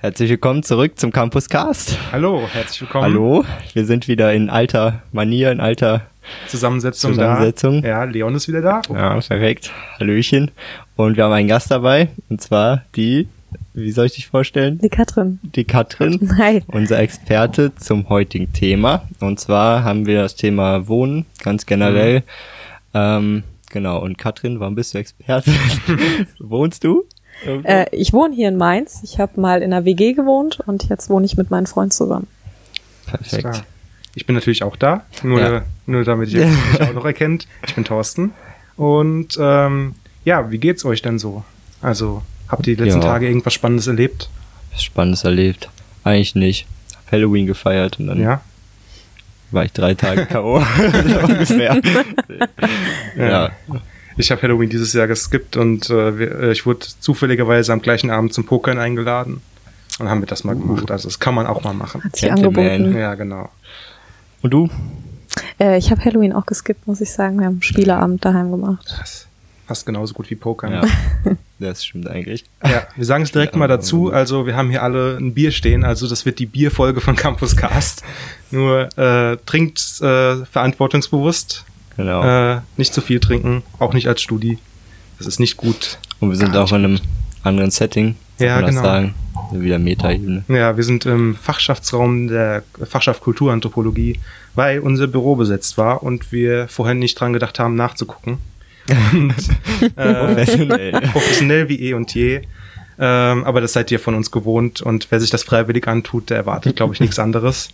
Herzlich 0.00 0.30
willkommen 0.30 0.62
zurück 0.62 0.98
zum 0.98 1.10
Campus 1.10 1.48
Cast. 1.48 1.98
Hallo, 2.12 2.46
herzlich 2.52 2.82
willkommen. 2.82 3.04
Hallo, 3.04 3.44
wir 3.74 3.84
sind 3.84 4.06
wieder 4.06 4.32
in 4.32 4.48
alter 4.48 5.02
Manier, 5.12 5.50
in 5.50 5.60
alter 5.60 6.02
Zusammensetzung, 6.46 7.14
Zusammensetzung. 7.14 7.82
da. 7.82 7.88
Ja, 7.88 8.04
Leon 8.04 8.34
ist 8.36 8.46
wieder 8.46 8.62
da. 8.62 8.82
Ja, 8.92 9.18
perfekt. 9.20 9.72
Hallöchen. 9.98 10.52
Und 10.94 11.16
wir 11.16 11.24
haben 11.24 11.32
einen 11.32 11.48
Gast 11.48 11.70
dabei, 11.72 12.08
und 12.28 12.40
zwar 12.40 12.84
die, 12.94 13.26
wie 13.74 13.90
soll 13.90 14.06
ich 14.06 14.12
dich 14.14 14.28
vorstellen? 14.28 14.78
Die 14.78 14.88
Katrin. 14.88 15.40
Die 15.42 15.64
Katrin, 15.64 16.32
Hi. 16.38 16.62
unser 16.68 17.00
Experte 17.00 17.74
zum 17.74 18.08
heutigen 18.08 18.52
Thema. 18.52 19.02
Und 19.20 19.40
zwar 19.40 19.82
haben 19.82 20.06
wir 20.06 20.22
das 20.22 20.36
Thema 20.36 20.86
Wohnen, 20.86 21.26
ganz 21.42 21.66
generell. 21.66 22.22
Ähm, 22.94 23.42
genau, 23.70 23.98
und 24.00 24.16
Katrin, 24.16 24.60
warum 24.60 24.76
bist 24.76 24.94
du 24.94 24.98
Experte? 24.98 25.50
Wohnst 26.38 26.84
du? 26.84 27.04
Irgendwo? 27.44 27.68
Äh, 27.68 27.86
ich 27.92 28.12
wohne 28.12 28.34
hier 28.34 28.48
in 28.48 28.56
Mainz. 28.56 29.00
Ich 29.04 29.18
habe 29.18 29.40
mal 29.40 29.62
in 29.62 29.72
einer 29.72 29.84
WG 29.84 30.12
gewohnt 30.12 30.60
und 30.66 30.88
jetzt 30.88 31.08
wohne 31.10 31.26
ich 31.26 31.36
mit 31.36 31.50
meinem 31.50 31.66
Freund 31.66 31.92
zusammen. 31.92 32.26
Perfekt. 33.06 33.42
Klar. 33.42 33.62
Ich 34.14 34.26
bin 34.26 34.34
natürlich 34.34 34.62
auch 34.64 34.76
da, 34.76 35.02
nur, 35.22 35.40
Ja. 35.40 35.62
nur 35.86 36.04
damit 36.04 36.30
ihr 36.30 36.46
mich 36.72 36.80
auch 36.80 36.92
noch 36.92 37.04
erkennt. 37.04 37.46
Ich 37.66 37.74
bin 37.74 37.84
Thorsten. 37.84 38.32
Und 38.76 39.36
ähm, 39.40 39.94
ja, 40.24 40.50
wie 40.50 40.58
geht's 40.58 40.84
euch 40.84 41.02
denn 41.02 41.18
so? 41.18 41.44
Also, 41.80 42.22
habt 42.48 42.66
ihr 42.66 42.76
die 42.76 42.82
letzten 42.84 43.00
Ja. 43.02 43.08
Tage 43.08 43.26
irgendwas 43.28 43.54
Spannendes 43.54 43.86
erlebt? 43.86 44.28
Was 44.72 44.82
Spannendes 44.82 45.24
erlebt. 45.24 45.68
Eigentlich 46.04 46.34
nicht. 46.34 46.66
Hab 46.96 47.12
Halloween 47.12 47.46
gefeiert 47.46 47.98
und 48.00 48.08
dann 48.08 48.20
Ja? 48.20 48.40
war 49.50 49.64
ich 49.64 49.72
drei 49.72 49.94
Tage 49.94 50.26
K.O. 50.26 50.56
ungefähr. 51.24 51.80
ja. 53.16 53.50
Ich 54.18 54.30
habe 54.30 54.42
Halloween 54.42 54.68
dieses 54.68 54.92
Jahr 54.92 55.06
geskippt 55.06 55.56
und 55.56 55.88
äh, 55.90 56.08
äh, 56.08 56.52
ich 56.52 56.66
wurde 56.66 56.86
zufälligerweise 57.00 57.72
am 57.72 57.80
gleichen 57.80 58.10
Abend 58.10 58.34
zum 58.34 58.44
Pokern 58.44 58.78
eingeladen. 58.78 59.40
Und 59.98 60.08
haben 60.08 60.20
wir 60.20 60.26
das 60.26 60.44
mal 60.44 60.54
Uh. 60.56 60.60
gemacht. 60.60 60.90
Also 60.90 61.08
das 61.08 61.18
kann 61.18 61.34
man 61.34 61.46
auch 61.46 61.64
mal 61.64 61.72
machen. 61.72 62.04
Hat 62.04 62.16
sich 62.16 62.30
angeboten. 62.30 62.96
Ja, 62.96 63.14
genau. 63.14 63.48
Und 64.42 64.52
du? 64.52 64.68
Äh, 65.58 65.78
ich 65.78 65.90
habe 65.90 66.04
Halloween 66.04 66.32
auch 66.32 66.46
geskippt, 66.46 66.86
muss 66.86 67.00
ich 67.00 67.12
sagen. 67.12 67.38
Wir 67.38 67.46
haben 67.46 67.54
einen 67.54 67.62
Spieleabend 67.62 68.24
daheim 68.24 68.50
gemacht. 68.50 68.94
Das 68.98 69.28
fast 69.68 69.86
genauso 69.86 70.14
gut 70.14 70.28
wie 70.30 70.34
Pokern. 70.34 70.72
Ja. 70.72 70.82
Das 71.60 71.84
stimmt 71.84 72.08
eigentlich. 72.08 72.44
Ja, 72.62 72.86
wir 72.94 73.04
sagen 73.04 73.24
es 73.24 73.32
direkt 73.32 73.56
mal 73.56 73.66
dazu. 73.66 74.12
Also 74.12 74.46
wir 74.46 74.54
haben 74.54 74.70
hier 74.70 74.80
alle 74.80 75.16
ein 75.16 75.34
Bier 75.34 75.50
stehen. 75.50 75.82
Also 75.82 76.06
das 76.06 76.24
wird 76.24 76.38
die 76.38 76.46
Bierfolge 76.46 77.00
von 77.00 77.16
Campus 77.16 77.56
Cast. 77.56 78.04
Nur 78.52 78.96
äh, 78.96 79.36
trinkt 79.44 79.80
äh, 80.00 80.44
verantwortungsbewusst. 80.44 81.64
Genau. 81.98 82.22
Äh, 82.54 82.60
nicht 82.78 82.94
zu 82.94 83.00
viel 83.02 83.20
trinken. 83.20 83.62
Auch 83.78 83.92
nicht 83.92 84.06
als 84.08 84.22
Studi. 84.22 84.56
Das 85.18 85.26
ist 85.26 85.40
nicht 85.40 85.56
gut. 85.58 85.98
und 86.20 86.30
wir 86.30 86.36
sind 86.36 86.56
auch 86.56 86.70
in 86.70 86.76
einem 86.84 87.00
anderen 87.42 87.70
Setting. 87.70 88.14
Kann 88.38 88.46
Ja, 88.46 88.60
das 88.62 88.70
genau. 88.70 88.82
sagen. 88.82 89.14
Wieder 89.52 89.78
Meta-Ebene. 89.78 90.44
Ja, 90.48 90.76
wir 90.76 90.84
sind 90.84 91.06
im 91.06 91.34
Fachschaftsraum 91.34 92.28
der 92.28 92.62
Fachschaft 92.84 93.20
Kulturanthropologie, 93.20 94.18
weil 94.54 94.78
unser 94.80 95.06
Büro 95.08 95.36
besetzt 95.36 95.76
war 95.78 96.02
und 96.02 96.32
wir 96.32 96.68
vorhin 96.68 96.98
nicht 97.00 97.18
dran 97.18 97.32
gedacht 97.32 97.58
haben, 97.58 97.74
nachzugucken. 97.74 98.38
Und, 99.12 99.34
äh, 99.96 100.14
Professionell. 100.14 100.92
professionell 101.12 101.68
wie 101.68 101.80
eh 101.80 101.94
und 101.94 102.14
je. 102.14 102.42
Ähm, 103.00 103.44
aber 103.44 103.60
das 103.60 103.72
seid 103.74 103.90
ihr 103.90 104.00
von 104.00 104.14
uns 104.14 104.30
gewohnt 104.30 104.80
und 104.80 105.06
wer 105.10 105.20
sich 105.20 105.30
das 105.30 105.42
freiwillig 105.44 105.86
antut, 105.88 106.30
der 106.30 106.36
erwartet, 106.38 106.76
glaube 106.76 106.94
ich, 106.94 107.00
nichts 107.00 107.18
anderes. 107.18 107.68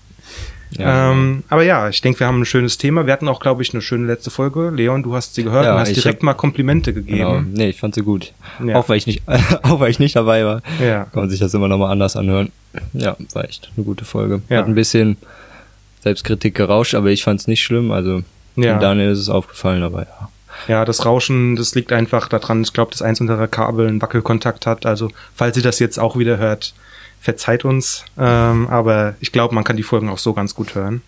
Ja, 0.72 1.12
ähm, 1.12 1.44
aber 1.50 1.62
ja, 1.62 1.88
ich 1.88 2.00
denke, 2.00 2.20
wir 2.20 2.26
haben 2.26 2.40
ein 2.40 2.44
schönes 2.46 2.78
Thema. 2.78 3.06
Wir 3.06 3.12
hatten 3.12 3.28
auch, 3.28 3.38
glaube 3.40 3.62
ich, 3.62 3.72
eine 3.72 3.80
schöne 3.82 4.06
letzte 4.06 4.30
Folge. 4.30 4.70
Leon, 4.70 5.02
du 5.04 5.14
hast 5.14 5.34
sie 5.36 5.44
gehört 5.44 5.64
Ja, 5.66 5.74
und 5.74 5.80
hast 5.80 5.94
direkt 5.94 6.18
hab- 6.18 6.22
mal 6.24 6.34
Komplimente 6.34 6.92
genau. 6.92 7.32
gegeben. 7.34 7.52
Nee, 7.54 7.68
ich 7.70 7.78
fand 7.78 7.94
sie 7.94 8.02
gut. 8.02 8.32
Ja. 8.64 8.76
Auch 8.76 8.88
weil 8.88 8.96
ich 8.96 9.06
nicht, 9.06 9.22
auch 9.62 9.78
weil 9.80 9.90
ich 9.90 9.98
nicht 10.00 10.16
dabei 10.16 10.44
war. 10.44 10.62
Ja. 10.82 11.04
Kann 11.04 11.22
man 11.22 11.30
sich 11.30 11.38
das 11.38 11.54
immer 11.54 11.68
nochmal 11.68 11.92
anders 11.92 12.16
anhören. 12.16 12.50
Ja, 12.92 13.16
war 13.34 13.44
echt 13.44 13.70
eine 13.76 13.84
gute 13.84 14.04
Folge. 14.04 14.42
Ja. 14.48 14.58
Hat 14.58 14.66
ein 14.66 14.74
bisschen 14.74 15.16
Selbstkritik 16.02 16.54
gerauscht, 16.54 16.94
aber 16.94 17.08
ich 17.10 17.22
fand 17.24 17.40
es 17.40 17.46
nicht 17.46 17.62
schlimm. 17.62 17.90
Also 17.92 18.22
Ja. 18.56 18.78
Daniel 18.78 19.10
ist 19.10 19.18
es 19.20 19.28
aufgefallen, 19.28 19.82
aber 19.82 20.00
ja. 20.02 20.28
Ja, 20.68 20.84
das 20.84 21.04
Rauschen, 21.04 21.56
das 21.56 21.74
liegt 21.74 21.92
einfach 21.92 22.28
daran, 22.28 22.62
ich 22.62 22.72
glaube, 22.72 22.92
dass 22.92 23.02
eins 23.02 23.20
unserer 23.20 23.48
Kabel 23.48 23.88
einen 23.88 24.00
Wackelkontakt 24.00 24.66
hat. 24.66 24.86
Also, 24.86 25.10
falls 25.34 25.56
ihr 25.56 25.62
das 25.64 25.78
jetzt 25.80 25.98
auch 25.98 26.16
wieder 26.16 26.38
hört, 26.38 26.74
verzeiht 27.24 27.64
uns. 27.64 28.04
Ähm, 28.18 28.68
aber 28.68 29.14
ich 29.20 29.32
glaube, 29.32 29.54
man 29.54 29.64
kann 29.64 29.76
die 29.76 29.82
Folgen 29.82 30.08
auch 30.10 30.18
so 30.18 30.34
ganz 30.34 30.54
gut 30.54 30.74
hören. 30.74 31.02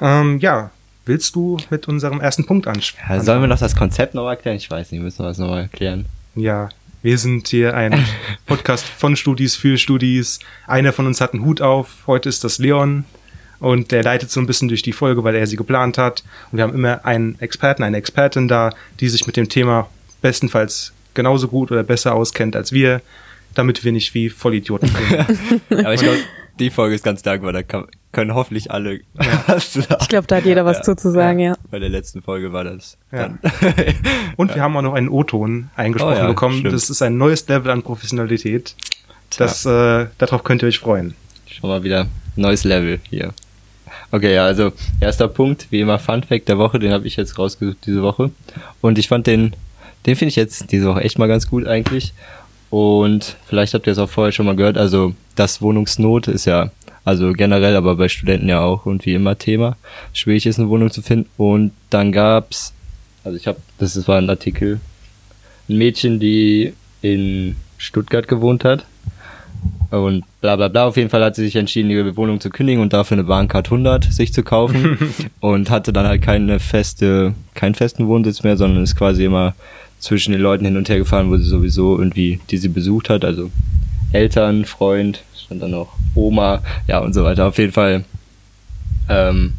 Ähm, 0.00 0.38
ja, 0.40 0.70
willst 1.06 1.36
du 1.36 1.58
mit 1.70 1.86
unserem 1.88 2.20
ersten 2.20 2.44
Punkt 2.44 2.66
ansp- 2.66 2.94
ja 3.08 3.20
sollen 3.20 3.40
wir 3.40 3.46
noch 3.48 3.58
das 3.58 3.76
Konzept 3.76 4.14
noch 4.14 4.28
erklären? 4.28 4.56
Ich 4.56 4.70
weiß 4.70 4.90
nicht, 4.90 5.00
müssen 5.00 5.20
wir 5.20 5.28
das 5.28 5.38
nochmal 5.38 5.60
erklären. 5.62 6.06
Ja, 6.34 6.68
wir 7.02 7.18
sind 7.18 7.46
hier 7.48 7.74
ein 7.76 8.04
Podcast 8.46 8.84
von 8.84 9.14
Studis 9.14 9.54
für 9.54 9.78
Studis. 9.78 10.40
Einer 10.66 10.92
von 10.92 11.06
uns 11.06 11.20
hat 11.20 11.32
einen 11.34 11.44
Hut 11.44 11.60
auf. 11.60 12.06
Heute 12.08 12.28
ist 12.28 12.42
das 12.42 12.58
Leon. 12.58 13.04
Und 13.60 13.92
der 13.92 14.02
leitet 14.02 14.30
so 14.30 14.40
ein 14.40 14.46
bisschen 14.46 14.68
durch 14.68 14.82
die 14.82 14.92
Folge, 14.92 15.22
weil 15.22 15.36
er 15.36 15.46
sie 15.46 15.56
geplant 15.56 15.96
hat. 15.96 16.24
Und 16.50 16.58
wir 16.58 16.64
haben 16.64 16.74
immer 16.74 17.04
einen 17.04 17.38
Experten, 17.40 17.84
eine 17.84 17.96
Expertin 17.96 18.48
da, 18.48 18.72
die 18.98 19.08
sich 19.08 19.26
mit 19.26 19.36
dem 19.36 19.48
Thema 19.48 19.88
bestenfalls 20.20 20.92
genauso 21.14 21.46
gut 21.46 21.70
oder 21.70 21.84
besser 21.84 22.14
auskennt 22.14 22.56
als 22.56 22.72
wir, 22.72 23.00
damit 23.54 23.84
wir 23.84 23.92
nicht 23.92 24.14
wie 24.14 24.28
Vollidioten 24.30 24.90
klingen. 25.68 25.84
aber 25.86 25.94
ich 25.94 26.00
glaube, 26.02 26.18
die 26.60 26.70
Folge 26.70 26.94
ist 26.94 27.04
ganz 27.04 27.22
dankbar. 27.22 27.52
Da 27.52 27.62
kann, 27.62 27.86
können 28.12 28.34
hoffentlich 28.34 28.70
alle 28.70 29.00
was 29.46 29.72
sagen. 29.72 29.96
Ich 30.02 30.08
glaube, 30.08 30.26
da 30.26 30.36
hat 30.36 30.44
jeder 30.44 30.64
was 30.64 30.78
Ja. 30.78 30.82
zu, 30.84 30.96
zu 30.96 31.10
sagen, 31.10 31.38
ja. 31.40 31.56
Bei 31.70 31.78
der 31.80 31.88
letzten 31.88 32.22
Folge 32.22 32.52
war 32.52 32.64
das. 32.64 32.96
Ja. 33.12 33.36
Und 34.36 34.54
wir 34.54 34.62
haben 34.62 34.76
auch 34.76 34.82
noch 34.82 34.94
einen 34.94 35.08
O-Ton 35.08 35.70
eingesprochen 35.74 36.14
Oh 36.14 36.18
ja, 36.18 36.26
bekommen. 36.28 36.58
stimmt. 36.58 36.74
Das 36.74 36.90
ist 36.90 37.02
ein 37.02 37.16
neues 37.18 37.46
Level 37.48 37.70
an 37.70 37.82
Professionalität. 37.82 38.74
Das, 39.36 39.64
äh, 39.66 40.06
darauf 40.18 40.44
könnt 40.44 40.62
ihr 40.62 40.68
euch 40.68 40.78
freuen. 40.78 41.14
Schon 41.46 41.70
mal 41.70 41.82
wieder 41.82 42.06
neues 42.36 42.62
Level 42.64 43.00
hier. 43.10 43.32
Okay, 44.12 44.32
ja, 44.34 44.44
also 44.44 44.72
erster 45.00 45.26
Punkt, 45.26 45.66
wie 45.70 45.80
immer 45.80 45.98
Fun 45.98 46.22
Fact 46.22 46.48
der 46.48 46.56
Woche, 46.58 46.78
den 46.78 46.92
habe 46.92 47.06
ich 47.06 47.16
jetzt 47.16 47.36
rausgesucht 47.36 47.78
diese 47.84 48.02
Woche. 48.02 48.30
Und 48.80 48.96
ich 48.98 49.08
fand 49.08 49.26
den, 49.26 49.54
den 50.06 50.14
finde 50.14 50.28
ich 50.28 50.36
jetzt 50.36 50.70
diese 50.70 50.86
Woche 50.86 51.00
echt 51.00 51.18
mal 51.18 51.26
ganz 51.26 51.48
gut 51.50 51.66
eigentlich. 51.66 52.12
Und 52.74 53.36
vielleicht 53.46 53.72
habt 53.74 53.86
ihr 53.86 53.92
es 53.92 54.00
auch 54.00 54.08
vorher 54.08 54.32
schon 54.32 54.46
mal 54.46 54.56
gehört, 54.56 54.76
also 54.76 55.14
das 55.36 55.62
Wohnungsnot 55.62 56.26
ist 56.26 56.44
ja, 56.44 56.72
also 57.04 57.32
generell, 57.32 57.76
aber 57.76 57.94
bei 57.94 58.08
Studenten 58.08 58.48
ja 58.48 58.62
auch 58.62 58.84
irgendwie 58.84 59.14
immer 59.14 59.38
Thema. 59.38 59.76
Schwierig 60.12 60.44
ist 60.44 60.58
eine 60.58 60.68
Wohnung 60.68 60.90
zu 60.90 61.00
finden. 61.00 61.28
Und 61.36 61.70
dann 61.90 62.10
gab's, 62.10 62.72
also 63.22 63.36
ich 63.36 63.46
habe, 63.46 63.58
das 63.78 63.94
ist- 63.94 64.08
war 64.08 64.18
ein 64.18 64.28
Artikel, 64.28 64.80
ein 65.68 65.78
Mädchen, 65.78 66.18
die 66.18 66.72
in 67.00 67.54
Stuttgart 67.78 68.26
gewohnt 68.26 68.64
hat 68.64 68.84
und 69.92 70.24
bla 70.40 70.56
bla 70.56 70.66
bla. 70.66 70.86
Auf 70.86 70.96
jeden 70.96 71.10
Fall 71.10 71.22
hat 71.22 71.36
sie 71.36 71.44
sich 71.44 71.54
entschieden, 71.54 71.90
ihre 71.92 72.16
Wohnung 72.16 72.40
zu 72.40 72.50
kündigen 72.50 72.82
und 72.82 72.92
dafür 72.92 73.14
eine 73.16 73.24
Bahncard 73.24 73.66
100 73.68 74.12
sich 74.12 74.32
zu 74.32 74.42
kaufen. 74.42 74.98
und 75.40 75.70
hatte 75.70 75.92
dann 75.92 76.08
halt 76.08 76.22
keine 76.22 76.58
feste, 76.58 77.34
keinen 77.54 77.76
festen 77.76 78.08
Wohnsitz 78.08 78.42
mehr, 78.42 78.56
sondern 78.56 78.82
ist 78.82 78.96
quasi 78.96 79.24
immer 79.26 79.54
zwischen 80.04 80.32
den 80.32 80.40
Leuten 80.42 80.66
hin 80.66 80.76
und 80.76 80.88
her 80.90 80.98
gefahren, 80.98 81.30
wo 81.30 81.36
sie 81.38 81.44
sowieso 81.44 81.98
irgendwie, 81.98 82.38
die 82.50 82.58
sie 82.58 82.68
besucht 82.68 83.08
hat. 83.08 83.24
Also 83.24 83.50
Eltern, 84.12 84.66
Freund, 84.66 85.22
stand 85.34 85.62
dann 85.62 85.70
noch 85.70 85.94
Oma, 86.14 86.62
ja 86.86 86.98
und 86.98 87.14
so 87.14 87.24
weiter. 87.24 87.46
Auf 87.46 87.56
jeden 87.56 87.72
Fall, 87.72 88.04
ähm, 89.08 89.54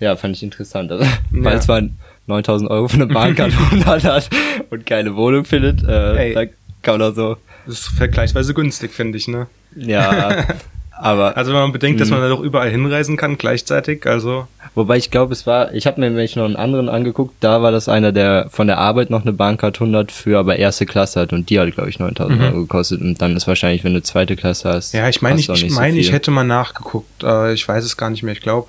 ja, 0.00 0.16
fand 0.16 0.34
ich 0.34 0.42
interessant. 0.42 0.90
Also, 0.90 1.04
weil 1.30 1.58
es 1.58 1.68
man 1.68 1.94
9000 2.26 2.70
Euro 2.70 2.88
für 2.88 2.96
eine 2.96 3.06
Bahncard 3.06 3.52
100 3.52 4.04
hat 4.04 4.30
und 4.70 4.86
keine 4.86 5.14
Wohnung 5.14 5.44
findet, 5.44 5.84
äh, 5.84 6.28
Ey. 6.28 6.34
da 6.34 6.44
kann 6.80 6.98
man 6.98 7.10
auch 7.10 7.14
so, 7.14 7.36
Das 7.66 7.80
ist 7.80 7.88
vergleichsweise 7.88 8.54
günstig, 8.54 8.92
finde 8.94 9.18
ich, 9.18 9.28
ne? 9.28 9.46
ja, 9.76 10.46
aber 10.98 11.36
Also 11.36 11.52
wenn 11.52 11.60
man 11.60 11.72
bedenkt, 11.72 12.00
dass 12.00 12.08
Mhm. 12.08 12.14
man 12.14 12.22
da 12.22 12.28
doch 12.28 12.40
überall 12.40 12.70
hinreisen 12.70 13.16
kann 13.16 13.36
gleichzeitig, 13.38 14.06
also 14.06 14.46
wobei 14.74 14.96
ich 14.96 15.10
glaube, 15.10 15.32
es 15.32 15.46
war, 15.46 15.72
ich 15.74 15.86
habe 15.86 16.00
mir 16.00 16.08
nämlich 16.08 16.36
noch 16.36 16.44
einen 16.44 16.56
anderen 16.56 16.88
angeguckt, 16.88 17.34
da 17.40 17.62
war 17.62 17.70
das 17.72 17.88
einer, 17.88 18.12
der 18.12 18.48
von 18.50 18.66
der 18.66 18.78
Arbeit 18.78 19.10
noch 19.10 19.22
eine 19.22 19.32
Bahncard 19.32 19.76
100 19.80 20.10
für 20.12 20.38
aber 20.38 20.56
erste 20.56 20.86
Klasse 20.86 21.20
hat 21.20 21.32
und 21.32 21.50
die 21.50 21.58
hat 21.60 21.72
glaube 21.74 21.90
ich 21.90 21.98
9000 21.98 22.38
Mhm. 22.38 22.44
Euro 22.46 22.60
gekostet 22.62 23.00
und 23.00 23.20
dann 23.20 23.36
ist 23.36 23.46
wahrscheinlich, 23.46 23.84
wenn 23.84 23.94
du 23.94 24.02
zweite 24.02 24.36
Klasse 24.36 24.70
hast, 24.70 24.92
ja, 24.94 25.08
ich 25.08 25.22
meine, 25.22 25.38
ich, 25.40 25.48
ich 25.48 25.62
nicht 25.64 25.72
so 25.74 25.80
meine, 25.80 25.98
ich 25.98 26.12
hätte 26.12 26.30
mal 26.30 26.44
nachgeguckt, 26.44 27.22
äh, 27.22 27.52
ich 27.52 27.66
weiß 27.66 27.84
es 27.84 27.96
gar 27.96 28.10
nicht 28.10 28.22
mehr, 28.22 28.32
ich 28.32 28.40
glaube 28.40 28.68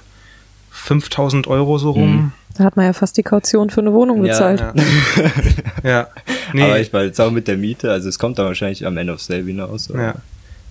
5000 0.71 1.47
Euro 1.47 1.77
so 1.77 1.93
Mhm. 1.93 2.01
rum. 2.01 2.31
Da 2.57 2.63
hat 2.63 2.75
man 2.75 2.85
ja 2.85 2.93
fast 2.93 3.15
die 3.17 3.23
Kaution 3.23 3.69
für 3.69 3.81
eine 3.81 3.93
Wohnung 3.93 4.17
Ja, 4.25 4.31
bezahlt. 4.31 4.59
Ja. 4.61 4.73
ja. 5.89 6.07
Nee, 6.53 6.63
Aber 6.63 6.79
ich 6.79 6.91
war 6.91 7.03
jetzt 7.03 7.19
auch 7.21 7.29
mit 7.31 7.47
der 7.47 7.57
Miete, 7.57 7.91
also 7.91 8.09
es 8.09 8.17
kommt 8.17 8.39
dann 8.39 8.47
wahrscheinlich 8.47 8.85
am 8.85 8.97
Ende 8.97 9.13
aufs 9.13 9.27
selbe 9.27 9.49
hinaus. 9.49 9.89
aber- 9.91 10.01
ja. 10.01 10.13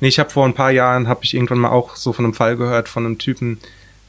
Nee, 0.00 0.08
ich 0.08 0.18
habe 0.18 0.30
vor 0.30 0.44
ein 0.44 0.54
paar 0.54 0.70
Jahren, 0.70 1.08
habe 1.08 1.20
ich 1.24 1.34
irgendwann 1.34 1.58
mal 1.58 1.70
auch 1.70 1.96
so 1.96 2.12
von 2.12 2.24
einem 2.24 2.34
Fall 2.34 2.56
gehört 2.56 2.88
von 2.88 3.04
einem 3.06 3.18
Typen, 3.18 3.58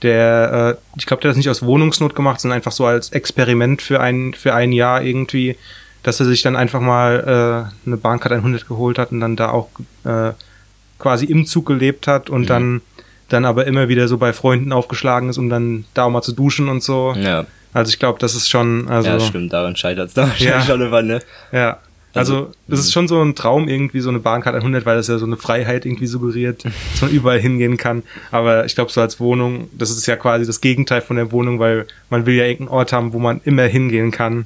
der, 0.04 0.78
äh, 0.78 1.00
ich 1.00 1.06
glaube, 1.06 1.22
der 1.22 1.30
hat 1.30 1.34
das 1.34 1.38
nicht 1.38 1.50
aus 1.50 1.64
Wohnungsnot 1.64 2.16
gemacht, 2.16 2.40
sondern 2.40 2.58
einfach 2.58 2.72
so 2.72 2.86
als 2.86 3.10
Experiment 3.12 3.82
für 3.82 4.00
ein, 4.00 4.34
für 4.34 4.54
ein 4.54 4.72
Jahr 4.72 5.02
irgendwie, 5.02 5.56
dass 6.04 6.20
er 6.20 6.26
sich 6.28 6.42
dann 6.42 6.56
einfach 6.56 6.82
mal 6.82 7.72
äh, 7.86 7.88
eine 7.88 7.98
Bahncard 7.98 8.32
100 8.34 8.68
geholt 8.68 9.00
hat 9.00 9.12
und 9.12 9.20
dann 9.22 9.36
da 9.36 9.50
auch 9.50 9.70
äh, 10.04 10.32
quasi 11.00 11.26
im 11.26 11.46
Zug 11.46 11.66
gelebt 11.66 12.08
hat 12.08 12.30
und 12.30 12.42
Mhm. 12.44 12.48
dann 12.48 12.82
dann 13.30 13.44
aber 13.44 13.68
immer 13.68 13.90
wieder 13.90 14.08
so 14.08 14.18
bei 14.18 14.32
Freunden 14.32 14.72
aufgeschlagen 14.72 15.28
ist, 15.30 15.38
um 15.38 15.50
dann 15.50 15.84
da 15.94 16.04
auch 16.06 16.10
mal 16.10 16.22
zu 16.22 16.32
duschen 16.32 16.70
und 16.70 16.82
so. 16.82 17.14
Ja, 17.18 17.46
Also 17.74 17.90
ich 17.90 18.00
glaube, 18.00 18.20
das 18.20 18.36
ist 18.36 18.48
schon, 18.50 18.88
also 18.88 19.10
ja 19.10 19.20
stimmt, 19.20 19.52
daran 19.52 19.76
scheitert 19.76 20.08
es 20.08 20.14
da 20.14 20.22
wahrscheinlich 20.30 20.48
Ja. 20.50 20.62
schon 20.62 20.80
immer, 20.82 21.02
ne? 21.02 21.20
ja. 21.52 21.78
Also, 22.18 22.52
das 22.68 22.80
ist 22.80 22.92
schon 22.92 23.08
so 23.08 23.22
ein 23.22 23.36
Traum, 23.36 23.68
irgendwie 23.68 24.00
so 24.00 24.10
eine 24.10 24.20
Bahncard 24.20 24.56
100, 24.56 24.86
weil 24.86 24.98
das 24.98 25.08
ja 25.08 25.18
so 25.18 25.26
eine 25.26 25.38
Freiheit 25.38 25.86
irgendwie 25.86 26.08
suggeriert, 26.08 26.66
dass 26.92 27.02
man 27.02 27.12
überall 27.12 27.40
hingehen 27.40 27.78
kann. 27.78 28.04
Aber 28.32 28.66
ich 28.66 28.76
glaube, 28.76 28.92
so 28.92 29.02
als 29.02 29.20
Wohnung, 29.20 29.70
das 29.78 29.90
ist 29.92 30.06
ja 30.06 30.16
quasi 30.16 30.46
das 30.46 30.62
Gegenteil 30.62 31.02
von 31.02 31.16
der 31.16 31.32
Wohnung, 31.32 31.60
weil 31.60 31.88
man 32.10 32.26
will 32.26 32.36
ja 32.36 32.46
irgendeinen 32.46 32.78
Ort 32.78 32.94
haben, 32.94 33.14
wo 33.14 33.20
man 33.20 33.42
immer 33.44 33.64
hingehen 33.64 34.12
kann 34.12 34.46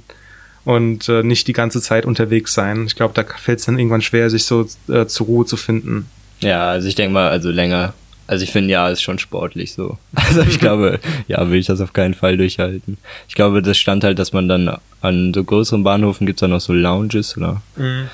und 0.66 1.10
äh, 1.10 1.24
nicht 1.24 1.48
die 1.48 1.54
ganze 1.54 1.82
Zeit 1.82 2.06
unterwegs 2.06 2.54
sein. 2.54 2.86
Ich 2.86 2.96
glaube, 2.96 3.14
da 3.14 3.24
fällt 3.24 3.60
es 3.60 3.66
dann 3.66 3.80
irgendwann 3.80 4.02
schwer, 4.02 4.30
sich 4.30 4.46
so 4.46 4.68
äh, 4.88 5.06
zur 5.06 5.28
Ruhe 5.28 5.46
zu 5.46 5.58
finden. 5.58 6.08
Ja, 6.40 6.70
also 6.70 6.88
ich 6.88 6.96
denke 6.96 7.14
mal, 7.14 7.30
also 7.30 7.50
länger. 7.50 7.94
Also 8.32 8.46
ich 8.46 8.52
finde, 8.52 8.72
ja, 8.72 8.88
ist 8.88 9.02
schon 9.02 9.20
sportlich 9.20 9.74
so. 9.74 9.98
Also 10.16 10.42
ich 10.42 10.58
glaube, 10.60 11.00
ja, 11.28 11.50
will 11.50 11.60
ich 11.60 11.66
das 11.66 11.82
auf 11.82 11.92
keinen 11.92 12.14
Fall 12.14 12.38
durchhalten. 12.38 12.98
Ich 13.28 13.36
glaube, 13.36 13.62
das 13.62 13.78
stand 13.78 14.06
halt, 14.06 14.20
dass 14.20 14.32
man 14.32 14.48
dann 14.48 14.78
an 15.02 15.34
so 15.34 15.44
größeren 15.44 15.84
Bahnhöfen 15.84 16.26
gibt's 16.26 16.40
dann 16.40 16.52
noch 16.52 16.62
so 16.62 16.72
Lounges 16.72 17.36
oder 17.36 17.62
Mhm. 17.76 18.08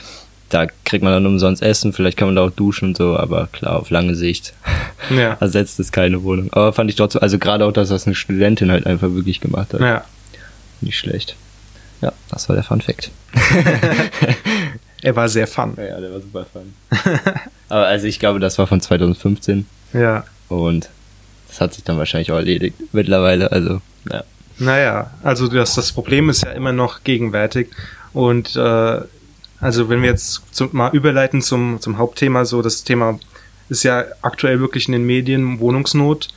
da 0.49 0.65
kriegt 0.85 1.03
man 1.03 1.13
dann 1.13 1.25
umsonst 1.27 1.61
Essen, 1.61 1.93
vielleicht 1.93 2.17
kann 2.17 2.29
man 2.29 2.35
da 2.35 2.43
auch 2.45 2.49
duschen 2.51 2.89
und 2.89 2.97
so, 2.97 3.15
aber 3.15 3.47
klar, 3.51 3.75
auf 3.77 3.89
lange 3.91 4.15
Sicht 4.15 4.53
Ja. 5.15 5.33
ersetzt 5.39 5.79
es 5.79 5.91
keine 5.91 6.23
Wohnung. 6.23 6.51
Aber 6.53 6.73
fand 6.73 6.89
ich 6.89 6.95
trotzdem, 6.95 7.21
also 7.21 7.37
gerade 7.37 7.63
auch, 7.65 7.71
dass 7.71 7.89
das 7.89 8.07
eine 8.07 8.15
Studentin 8.15 8.71
halt 8.71 8.87
einfach 8.87 9.11
wirklich 9.13 9.39
gemacht 9.39 9.73
hat. 9.73 9.81
ja. 9.81 10.03
Nicht 10.81 10.97
schlecht. 10.97 11.35
Ja, 12.01 12.11
das 12.31 12.49
war 12.49 12.55
der 12.55 12.63
Fun 12.63 12.81
Fact. 12.81 13.11
Er 15.03 15.15
war 15.15 15.29
sehr 15.29 15.45
fun. 15.45 15.73
Ja, 15.77 15.99
der 16.01 16.11
war 16.11 16.19
super 16.21 16.45
fun. 16.51 16.73
aber 17.69 17.85
also 17.85 18.07
ich 18.07 18.19
glaube, 18.19 18.39
das 18.39 18.57
war 18.57 18.65
von 18.65 18.81
2015 18.81 19.67
Ja. 19.93 20.25
und 20.49 20.89
das 21.47 21.61
hat 21.61 21.73
sich 21.73 21.83
dann 21.83 21.97
wahrscheinlich 21.97 22.31
auch 22.31 22.37
erledigt 22.37 22.75
mittlerweile, 22.91 23.51
also 23.51 23.81
ja. 24.11 24.23
Naja, 24.59 25.11
also 25.23 25.47
das, 25.47 25.75
das 25.75 25.91
Problem 25.91 26.29
ist 26.29 26.43
ja 26.43 26.51
immer 26.51 26.73
noch 26.73 27.03
gegenwärtig. 27.03 27.69
Und 28.13 28.55
äh, 28.55 29.01
also 29.59 29.89
wenn 29.89 30.01
wir 30.01 30.09
jetzt 30.09 30.41
zum, 30.51 30.69
mal 30.71 30.89
überleiten 30.93 31.41
zum, 31.41 31.79
zum 31.79 31.97
Hauptthema, 31.97 32.45
so 32.45 32.61
das 32.61 32.83
Thema 32.83 33.19
ist 33.69 33.83
ja 33.83 34.05
aktuell 34.21 34.59
wirklich 34.59 34.87
in 34.87 34.93
den 34.93 35.05
Medien 35.05 35.59
Wohnungsnot. 35.59 36.29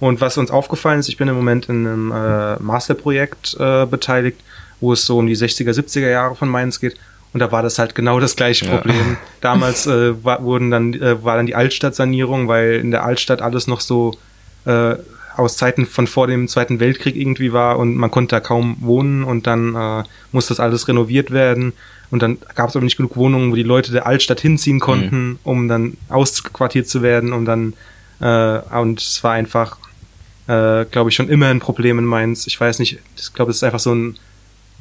Und 0.00 0.20
was 0.20 0.38
uns 0.38 0.50
aufgefallen 0.50 1.00
ist, 1.00 1.08
ich 1.08 1.16
bin 1.16 1.28
im 1.28 1.34
Moment 1.34 1.68
in 1.68 1.86
einem 1.86 2.12
äh, 2.12 2.56
Masterprojekt 2.62 3.56
äh, 3.58 3.84
beteiligt, 3.86 4.40
wo 4.80 4.92
es 4.92 5.04
so 5.04 5.18
um 5.18 5.26
die 5.26 5.36
60er, 5.36 5.72
70er 5.72 6.08
Jahre 6.08 6.36
von 6.36 6.48
Mainz 6.48 6.80
geht. 6.80 6.96
Und 7.32 7.40
da 7.40 7.52
war 7.52 7.62
das 7.62 7.78
halt 7.78 7.94
genau 7.94 8.20
das 8.20 8.36
gleiche 8.36 8.64
Ja. 8.66 8.76
Problem. 8.76 9.16
Damals 9.40 9.86
äh, 9.86 10.24
war, 10.24 10.42
wurden 10.42 10.70
dann, 10.70 10.94
äh, 10.94 11.22
war 11.22 11.36
dann 11.36 11.46
die 11.46 11.54
Altstadtsanierung, 11.54 12.48
weil 12.48 12.74
in 12.74 12.90
der 12.90 13.04
Altstadt 13.04 13.42
alles 13.42 13.66
noch 13.66 13.80
so 13.80 14.16
äh, 14.64 14.94
aus 15.36 15.56
Zeiten 15.56 15.86
von 15.86 16.06
vor 16.06 16.26
dem 16.26 16.48
Zweiten 16.48 16.80
Weltkrieg 16.80 17.14
irgendwie 17.14 17.52
war 17.52 17.78
und 17.78 17.94
man 17.96 18.10
konnte 18.10 18.34
da 18.34 18.40
kaum 18.40 18.76
wohnen 18.80 19.22
und 19.22 19.46
dann 19.46 19.74
äh, 19.74 20.02
musste 20.32 20.52
das 20.52 20.60
alles 20.60 20.88
renoviert 20.88 21.30
werden. 21.30 21.74
Und 22.10 22.22
dann 22.22 22.38
gab 22.54 22.70
es 22.70 22.76
aber 22.76 22.84
nicht 22.84 22.96
genug 22.96 23.16
Wohnungen, 23.16 23.52
wo 23.52 23.54
die 23.54 23.62
Leute 23.62 23.92
der 23.92 24.06
Altstadt 24.06 24.40
hinziehen 24.40 24.80
konnten, 24.80 25.38
um 25.44 25.68
dann 25.68 25.96
ausquartiert 26.08 26.88
zu 26.88 27.02
werden. 27.02 27.34
Und 27.34 27.44
dann, 27.44 27.74
äh, 28.20 28.60
und 28.78 29.00
es 29.00 29.22
war 29.22 29.32
einfach, 29.32 29.76
äh, 30.46 30.86
glaube 30.86 31.10
ich, 31.10 31.14
schon 31.14 31.28
immer 31.28 31.48
ein 31.48 31.60
Problem 31.60 31.98
in 31.98 32.06
Mainz. 32.06 32.46
Ich 32.46 32.58
weiß 32.58 32.78
nicht, 32.78 32.98
ich 33.16 33.34
glaube, 33.34 33.50
es 33.50 33.58
ist 33.58 33.62
einfach 33.62 33.78
so 33.78 33.94
ein 33.94 34.18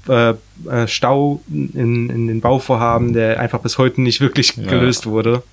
äh, 0.10 0.34
äh, 0.70 0.88
Stau 0.88 1.42
in, 1.50 2.10
in 2.10 2.28
den 2.28 2.42
Bauvorhaben, 2.42 3.14
der 3.14 3.40
einfach 3.40 3.60
bis 3.60 3.78
heute 3.78 4.02
nicht 4.02 4.22
wirklich 4.22 4.56
Ja. 4.58 4.68
gelöst 4.70 5.06
wurde. 5.06 5.44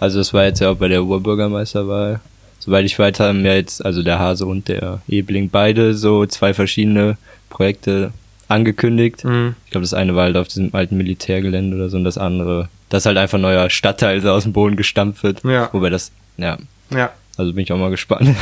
Also 0.00 0.18
das 0.18 0.34
war 0.34 0.44
jetzt 0.44 0.60
ja 0.60 0.70
auch 0.70 0.76
bei 0.76 0.88
der 0.88 1.02
Oberbürgermeisterwahl. 1.04 2.20
Soweit 2.58 2.84
ich 2.86 2.98
weiß, 2.98 3.20
haben 3.20 3.44
ja 3.44 3.54
jetzt, 3.54 3.84
also 3.84 4.02
der 4.02 4.18
Hase 4.18 4.46
und 4.46 4.68
der 4.68 5.02
Ebling 5.08 5.50
beide 5.50 5.94
so 5.94 6.24
zwei 6.26 6.54
verschiedene 6.54 7.16
Projekte 7.50 8.12
angekündigt. 8.48 9.24
Mhm. 9.24 9.54
Ich 9.64 9.70
glaube, 9.70 9.82
das 9.82 9.94
eine 9.94 10.14
war 10.14 10.24
halt 10.24 10.36
auf 10.36 10.48
diesem 10.48 10.74
alten 10.74 10.96
Militärgelände 10.96 11.76
oder 11.76 11.88
so 11.88 11.96
und 11.96 12.04
das 12.04 12.18
andere, 12.18 12.68
dass 12.88 13.06
halt 13.06 13.16
einfach 13.18 13.38
ein 13.38 13.42
neuer 13.42 13.68
Stadtteil 13.70 14.20
so 14.20 14.30
aus 14.30 14.44
dem 14.44 14.52
Boden 14.52 14.76
gestampft 14.76 15.22
wird. 15.22 15.42
Ja. 15.44 15.68
Wobei 15.72 15.90
das, 15.90 16.10
ja, 16.36 16.58
Ja, 16.90 17.10
also 17.36 17.52
bin 17.52 17.64
ich 17.64 17.72
auch 17.72 17.78
mal 17.78 17.90
gespannt. 17.90 18.34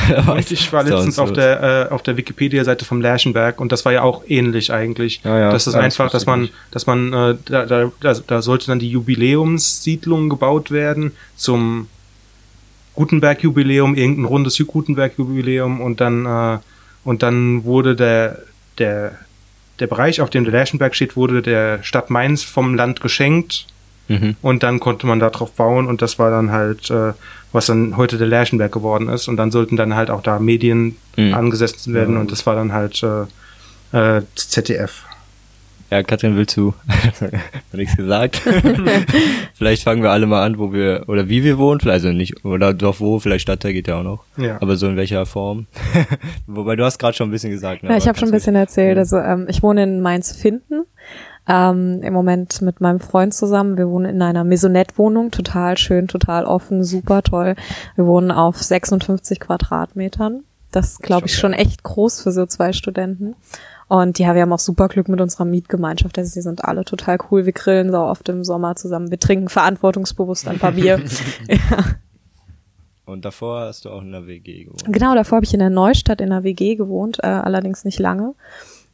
Ich 0.49 0.71
war 0.71 0.83
letztens 0.83 1.19
auf 1.19 1.33
der, 1.33 1.87
äh, 1.89 1.93
auf 1.93 2.03
der 2.03 2.17
Wikipedia-Seite 2.17 2.85
vom 2.85 3.01
Lerchenberg 3.01 3.59
und 3.59 3.71
das 3.71 3.85
war 3.85 3.91
ja 3.91 4.01
auch 4.01 4.23
ähnlich 4.27 4.71
eigentlich. 4.71 5.21
Ja, 5.23 5.39
ja. 5.39 5.51
das 5.51 5.67
ist 5.67 5.73
Ja, 5.73 5.79
einfach, 5.79 6.11
dass 6.11 6.25
man, 6.25 6.49
dass 6.71 6.85
man, 6.85 7.13
äh, 7.13 7.35
da, 7.45 7.65
da, 7.65 7.91
da, 7.99 8.13
da 8.13 8.41
sollte 8.41 8.67
dann 8.67 8.79
die 8.79 8.89
Jubiläumssiedlung 8.89 10.29
gebaut 10.29 10.71
werden 10.71 11.11
zum 11.35 11.87
Gutenberg-Jubiläum, 12.95 13.95
irgendein 13.95 14.25
rundes 14.25 14.57
Gutenberg-Jubiläum 14.57 15.81
und 15.81 15.99
dann, 15.99 16.25
äh, 16.25 16.59
und 17.03 17.23
dann 17.23 17.63
wurde 17.63 17.95
der, 17.95 18.39
der, 18.77 19.13
der 19.79 19.87
Bereich, 19.87 20.21
auf 20.21 20.29
dem 20.29 20.43
der 20.43 20.53
Lerchenberg 20.53 20.95
steht, 20.95 21.15
wurde 21.15 21.41
der 21.41 21.83
Stadt 21.83 22.09
Mainz 22.09 22.43
vom 22.43 22.75
Land 22.75 23.01
geschenkt 23.01 23.67
Mhm. 24.09 24.35
und 24.41 24.63
dann 24.63 24.79
konnte 24.79 25.07
man 25.07 25.19
da 25.19 25.29
drauf 25.29 25.51
bauen 25.53 25.87
und 25.87 26.01
das 26.01 26.19
war 26.19 26.29
dann 26.29 26.51
halt, 26.51 26.91
äh, 26.91 27.13
was 27.53 27.67
dann 27.67 27.95
heute 27.97 28.17
der 28.17 28.27
Lerchenberg 28.27 28.71
geworden 28.71 29.07
ist. 29.09 29.27
Und 29.27 29.37
dann 29.37 29.49
sollten 29.51 29.77
dann 29.77 29.95
halt 29.95 30.09
auch 30.09 30.21
da 30.21 30.39
Medien 30.39 30.97
Mhm. 31.15 31.33
angesetzt 31.33 31.93
werden 31.93 32.15
Ja. 32.15 32.21
und 32.21 32.31
das 32.31 32.45
war 32.45 32.55
dann 32.55 32.73
halt 32.73 33.01
äh, 33.03 33.21
äh, 33.97 34.21
das 34.35 34.49
ZDF. 34.49 35.03
Ja, 35.91 36.01
Katrin, 36.01 36.35
willst 36.35 36.57
du? 36.57 36.73
Noch 37.21 37.77
nichts 37.77 37.95
gesagt. 37.95 38.37
vielleicht 39.53 39.83
fangen 39.83 40.01
wir 40.01 40.09
alle 40.11 40.25
mal 40.25 40.43
an, 40.43 40.57
wo 40.57 40.73
wir, 40.73 41.03
oder 41.07 41.29
wie 41.29 41.43
wir 41.43 41.57
wohnen, 41.57 41.79
vielleicht, 41.79 42.05
also 42.05 42.11
nicht, 42.17 42.43
oder 42.43 42.73
doch 42.73 42.99
wo, 42.99 43.19
vielleicht 43.19 43.43
Stadtteil 43.43 43.73
geht 43.73 43.87
ja 43.87 43.99
auch 43.99 44.03
noch. 44.03 44.23
Ja. 44.37 44.57
Aber 44.61 44.75
so 44.75 44.87
in 44.87 44.95
welcher 44.95 45.25
Form? 45.25 45.67
Wobei 46.47 46.75
du 46.75 46.83
hast 46.83 46.97
gerade 46.97 47.15
schon 47.15 47.29
ein 47.29 47.31
bisschen 47.31 47.51
gesagt. 47.51 47.83
Ne? 47.83 47.89
Ja, 47.89 47.97
ich 47.97 48.07
habe 48.07 48.17
schon 48.17 48.29
ein 48.29 48.31
bisschen 48.33 48.55
erzählt. 48.55 48.97
Also 48.97 49.17
ähm, 49.17 49.45
ich 49.49 49.61
wohne 49.61 49.83
in 49.83 50.01
Mainz-Finden. 50.01 50.83
Ähm, 51.47 52.01
Im 52.01 52.13
Moment 52.13 52.61
mit 52.61 52.79
meinem 52.79 52.99
Freund 52.99 53.33
zusammen. 53.33 53.77
Wir 53.77 53.89
wohnen 53.89 54.15
in 54.15 54.21
einer 54.21 54.43
Maisonette-Wohnung, 54.43 55.31
total 55.31 55.77
schön, 55.77 56.07
total 56.07 56.45
offen, 56.45 56.83
super 56.83 57.21
toll. 57.21 57.55
Wir 57.95 58.05
wohnen 58.05 58.31
auf 58.31 58.61
56 58.61 59.39
Quadratmetern. 59.39 60.43
Das 60.71 60.99
glaube 60.99 61.27
ich, 61.27 61.33
schon 61.33 61.51
schon 61.51 61.59
echt 61.59 61.83
groß 61.83 62.21
für 62.21 62.31
so 62.31 62.45
zwei 62.45 62.73
Studenten. 62.73 63.35
Und 63.87 64.17
ja, 64.17 64.33
wir 64.33 64.41
haben 64.41 64.53
auch 64.53 64.59
super 64.59 64.87
Glück 64.87 65.07
mit 65.09 65.21
unserer 65.21 65.45
Mietgemeinschaft. 65.45 66.17
Also 66.17 66.33
die 66.33 66.41
sind 66.41 66.63
alle 66.63 66.85
total 66.85 67.17
cool. 67.29 67.45
Wir 67.45 67.53
grillen 67.53 67.91
so 67.91 67.99
oft 67.99 68.27
im 68.29 68.43
Sommer 68.43 68.75
zusammen. 68.75 69.11
Wir 69.11 69.19
trinken 69.19 69.49
verantwortungsbewusst 69.49 70.47
ein 70.47 70.59
paar 70.59 70.71
Bier. 70.71 70.99
ja. 71.47 71.85
Und 73.05 73.25
davor 73.25 73.61
hast 73.61 73.85
du 73.85 73.89
auch 73.89 74.01
in 74.01 74.11
der 74.11 74.25
WG 74.25 74.63
gewohnt. 74.63 74.85
Genau, 74.87 75.13
davor 75.13 75.35
habe 75.35 75.45
ich 75.45 75.53
in 75.53 75.59
der 75.59 75.69
Neustadt 75.69 76.21
in 76.21 76.29
der 76.29 76.43
WG 76.43 76.75
gewohnt, 76.75 77.19
äh, 77.21 77.27
allerdings 77.27 77.83
nicht 77.83 77.99
lange. 77.99 78.33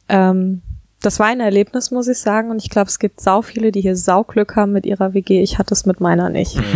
Ähm, 0.08 0.62
das 1.00 1.18
war 1.18 1.26
ein 1.26 1.40
Erlebnis, 1.40 1.90
muss 1.90 2.08
ich 2.08 2.18
sagen. 2.18 2.50
Und 2.50 2.62
ich 2.62 2.70
glaube, 2.70 2.88
es 2.88 2.98
gibt 2.98 3.20
sau 3.20 3.42
viele, 3.42 3.72
die 3.72 3.80
hier 3.80 3.96
Sauglück 3.96 4.56
haben 4.56 4.72
mit 4.72 4.86
ihrer 4.86 5.14
WG. 5.14 5.42
Ich 5.42 5.58
hatte 5.58 5.74
es 5.74 5.86
mit 5.86 6.00
meiner 6.00 6.28
nicht. 6.28 6.56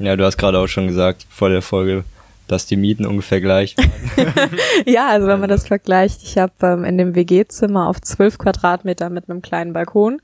Ja, 0.00 0.16
du 0.16 0.24
hast 0.24 0.38
gerade 0.38 0.58
auch 0.58 0.66
schon 0.66 0.86
gesagt, 0.88 1.26
vor 1.28 1.50
der 1.50 1.60
Folge, 1.60 2.04
dass 2.48 2.64
die 2.64 2.76
Mieten 2.76 3.04
ungefähr 3.04 3.42
gleich 3.42 3.76
waren. 3.76 4.50
ja, 4.86 5.08
also 5.08 5.26
wenn 5.26 5.40
man 5.40 5.50
das 5.50 5.68
vergleicht, 5.68 6.22
ich 6.22 6.38
habe 6.38 6.52
ähm, 6.62 6.84
in 6.84 6.96
dem 6.96 7.14
WG-Zimmer 7.14 7.86
auf 7.86 8.00
12 8.00 8.38
Quadratmeter 8.38 9.10
mit 9.10 9.28
einem 9.28 9.42
kleinen 9.42 9.74
Balkon 9.74 10.22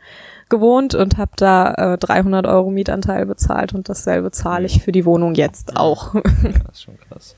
gewohnt 0.49 0.95
und 0.95 1.19
habe 1.19 1.33
da 1.37 1.95
äh, 1.95 1.99
300 1.99 2.47
Euro 2.47 2.71
Mietanteil 2.71 3.27
bezahlt 3.27 3.75
und 3.75 3.91
dasselbe 3.91 4.31
zahle 4.31 4.65
ich 4.65 4.83
für 4.83 4.93
die 4.93 5.05
Wohnung 5.05 5.35
jetzt 5.35 5.77
auch. 5.77 6.15
ja, 6.15 6.23
das 6.23 6.77
ist 6.77 6.83
schon 6.83 6.99
krass. 7.11 7.35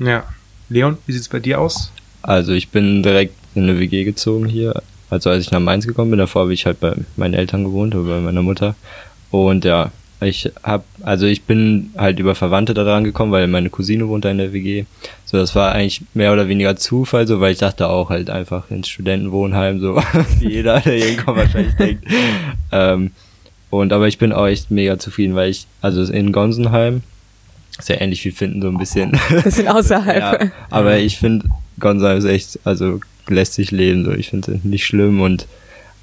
Ja. 0.00 0.24
Leon, 0.68 0.98
wie 1.06 1.12
sieht's 1.12 1.28
bei 1.28 1.38
dir 1.38 1.60
aus? 1.60 1.92
Also 2.22 2.52
ich 2.52 2.70
bin 2.70 3.04
direkt 3.04 3.34
in 3.58 3.68
eine 3.68 3.78
WG 3.78 4.04
gezogen 4.04 4.46
hier. 4.46 4.82
Also 5.10 5.30
als 5.30 5.44
ich 5.44 5.50
nach 5.50 5.60
Mainz 5.60 5.86
gekommen 5.86 6.10
bin, 6.10 6.18
davor 6.18 6.42
habe 6.42 6.54
ich 6.54 6.66
halt 6.66 6.80
bei 6.80 6.94
meinen 7.16 7.34
Eltern 7.34 7.64
gewohnt 7.64 7.94
oder 7.94 8.16
bei 8.16 8.20
meiner 8.20 8.42
Mutter. 8.42 8.74
Und 9.30 9.64
ja, 9.64 9.90
ich 10.20 10.50
hab, 10.62 10.84
also 11.02 11.26
ich 11.26 11.42
bin 11.42 11.90
halt 11.96 12.18
über 12.18 12.34
Verwandte 12.34 12.74
da 12.74 12.84
dran 12.84 13.04
gekommen, 13.04 13.30
weil 13.30 13.46
meine 13.46 13.70
Cousine 13.70 14.08
wohnt 14.08 14.24
da 14.24 14.30
in 14.30 14.38
der 14.38 14.52
WG. 14.52 14.84
So, 15.24 15.38
das 15.38 15.54
war 15.54 15.72
eigentlich 15.72 16.02
mehr 16.14 16.32
oder 16.32 16.48
weniger 16.48 16.76
Zufall, 16.76 17.26
so, 17.26 17.40
weil 17.40 17.52
ich 17.52 17.58
dachte 17.58 17.88
auch 17.88 18.10
halt 18.10 18.28
einfach 18.28 18.70
ins 18.70 18.88
Studentenwohnheim, 18.88 19.80
so 19.80 19.96
wie 20.40 20.54
jeder, 20.54 20.80
der 20.80 20.96
irgendwann 20.96 21.36
wahrscheinlich 21.36 21.74
denkt. 21.76 22.04
Ähm, 22.72 23.12
und 23.70 23.92
aber 23.92 24.08
ich 24.08 24.18
bin 24.18 24.32
auch 24.32 24.46
echt 24.46 24.70
mega 24.70 24.98
zufrieden, 24.98 25.34
weil 25.34 25.50
ich, 25.50 25.66
also 25.82 26.02
in 26.10 26.32
Gonsenheim, 26.32 27.02
ist 27.78 27.88
ja 27.88 28.00
ähnlich 28.00 28.24
wie 28.24 28.32
Finden, 28.32 28.60
so 28.60 28.68
ein 28.68 28.78
bisschen. 28.78 29.12
Bisschen 29.44 29.68
außerhalb. 29.68 30.42
Ja, 30.42 30.50
aber 30.70 30.98
ich 30.98 31.18
finde, 31.18 31.46
Gonzalo 31.78 32.18
ist 32.18 32.24
echt, 32.24 32.58
also 32.64 33.00
lässt 33.30 33.54
sich 33.54 33.70
leben. 33.70 34.04
So. 34.04 34.12
Ich 34.12 34.30
finde 34.30 34.52
es 34.52 34.64
nicht 34.64 34.84
schlimm 34.84 35.20
und 35.20 35.46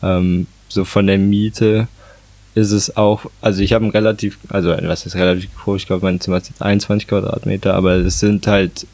ähm, 0.04 0.48
so 0.68 0.86
von 0.86 1.08
der 1.08 1.18
Miete 1.18 1.88
ist 2.56 2.72
es 2.72 2.96
auch, 2.96 3.26
also 3.42 3.62
ich 3.62 3.74
habe 3.74 3.86
ein 3.86 3.92
relativ, 3.92 4.38
also 4.50 4.70
was 4.70 5.06
ist 5.06 5.16
relativ 5.16 5.54
groß, 5.56 5.82
ich 5.82 5.88
glaube 5.88 6.06
mein 6.06 6.22
Zimmer 6.22 6.38
ist 6.38 6.48
jetzt 6.48 6.62
21 6.62 7.08
Quadratmeter, 7.08 7.74
aber 7.74 7.96
es 7.96 8.22
sind 8.22 8.48
halt 8.48 8.88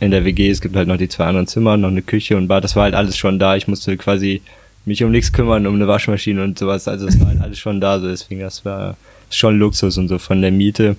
in 0.00 0.10
der 0.10 0.24
WG, 0.24 0.50
es 0.50 0.60
gibt 0.60 0.74
halt 0.74 0.88
noch 0.88 0.96
die 0.96 1.08
zwei 1.08 1.26
anderen 1.26 1.46
Zimmer, 1.46 1.76
noch 1.76 1.88
eine 1.88 2.02
Küche 2.02 2.36
und 2.36 2.48
Bad, 2.48 2.64
das 2.64 2.74
war 2.74 2.82
halt 2.82 2.94
alles 2.94 3.16
schon 3.16 3.38
da. 3.38 3.54
Ich 3.54 3.68
musste 3.68 3.96
quasi 3.96 4.42
mich 4.84 5.04
um 5.04 5.12
nichts 5.12 5.32
kümmern, 5.32 5.68
um 5.68 5.76
eine 5.76 5.86
Waschmaschine 5.86 6.42
und 6.42 6.58
sowas, 6.58 6.88
also 6.88 7.06
es 7.06 7.18
war 7.20 7.28
halt 7.28 7.40
alles 7.40 7.58
schon 7.60 7.80
da, 7.80 8.00
so 8.00 8.08
deswegen 8.08 8.40
das 8.40 8.64
war 8.64 8.96
schon 9.30 9.58
Luxus 9.58 9.96
und 9.96 10.08
so 10.08 10.18
von 10.18 10.42
der 10.42 10.50
Miete. 10.50 10.96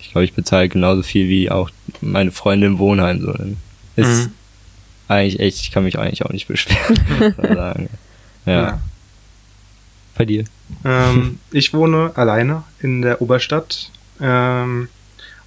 Ich 0.00 0.12
glaube, 0.12 0.26
ich 0.26 0.34
bezahle 0.34 0.68
genauso 0.68 1.02
viel 1.02 1.28
wie 1.28 1.50
auch 1.50 1.70
meine 2.02 2.32
Freunde 2.32 2.66
im 2.66 2.78
Wohnheim. 2.78 3.20
So. 3.22 3.32
Ist 3.96 4.26
Mhm. 4.26 4.32
Eigentlich 5.08 5.40
echt, 5.40 5.60
ich 5.60 5.70
kann 5.70 5.84
mich 5.84 5.98
eigentlich 5.98 6.24
auch 6.24 6.30
nicht 6.30 6.48
beschweren. 6.48 7.34
sagen. 7.54 7.88
Ja. 8.46 8.78
bei 10.18 10.26
dir? 10.26 10.44
Ähm, 10.84 11.38
ich 11.50 11.72
wohne 11.72 12.12
alleine 12.14 12.62
in 12.80 13.00
der 13.00 13.22
Oberstadt. 13.22 13.90
Ähm, 14.20 14.88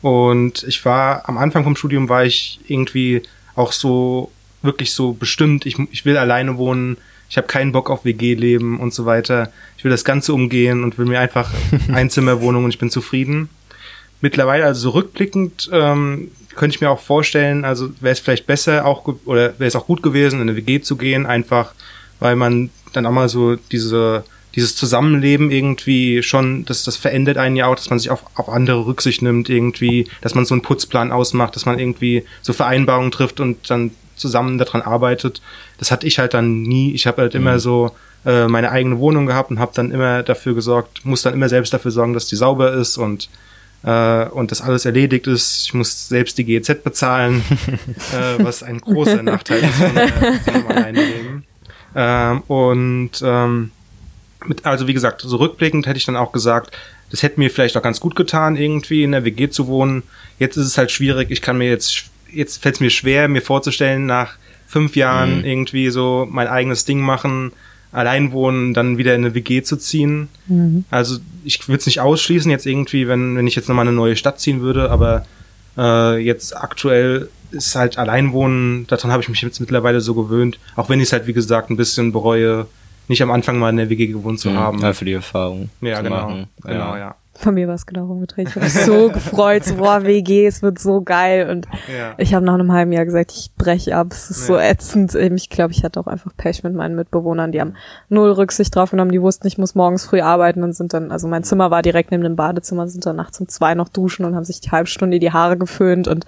und 0.02 0.64
ich 0.64 0.84
war 0.84 1.30
am 1.30 1.38
Anfang 1.38 1.64
vom 1.64 1.76
Studium 1.76 2.10
war 2.10 2.26
ich 2.26 2.60
irgendwie 2.68 3.22
auch 3.56 3.72
so 3.72 4.32
wirklich 4.64 4.94
so 4.94 5.14
bestimmt, 5.14 5.66
ich, 5.68 5.78
ich 5.92 6.06
will 6.06 6.18
alleine 6.18 6.58
wohnen, 6.58 6.98
ich 7.30 7.38
habe 7.38 7.48
keinen 7.48 7.72
Bock 7.72 7.90
auf 7.90 8.06
WG-Leben 8.06 8.80
und 8.80 8.94
so 8.94 9.06
weiter. 9.06 9.52
Ich 9.78 9.84
will 9.84 9.92
das 9.92 10.06
Ganze 10.06 10.34
umgehen 10.34 10.84
und 10.84 10.98
will 10.98 11.06
mir 11.06 11.20
einfach 11.20 11.52
Einzimmerwohnung 11.94 12.64
und 12.64 12.70
ich 12.70 12.80
bin 12.80 12.90
zufrieden. 12.90 13.50
Mittlerweile, 14.22 14.66
also 14.66 14.82
so 14.82 14.90
rückblickend, 14.92 15.70
ähm, 15.72 16.32
könnte 16.56 16.76
ich 16.76 16.82
mir 16.82 16.90
auch 16.90 17.00
vorstellen, 17.00 17.66
also 17.66 17.90
wäre 18.00 18.14
es 18.14 18.20
vielleicht 18.20 18.48
besser 18.48 18.86
auch 18.86 19.08
oder 19.26 19.54
wäre 19.60 19.68
es 19.68 19.76
auch 19.76 19.86
gut 19.86 20.02
gewesen, 20.02 20.42
in 20.42 20.50
eine 20.50 20.58
WG 20.58 20.82
zu 20.82 20.96
gehen, 20.96 21.26
einfach 21.26 21.74
weil 22.20 22.36
man 22.36 22.72
dann 22.94 23.06
auch 23.06 23.12
mal 23.12 23.30
so 23.30 23.56
diese 23.72 24.24
dieses 24.58 24.76
Zusammenleben 24.76 25.52
irgendwie 25.52 26.24
schon, 26.24 26.66
das, 26.66 26.84
das 26.84 26.98
verändert 26.98 27.38
einen 27.38 27.56
ja 27.56 27.68
auch, 27.68 27.76
dass 27.76 27.92
man 27.92 28.00
sich 28.00 28.10
auf, 28.10 28.24
auf 28.34 28.50
andere 28.50 28.88
Rücksicht 28.88 29.22
nimmt, 29.22 29.50
irgendwie, 29.50 30.08
dass 30.22 30.34
man 30.34 30.46
so 30.46 30.56
einen 30.56 30.64
Putzplan 30.64 31.12
ausmacht, 31.12 31.56
dass 31.56 31.68
man 31.68 31.78
irgendwie 31.78 32.26
so 32.42 32.54
Vereinbarungen 32.54 33.12
trifft 33.12 33.40
und 33.40 33.70
dann 33.70 33.92
zusammen 34.16 34.58
daran 34.58 34.82
arbeitet. 34.82 35.44
Das 35.78 35.92
hatte 35.92 36.08
ich 36.08 36.18
halt 36.18 36.34
dann 36.34 36.64
nie. 36.64 36.92
Ich 36.94 37.06
habe 37.06 37.22
halt 37.22 37.36
mhm. 37.36 37.42
immer 37.42 37.60
so 37.60 37.92
äh, 38.26 38.48
meine 38.48 38.72
eigene 38.72 38.98
Wohnung 38.98 39.28
gehabt 39.28 39.52
und 39.52 39.60
habe 39.60 39.74
dann 39.76 39.92
immer 39.92 40.24
dafür 40.24 40.56
gesorgt, 40.56 41.06
muss 41.06 41.22
dann 41.22 41.36
immer 41.36 41.50
selbst 41.50 41.72
dafür 41.72 41.92
sorgen, 41.92 42.14
dass 42.14 42.26
die 42.26 42.36
sauber 42.36 42.74
ist 42.74 42.98
und 42.98 43.30
äh, 43.84 44.26
und 44.26 44.52
das 44.52 44.62
alles 44.62 44.86
erledigt 44.86 45.28
ist. 45.28 45.66
Ich 45.66 45.74
muss 45.74 46.10
selbst 46.10 46.38
die 46.38 46.44
GEZ 46.44 46.84
bezahlen, 46.84 47.44
äh, 48.14 48.44
was 48.44 48.64
ein 48.64 48.80
großer 48.80 49.24
Nachteil 49.24 49.64
ist 49.64 49.76
von, 49.76 49.98
äh, 49.98 50.62
von 50.62 50.76
einem. 50.76 51.44
Ähm, 51.96 52.42
und 52.42 53.12
ähm, 53.24 53.72
mit, 54.46 54.66
also 54.66 54.88
wie 54.88 54.94
gesagt, 54.94 55.22
so 55.22 55.38
rückblickend 55.38 55.88
hätte 55.88 55.98
ich 55.98 56.06
dann 56.06 56.16
auch 56.16 56.32
gesagt, 56.32 56.78
das 57.10 57.24
hätte 57.24 57.40
mir 57.40 57.50
vielleicht 57.50 57.78
auch 57.78 57.82
ganz 57.82 58.00
gut 58.00 58.16
getan, 58.16 58.56
irgendwie 58.56 59.04
in 59.04 59.14
der 59.14 59.24
WG 59.24 59.50
zu 59.50 59.68
wohnen. 59.68 60.04
Jetzt 60.40 60.58
ist 60.58 60.68
es 60.68 60.78
halt 60.78 60.92
schwierig. 60.92 61.32
Ich 61.32 61.42
kann 61.42 61.58
mir 61.58 61.70
jetzt, 61.70 62.06
jetzt 62.32 62.62
fällt 62.62 62.76
es 62.76 62.82
mir 62.82 62.90
schwer, 62.90 63.28
mir 63.28 63.42
vorzustellen, 63.42 64.06
nach 64.06 64.36
fünf 64.68 64.96
Jahren 64.96 65.40
mhm. 65.40 65.46
irgendwie 65.46 65.90
so 65.90 66.28
mein 66.30 66.48
eigenes 66.48 66.86
Ding 66.86 67.00
machen, 67.00 67.54
allein 67.92 68.32
wohnen, 68.32 68.74
dann 68.74 68.98
wieder 68.98 69.16
in 69.16 69.26
eine 69.26 69.34
WG 69.34 69.62
zu 69.64 69.78
ziehen. 69.78 70.30
Mhm. 70.48 70.86
Also 70.90 71.18
ich 71.44 71.68
würde 71.68 71.80
es 71.80 71.86
nicht 71.86 72.02
ausschließen, 72.02 72.52
jetzt 72.52 72.66
irgendwie, 72.66 73.08
wenn, 73.08 73.36
wenn 73.36 73.48
ich 73.48 73.56
jetzt 73.56 73.70
nochmal 73.70 73.88
eine 73.88 73.96
neue 73.96 74.16
Stadt 74.16 74.40
ziehen 74.40 74.62
würde, 74.62 74.92
aber 74.92 75.26
äh, 75.78 76.18
jetzt 76.18 76.56
aktuell 76.56 77.30
ist 77.52 77.76
halt 77.76 77.98
Alleinwohnen, 77.98 78.88
daran 78.88 79.12
habe 79.12 79.24
ich 79.24 79.30
mich 79.30 79.42
jetzt 79.42 79.60
mittlerweile 79.60 80.02
so 80.02 80.14
gewöhnt, 80.14 80.60
auch 80.76 80.90
wenn 80.90 81.00
ich 81.00 81.06
es 81.06 81.14
halt, 81.14 81.28
wie 81.28 81.34
gesagt, 81.34 81.70
ein 81.70 81.78
bisschen 81.78 82.12
bereue, 82.12 82.68
nicht 83.08 83.22
am 83.22 83.32
Anfang 83.32 83.58
mal 83.58 83.70
in 83.70 83.78
der 83.78 83.90
WG 83.90 84.08
gewohnt 84.08 84.40
zu 84.40 84.50
mhm, 84.50 84.58
haben. 84.58 84.80
Ja, 84.80 84.94
für 84.94 85.06
die 85.06 85.14
Erfahrung. 85.14 85.70
Ja, 85.82 86.02
genau. 86.02 86.28
Machen. 86.28 86.48
Genau, 86.64 86.96
ja. 86.96 86.98
ja. 86.98 87.16
Von 87.38 87.54
mir 87.54 87.68
war 87.68 87.76
es 87.76 87.86
genau 87.86 88.06
umgedreht. 88.06 88.50
Ich 88.50 88.56
habe 88.56 88.66
mich 88.66 88.74
so 88.74 89.10
gefreut, 89.14 89.64
so, 89.64 89.76
boah, 89.76 90.04
WG, 90.04 90.48
es 90.48 90.64
wird 90.64 90.80
so 90.80 91.02
geil. 91.02 91.50
Und 91.50 91.68
ja. 91.88 92.16
ich 92.18 92.34
habe 92.34 92.44
nach 92.44 92.56
einem 92.56 92.72
halben 92.72 92.92
Jahr 92.92 93.06
gesagt, 93.06 93.32
ich 93.32 93.52
breche 93.56 93.96
ab, 93.96 94.08
es 94.10 94.32
ist 94.32 94.42
ja. 94.42 94.56
so 94.56 94.60
ätzend. 94.60 95.14
Ich 95.14 95.50
glaube, 95.50 95.72
ich 95.72 95.84
hatte 95.84 96.00
auch 96.00 96.08
einfach 96.08 96.32
Pech 96.36 96.64
mit 96.64 96.74
meinen 96.74 96.96
Mitbewohnern. 96.96 97.52
Die 97.52 97.62
haben 97.62 97.76
null 98.10 98.32
Rücksicht 98.32 98.76
drauf 98.76 98.90
genommen, 98.90 99.12
die 99.12 99.22
wussten, 99.22 99.46
ich 99.46 99.60
muss 99.60 99.76
morgens 99.76 100.06
früh 100.06 100.20
arbeiten 100.20 100.64
und 100.64 100.74
sind 100.74 100.94
dann, 100.94 101.12
also 101.12 101.28
mein 101.28 101.44
Zimmer 101.44 101.70
war 101.70 101.84
direkt 101.84 102.10
neben 102.10 102.24
dem 102.24 102.36
Badezimmer, 102.36 102.88
sind 102.88 103.06
dann 103.06 103.16
nachts 103.16 103.40
um 103.40 103.48
zwei 103.48 103.76
noch 103.76 103.90
duschen 103.90 104.26
und 104.26 104.36
haben 104.36 104.44
sich 104.44 104.60
die 104.60 104.72
halbe 104.72 104.88
Stunde 104.88 105.20
die 105.20 105.32
Haare 105.32 105.58
geföhnt 105.58 106.08
und 106.08 106.26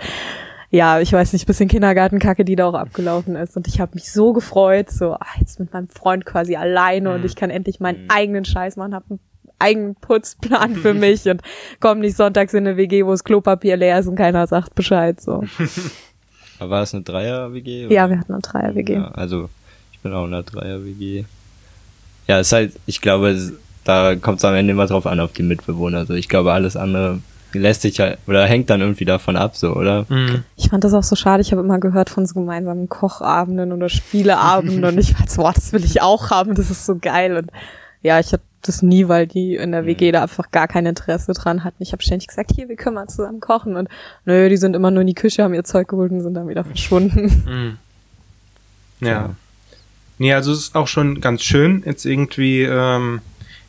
ja, 0.71 0.99
ich 0.99 1.11
weiß 1.11 1.33
nicht, 1.33 1.47
bisschen 1.47 1.67
Kindergartenkacke, 1.67 2.45
die 2.45 2.55
da 2.55 2.67
auch 2.67 2.75
abgelaufen 2.75 3.35
ist. 3.35 3.57
Und 3.57 3.67
ich 3.67 3.81
habe 3.81 3.93
mich 3.95 4.11
so 4.11 4.33
gefreut, 4.33 4.91
so 4.91 5.15
ach, 5.19 5.35
jetzt 5.39 5.59
mit 5.59 5.73
meinem 5.73 5.87
Freund 5.87 6.25
quasi 6.25 6.55
alleine 6.55 7.09
mhm. 7.09 7.15
und 7.15 7.25
ich 7.25 7.35
kann 7.35 7.49
endlich 7.49 7.79
meinen 7.79 8.03
mhm. 8.03 8.09
eigenen 8.09 8.45
Scheiß 8.45 8.75
machen, 8.75 8.93
habe 8.93 9.05
einen 9.09 9.19
eigenen 9.59 9.95
Putzplan 9.95 10.75
für 10.75 10.93
mich 10.95 11.27
und 11.29 11.41
komme 11.79 12.01
nicht 12.01 12.17
sonntags 12.17 12.53
in 12.53 12.67
eine 12.67 12.77
WG, 12.77 13.05
wo 13.05 13.11
das 13.11 13.23
Klopapier 13.23 13.77
leer 13.77 13.99
ist 13.99 14.07
und 14.07 14.15
keiner 14.15 14.47
sagt 14.47 14.75
Bescheid. 14.75 15.21
So. 15.21 15.43
Aber 16.59 16.69
war 16.69 16.83
es 16.83 16.93
eine 16.93 17.03
Dreier-WG? 17.03 17.87
Ja, 17.93 18.09
wir 18.09 18.19
hatten 18.19 18.33
eine 18.33 18.41
Dreier-WG. 18.41 18.95
Ja, 18.95 19.11
also 19.11 19.49
ich 19.93 19.99
bin 19.99 20.13
auch 20.13 20.25
in 20.25 20.33
einer 20.33 20.43
Dreier-WG. 20.43 21.25
Ja, 22.27 22.39
ist 22.39 22.51
halt, 22.51 22.73
ich 22.85 23.01
glaube, 23.01 23.53
da 23.85 24.15
kommt 24.15 24.39
es 24.39 24.45
am 24.45 24.53
Ende 24.53 24.71
immer 24.71 24.85
drauf 24.85 25.07
an, 25.07 25.19
auf 25.19 25.33
die 25.33 25.43
Mitbewohner. 25.43 25.99
Also 25.99 26.13
ich 26.13 26.29
glaube, 26.29 26.51
alles 26.51 26.75
andere 26.75 27.19
lässt 27.53 27.81
sich 27.81 27.99
halt 27.99 28.19
oder 28.27 28.45
hängt 28.45 28.69
dann 28.69 28.81
irgendwie 28.81 29.05
davon 29.05 29.35
ab, 29.35 29.55
so, 29.55 29.73
oder? 29.73 30.05
Mhm. 30.09 30.43
Ich 30.55 30.69
fand 30.69 30.83
das 30.83 30.93
auch 30.93 31.03
so 31.03 31.15
schade. 31.15 31.41
Ich 31.41 31.51
habe 31.51 31.61
immer 31.61 31.79
gehört 31.79 32.09
von 32.09 32.25
so 32.25 32.35
gemeinsamen 32.35 32.89
Kochabenden 32.89 33.71
oder 33.71 33.89
Spieleabenden 33.89 34.83
und 34.85 34.97
ich 34.97 35.17
war 35.19 35.27
so, 35.27 35.41
boah, 35.41 35.53
das 35.53 35.73
will 35.73 35.83
ich 35.83 36.01
auch 36.01 36.29
haben, 36.29 36.55
das 36.55 36.69
ist 36.69 36.85
so 36.85 36.97
geil. 36.99 37.37
Und 37.37 37.51
ja, 38.01 38.19
ich 38.19 38.31
hatte 38.31 38.43
das 38.61 38.81
nie, 38.81 39.07
weil 39.07 39.27
die 39.27 39.55
in 39.55 39.71
der 39.71 39.85
WG 39.85 40.09
mhm. 40.09 40.13
da 40.13 40.23
einfach 40.23 40.51
gar 40.51 40.67
kein 40.67 40.85
Interesse 40.85 41.33
dran 41.33 41.63
hatten. 41.63 41.81
Ich 41.81 41.91
habe 41.91 42.03
ständig 42.03 42.27
gesagt, 42.27 42.51
hier, 42.53 42.69
wir 42.69 42.75
können 42.75 42.95
mal 42.95 43.07
zusammen 43.07 43.39
kochen. 43.39 43.75
Und 43.75 43.89
nö, 44.25 44.49
die 44.49 44.57
sind 44.57 44.75
immer 44.75 44.91
nur 44.91 45.01
in 45.01 45.07
die 45.07 45.13
Küche, 45.13 45.43
haben 45.43 45.53
ihr 45.53 45.63
Zeug 45.63 45.87
geholt 45.87 46.11
und 46.11 46.21
sind 46.21 46.33
dann 46.33 46.47
wieder 46.47 46.63
verschwunden. 46.63 47.43
Mhm. 47.45 47.77
Ja. 49.01 49.07
ja. 49.07 49.35
Nee, 50.17 50.33
also 50.33 50.51
es 50.51 50.59
ist 50.59 50.75
auch 50.75 50.89
schon 50.89 51.21
ganz 51.21 51.41
schön, 51.41 51.83
jetzt 51.85 52.03
irgendwie, 52.03 52.63
ähm, 52.63 53.21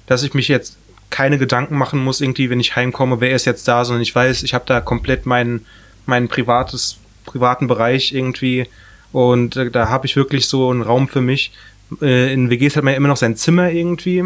dass 0.07 0.25
ich 0.25 0.35
mich 0.35 0.49
jetzt 0.49 0.77
keine 1.09 1.39
Gedanken 1.39 1.79
machen 1.79 2.03
muss, 2.03 2.21
irgendwie, 2.21 2.51
wenn 2.51 2.59
ich 2.59 2.75
heimkomme, 2.75 3.21
wer 3.21 3.31
ist 3.31 3.45
jetzt 3.45 3.69
da, 3.69 3.85
sondern 3.85 4.03
ich 4.03 4.13
weiß, 4.13 4.43
ich 4.43 4.55
habe 4.55 4.65
da 4.67 4.81
komplett 4.81 5.25
meinen, 5.25 5.67
meinen 6.05 6.27
privates, 6.27 6.99
privaten 7.27 7.69
Bereich 7.69 8.13
irgendwie 8.13 8.67
und 9.13 9.57
äh, 9.57 9.71
da 9.71 9.89
habe 9.89 10.07
ich 10.07 10.17
wirklich 10.17 10.47
so 10.47 10.71
einen 10.71 10.83
Raum 10.83 11.09
für 11.09 11.21
mich. 11.21 11.53
Äh, 12.01 12.33
in 12.33 12.51
WGs 12.51 12.77
hat 12.77 12.85
man 12.85 12.93
ja 12.93 12.97
immer 12.97 13.09
noch 13.09 13.17
sein 13.17 13.37
Zimmer 13.37 13.71
irgendwie 13.71 14.25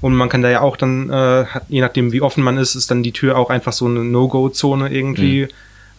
und 0.00 0.14
man 0.14 0.28
kann 0.28 0.42
da 0.42 0.50
ja 0.50 0.60
auch 0.60 0.76
dann, 0.76 1.10
äh, 1.10 1.44
je 1.68 1.80
nachdem 1.80 2.12
wie 2.12 2.22
offen 2.22 2.42
man 2.42 2.56
ist, 2.56 2.74
ist 2.74 2.90
dann 2.90 3.02
die 3.02 3.12
Tür 3.12 3.36
auch 3.36 3.50
einfach 3.50 3.72
so 3.72 3.86
eine 3.86 4.04
No-Go-Zone 4.04 4.92
irgendwie. 4.92 5.42
Mhm. 5.42 5.48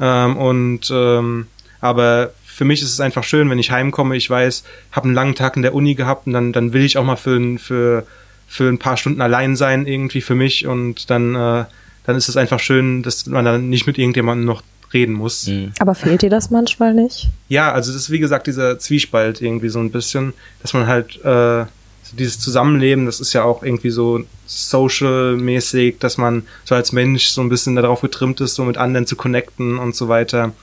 Ähm, 0.04 0.38
und 0.38 0.92
ähm, 0.92 1.48
aber 1.80 2.32
für 2.46 2.66
mich 2.66 2.82
ist 2.82 2.92
es 2.92 3.00
einfach 3.00 3.24
schön, 3.24 3.50
wenn 3.50 3.60
ich 3.60 3.72
heimkomme, 3.72 4.16
ich 4.16 4.30
weiß, 4.30 4.64
habe 4.92 5.06
einen 5.06 5.16
langen 5.16 5.36
Tag 5.36 5.56
in 5.56 5.62
der 5.62 5.74
Uni 5.74 5.96
gehabt 5.96 6.28
und 6.28 6.34
dann, 6.34 6.52
dann 6.52 6.74
will 6.74 6.84
ich 6.84 6.98
auch 6.98 7.04
mal 7.04 7.16
für, 7.16 7.58
für 7.58 8.06
für 8.52 8.68
ein 8.68 8.80
paar 8.80 8.98
Stunden 8.98 9.22
allein 9.22 9.56
sein 9.56 9.88
irgendwie 9.88 10.20
für 10.20 10.36
mich 10.36 10.68
und 10.68 11.10
dann, 11.10 11.36
äh, 11.36 11.64
dann 12.06 12.16
ist 12.18 12.28
es 12.28 12.36
einfach 12.36 12.60
schön, 12.60 13.02
dass 13.02 13.26
man 13.26 13.46
dann 13.46 13.70
nicht 13.70 13.88
mit 13.88 13.98
irgendjemandem 13.98 14.46
noch 14.46 14.62
reden 14.94 15.14
muss. 15.14 15.48
Mhm. 15.48 15.72
Aber 15.80 15.96
fehlt 15.96 16.22
dir 16.22 16.30
das 16.30 16.50
manchmal 16.50 16.94
nicht? 16.94 17.30
Ja, 17.48 17.72
also 17.72 17.94
das 17.94 18.02
ist 18.02 18.10
wie 18.10 18.20
gesagt 18.20 18.48
dieser 18.48 18.78
Zwiespalt 18.78 19.42
irgendwie 19.42 19.70
so 19.70 19.80
ein 19.80 19.90
bisschen, 19.90 20.34
dass 20.62 20.74
man 20.74 20.86
halt 20.86 21.24
äh, 21.24 21.66
dieses 22.14 22.40
Zusammenleben, 22.40 23.06
das 23.06 23.20
ist 23.20 23.34
ja 23.34 23.44
auch 23.44 23.64
irgendwie 23.64 23.90
so 23.90 24.24
social-mäßig, 24.46 26.00
dass 26.00 26.18
man 26.18 26.44
so 26.66 26.76
als 26.76 26.92
Mensch 26.92 27.28
so 27.28 27.42
ein 27.42 27.50
bisschen 27.50 27.76
darauf 27.76 28.02
getrimmt 28.02 28.42
ist, 28.42 28.56
so 28.56 28.64
mit 28.64 28.78
anderen 28.78 29.08
zu 29.08 29.16
connecten 29.16 29.78
und 29.78 29.96
so 29.96 30.08
weiter. 30.08 30.54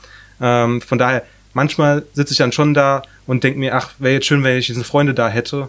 Ähm, 0.41 0.81
von 0.81 0.99
daher, 0.99 1.25
manchmal 1.55 2.05
sitze 2.13 2.33
ich 2.33 2.39
dann 2.39 2.53
schon 2.53 2.75
da 2.75 3.03
und 3.27 3.45
denke 3.45 3.59
mir, 3.59 3.75
ach, 3.75 3.91
wäre 3.99 4.15
jetzt 4.15 4.27
schön, 4.27 4.45
wenn 4.45 4.59
ich 4.59 4.67
diese 4.67 4.85
Freunde 4.85 5.15
da 5.15 5.29
hätte. 5.29 5.69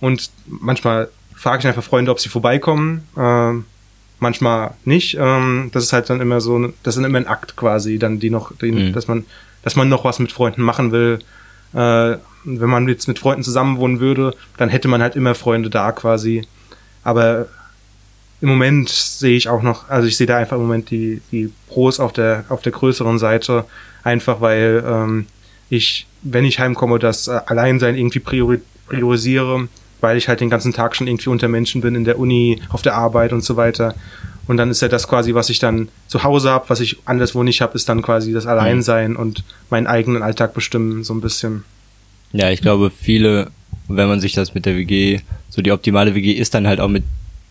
Und 0.00 0.30
manchmal 0.46 1.08
frage 1.34 1.60
ich 1.60 1.66
einfach 1.66 1.84
Freunde, 1.84 2.10
ob 2.10 2.20
sie 2.20 2.28
vorbeikommen. 2.28 3.06
Ähm, 3.16 3.64
manchmal 4.18 4.74
nicht. 4.84 5.16
Ähm, 5.18 5.70
das 5.72 5.84
ist 5.84 5.92
halt 5.92 6.10
dann 6.10 6.20
immer 6.20 6.40
so, 6.40 6.58
das 6.82 6.94
ist 6.94 6.96
dann 6.96 7.04
immer 7.04 7.18
ein 7.18 7.26
Akt 7.26 7.56
quasi, 7.56 7.98
dann 7.98 8.18
die 8.18 8.30
noch, 8.30 8.52
die, 8.56 8.72
mhm. 8.72 8.92
dass 8.92 9.08
man, 9.08 9.24
dass 9.62 9.76
man 9.76 9.88
noch 9.88 10.04
was 10.04 10.18
mit 10.18 10.32
Freunden 10.32 10.62
machen 10.62 10.92
will. 10.92 11.18
Äh, 11.72 12.16
wenn 12.44 12.70
man 12.70 12.88
jetzt 12.88 13.08
mit 13.08 13.18
Freunden 13.18 13.42
zusammenwohnen 13.42 14.00
würde, 14.00 14.34
dann 14.56 14.68
hätte 14.68 14.88
man 14.88 15.02
halt 15.02 15.16
immer 15.16 15.34
Freunde 15.34 15.68
da 15.68 15.92
quasi. 15.92 16.46
Aber 17.02 17.46
im 18.40 18.48
Moment 18.48 18.88
sehe 18.88 19.36
ich 19.36 19.48
auch 19.48 19.62
noch, 19.62 19.88
also 19.88 20.06
ich 20.06 20.16
sehe 20.16 20.26
da 20.26 20.36
einfach 20.36 20.56
im 20.56 20.62
Moment 20.62 20.90
die, 20.90 21.22
die 21.32 21.52
Pros 21.68 21.98
auf 21.98 22.12
der, 22.12 22.44
auf 22.48 22.62
der 22.62 22.72
größeren 22.72 23.18
Seite, 23.18 23.64
einfach 24.04 24.40
weil 24.40 24.84
ähm, 24.86 25.26
ich, 25.70 26.06
wenn 26.22 26.44
ich 26.44 26.60
heimkomme, 26.60 26.98
das 26.98 27.28
äh, 27.28 27.40
Alleinsein 27.46 27.96
irgendwie 27.96 28.20
priori 28.20 28.60
priorisiere 28.88 29.68
weil 30.00 30.16
ich 30.16 30.28
halt 30.28 30.40
den 30.40 30.50
ganzen 30.50 30.72
Tag 30.72 30.94
schon 30.94 31.06
irgendwie 31.06 31.30
unter 31.30 31.48
Menschen 31.48 31.80
bin, 31.80 31.94
in 31.94 32.04
der 32.04 32.18
Uni, 32.18 32.60
auf 32.68 32.82
der 32.82 32.94
Arbeit 32.94 33.32
und 33.32 33.42
so 33.42 33.56
weiter. 33.56 33.94
Und 34.46 34.56
dann 34.58 34.70
ist 34.70 34.82
ja 34.82 34.88
das 34.88 35.08
quasi, 35.08 35.34
was 35.34 35.50
ich 35.50 35.58
dann 35.58 35.88
zu 36.06 36.22
Hause 36.22 36.50
habe, 36.50 36.68
was 36.68 36.80
ich 36.80 36.98
anderswo 37.04 37.42
nicht 37.42 37.60
habe, 37.60 37.74
ist 37.74 37.88
dann 37.88 38.02
quasi 38.02 38.32
das 38.32 38.46
Alleinsein 38.46 39.12
mhm. 39.12 39.16
und 39.16 39.44
meinen 39.70 39.86
eigenen 39.86 40.22
Alltag 40.22 40.54
bestimmen, 40.54 41.04
so 41.04 41.14
ein 41.14 41.20
bisschen. 41.20 41.64
Ja, 42.32 42.50
ich 42.50 42.60
glaube, 42.60 42.90
viele, 42.90 43.50
wenn 43.88 44.08
man 44.08 44.20
sich 44.20 44.34
das 44.34 44.54
mit 44.54 44.66
der 44.66 44.76
WG, 44.76 45.20
so 45.48 45.62
die 45.62 45.72
optimale 45.72 46.14
WG 46.14 46.32
ist 46.32 46.54
dann 46.54 46.66
halt 46.66 46.80
auch 46.80 46.88
mit 46.88 47.04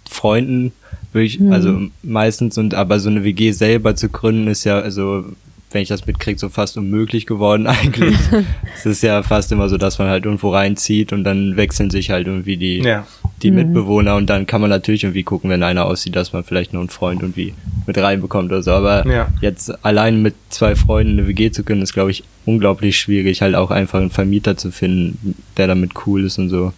Freunden, 0.09 0.71
wirklich, 1.11 1.39
mhm. 1.39 1.51
also 1.51 1.81
meistens 2.03 2.57
und 2.57 2.73
aber 2.73 2.99
so 2.99 3.09
eine 3.09 3.23
WG 3.23 3.51
selber 3.51 3.95
zu 3.95 4.09
gründen 4.09 4.47
ist 4.47 4.63
ja, 4.63 4.79
also 4.79 5.25
wenn 5.71 5.81
ich 5.81 5.89
das 5.89 6.05
mitkriege, 6.05 6.39
so 6.39 6.49
fast 6.49 6.77
unmöglich 6.77 7.25
geworden 7.25 7.67
eigentlich. 7.67 8.17
es 8.75 8.85
ist 8.85 9.03
ja 9.03 9.23
fast 9.23 9.51
immer 9.51 9.69
so, 9.69 9.77
dass 9.77 9.99
man 9.99 10.07
halt 10.07 10.25
irgendwo 10.25 10.49
reinzieht 10.49 11.13
und 11.13 11.23
dann 11.23 11.57
wechseln 11.57 11.89
sich 11.89 12.11
halt 12.11 12.27
irgendwie 12.27 12.57
die, 12.57 12.79
ja. 12.79 13.05
die 13.41 13.51
mhm. 13.51 13.57
Mitbewohner 13.57 14.15
und 14.15 14.29
dann 14.29 14.45
kann 14.45 14.61
man 14.61 14.69
natürlich 14.69 15.03
irgendwie 15.03 15.23
gucken, 15.23 15.49
wenn 15.49 15.63
einer 15.63 15.85
aussieht, 15.85 16.15
dass 16.15 16.33
man 16.33 16.43
vielleicht 16.43 16.73
noch 16.73 16.79
einen 16.79 16.89
Freund 16.89 17.21
irgendwie 17.21 17.53
mit 17.87 17.97
reinbekommt 17.97 18.51
oder 18.51 18.63
so. 18.63 18.71
Aber 18.71 19.05
ja. 19.07 19.27
jetzt 19.41 19.83
allein 19.85 20.21
mit 20.21 20.35
zwei 20.49 20.75
Freunden 20.75 21.19
eine 21.19 21.27
WG 21.27 21.51
zu 21.51 21.63
können, 21.63 21.81
ist 21.81 21.93
glaube 21.93 22.11
ich 22.11 22.23
unglaublich 22.45 22.97
schwierig, 22.97 23.41
halt 23.41 23.55
auch 23.55 23.71
einfach 23.71 23.99
einen 23.99 24.11
Vermieter 24.11 24.57
zu 24.57 24.71
finden, 24.71 25.35
der 25.57 25.67
damit 25.67 25.91
cool 26.05 26.23
ist 26.23 26.37
und 26.37 26.49
so. 26.49 26.73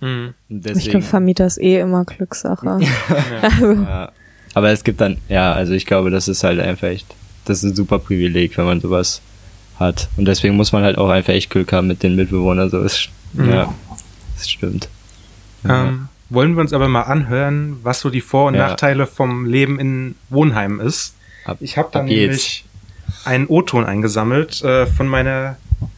Mhm. 0.00 0.34
Und 0.48 0.56
Ich 0.56 0.72
deswegen, 0.72 0.90
glaube, 0.90 1.06
Vermieter 1.06 1.46
ist 1.46 1.60
eh 1.60 1.80
immer 1.80 2.04
Glückssache. 2.04 2.80
Also, 3.42 3.72
ja. 3.72 4.12
Aber 4.54 4.70
es 4.70 4.82
gibt 4.82 5.00
dann, 5.00 5.18
ja, 5.28 5.52
also 5.52 5.72
ich 5.72 5.86
glaube, 5.86 6.10
das 6.10 6.28
ist 6.28 6.42
halt 6.42 6.58
einfach 6.58 6.88
echt, 6.88 7.06
das 7.44 7.58
ist 7.58 7.62
ein 7.64 7.74
super 7.76 7.98
Privileg, 7.98 8.56
wenn 8.58 8.64
man 8.66 8.80
sowas 8.80 9.20
hat. 9.78 10.08
Und 10.16 10.26
deswegen 10.26 10.56
muss 10.56 10.72
man 10.72 10.82
halt 10.82 10.98
auch 10.98 11.08
einfach 11.08 11.32
echt 11.32 11.50
Glück 11.50 11.72
haben 11.72 11.86
mit 11.88 12.02
den 12.02 12.16
Mitbewohnern. 12.16 12.70
So 12.70 12.80
ist, 12.80 13.08
Mhm. 13.32 13.50
ja, 13.50 13.74
das 14.36 14.48
stimmt. 14.50 14.88
Ja. 15.64 15.86
Ähm, 15.88 16.08
wollen 16.28 16.54
wir 16.54 16.60
uns 16.60 16.72
aber 16.72 16.88
mal 16.88 17.02
anhören, 17.02 17.78
was 17.82 18.00
so 18.00 18.10
die 18.10 18.20
Vor- 18.20 18.48
und 18.48 18.54
Ja. 18.54 18.68
Nachteile 18.68 19.06
vom 19.06 19.46
Leben 19.46 19.78
in 19.80 20.14
Wohnheimen 20.28 20.80
ist. 20.80 21.14
Ab- 21.44 21.58
Ich 21.60 21.76
habe 21.76 21.88
da 21.92 22.02
nämlich 22.02 22.64
einen 23.24 23.46
O-Ton 23.46 23.84
eingesammelt 23.84 24.62
äh, 24.62 24.86
von 24.86 25.06
meiner 25.08 25.56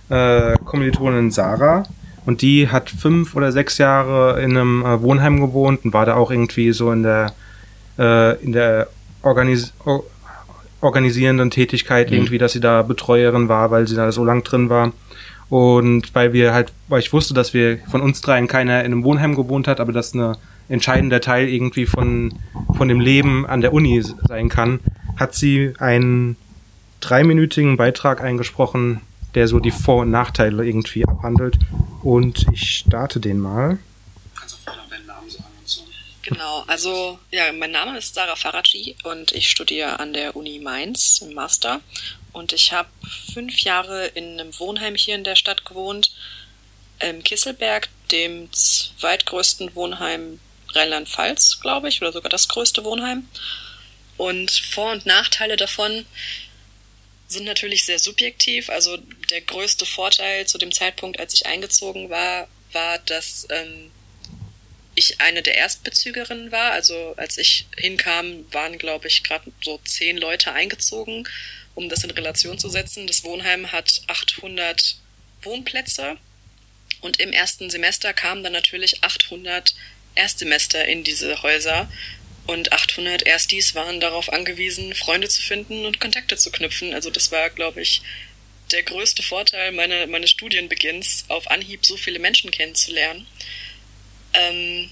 äh, 0.08 0.54
Kommilitonin 0.64 1.30
Sarah. 1.30 1.84
Und 2.24 2.40
die 2.42 2.68
hat 2.68 2.88
fünf 2.90 3.34
oder 3.34 3.50
sechs 3.50 3.78
Jahre 3.78 4.40
in 4.40 4.52
einem 4.56 4.84
äh, 4.84 5.02
Wohnheim 5.02 5.40
gewohnt 5.40 5.84
und 5.84 5.92
war 5.92 6.06
da 6.06 6.14
auch 6.14 6.30
irgendwie 6.30 6.72
so 6.72 6.92
in 6.92 7.02
der, 7.02 7.32
äh, 7.98 8.40
in 8.42 8.52
der 8.52 8.86
Organis 9.22 9.72
or 9.84 10.04
organisierenden 10.82 11.50
Tätigkeit 11.50 12.10
Mhm. 12.10 12.16
irgendwie, 12.16 12.38
dass 12.38 12.52
sie 12.52 12.60
da 12.60 12.82
Betreuerin 12.82 13.48
war, 13.48 13.70
weil 13.70 13.88
sie 13.88 13.96
da 13.96 14.12
so 14.12 14.24
lang 14.24 14.42
drin 14.44 14.68
war. 14.68 14.92
Und 15.48 16.14
weil 16.14 16.32
wir 16.32 16.52
halt, 16.54 16.72
weil 16.88 17.00
ich 17.00 17.12
wusste, 17.12 17.34
dass 17.34 17.52
wir 17.54 17.78
von 17.90 18.00
uns 18.00 18.20
dreien 18.20 18.48
keiner 18.48 18.80
in 18.80 18.92
einem 18.92 19.04
Wohnheim 19.04 19.34
gewohnt 19.34 19.68
hat, 19.68 19.80
aber 19.80 19.92
das 19.92 20.14
eine 20.14 20.36
entscheidender 20.68 21.20
Teil 21.20 21.48
irgendwie 21.48 21.84
von, 21.86 22.34
von 22.74 22.88
dem 22.88 23.00
Leben 23.00 23.44
an 23.46 23.60
der 23.60 23.72
Uni 23.74 24.02
sein 24.02 24.48
kann, 24.48 24.80
hat 25.16 25.34
sie 25.34 25.74
einen 25.78 26.36
dreiminütigen 27.00 27.76
Beitrag 27.76 28.22
eingesprochen, 28.22 29.00
der 29.34 29.48
so 29.48 29.60
die 29.60 29.70
Vor- 29.70 30.02
und 30.02 30.10
Nachteile 30.10 30.64
irgendwie 30.64 31.04
abhandelt. 31.06 31.58
Und 32.02 32.46
ich 32.52 32.70
starte 32.78 33.20
den 33.20 33.38
mal. 33.38 33.78
Kannst 34.38 34.54
auch 34.54 34.58
vorher 34.72 34.82
deinen 34.88 35.06
Namen 35.06 35.28
sagen 35.28 35.44
und 35.60 35.68
so. 35.68 35.82
Genau, 36.32 36.64
also 36.66 37.18
ja, 37.30 37.52
mein 37.52 37.72
Name 37.72 37.98
ist 37.98 38.14
Sarah 38.14 38.36
Faraci 38.36 38.96
und 39.02 39.32
ich 39.32 39.50
studiere 39.50 40.00
an 40.00 40.14
der 40.14 40.34
Uni 40.34 40.58
Mainz 40.60 41.20
im 41.20 41.34
Master. 41.34 41.82
Und 42.32 42.54
ich 42.54 42.72
habe 42.72 42.88
fünf 43.34 43.60
Jahre 43.60 44.06
in 44.06 44.40
einem 44.40 44.58
Wohnheim 44.58 44.94
hier 44.94 45.14
in 45.14 45.24
der 45.24 45.36
Stadt 45.36 45.66
gewohnt, 45.66 46.10
im 47.00 47.22
Kisselberg, 47.22 47.90
dem 48.10 48.50
zweitgrößten 48.50 49.74
Wohnheim 49.74 50.40
Rheinland-Pfalz, 50.70 51.60
glaube 51.60 51.90
ich, 51.90 52.00
oder 52.00 52.12
sogar 52.12 52.30
das 52.30 52.48
größte 52.48 52.82
Wohnheim. 52.84 53.28
Und 54.16 54.50
Vor- 54.50 54.92
und 54.92 55.04
Nachteile 55.04 55.56
davon 55.56 56.06
sind 57.28 57.44
natürlich 57.44 57.84
sehr 57.84 57.98
subjektiv. 57.98 58.70
Also 58.70 58.96
der 59.30 59.42
größte 59.42 59.84
Vorteil 59.84 60.46
zu 60.46 60.56
dem 60.56 60.72
Zeitpunkt, 60.72 61.20
als 61.20 61.34
ich 61.34 61.44
eingezogen 61.44 62.08
war, 62.08 62.48
war, 62.72 62.98
dass 63.00 63.46
ähm, 63.50 63.90
ich 64.94 65.20
eine 65.20 65.42
der 65.42 65.56
Erstbezügerinnen 65.56 66.52
war. 66.52 66.72
Also 66.72 67.14
als 67.16 67.38
ich 67.38 67.66
hinkam, 67.76 68.44
waren, 68.52 68.78
glaube 68.78 69.08
ich, 69.08 69.22
gerade 69.24 69.50
so 69.62 69.78
zehn 69.84 70.16
Leute 70.16 70.52
eingezogen, 70.52 71.28
um 71.74 71.88
das 71.88 72.04
in 72.04 72.10
Relation 72.10 72.58
zu 72.58 72.68
setzen. 72.68 73.06
Das 73.06 73.24
Wohnheim 73.24 73.72
hat 73.72 74.02
800 74.06 74.96
Wohnplätze 75.42 76.18
und 77.00 77.20
im 77.20 77.32
ersten 77.32 77.68
Semester 77.68 78.12
kamen 78.12 78.42
dann 78.42 78.52
natürlich 78.52 79.02
800 79.02 79.74
Erstsemester 80.14 80.84
in 80.86 81.04
diese 81.04 81.42
Häuser. 81.42 81.90
Und 82.46 82.72
800 82.72 83.22
Erstis 83.22 83.74
waren 83.74 84.00
darauf 84.00 84.32
angewiesen, 84.32 84.94
Freunde 84.94 85.28
zu 85.28 85.42
finden 85.42 85.86
und 85.86 86.00
Kontakte 86.00 86.36
zu 86.36 86.50
knüpfen. 86.50 86.92
Also 86.92 87.10
das 87.10 87.30
war, 87.30 87.50
glaube 87.50 87.82
ich, 87.82 88.02
der 88.72 88.82
größte 88.82 89.22
Vorteil 89.22 89.72
meine, 89.72 90.06
meines 90.06 90.30
Studienbeginns, 90.30 91.24
auf 91.28 91.50
Anhieb 91.50 91.84
so 91.86 91.96
viele 91.96 92.18
Menschen 92.18 92.50
kennenzulernen. 92.50 93.26
Ähm, 94.34 94.90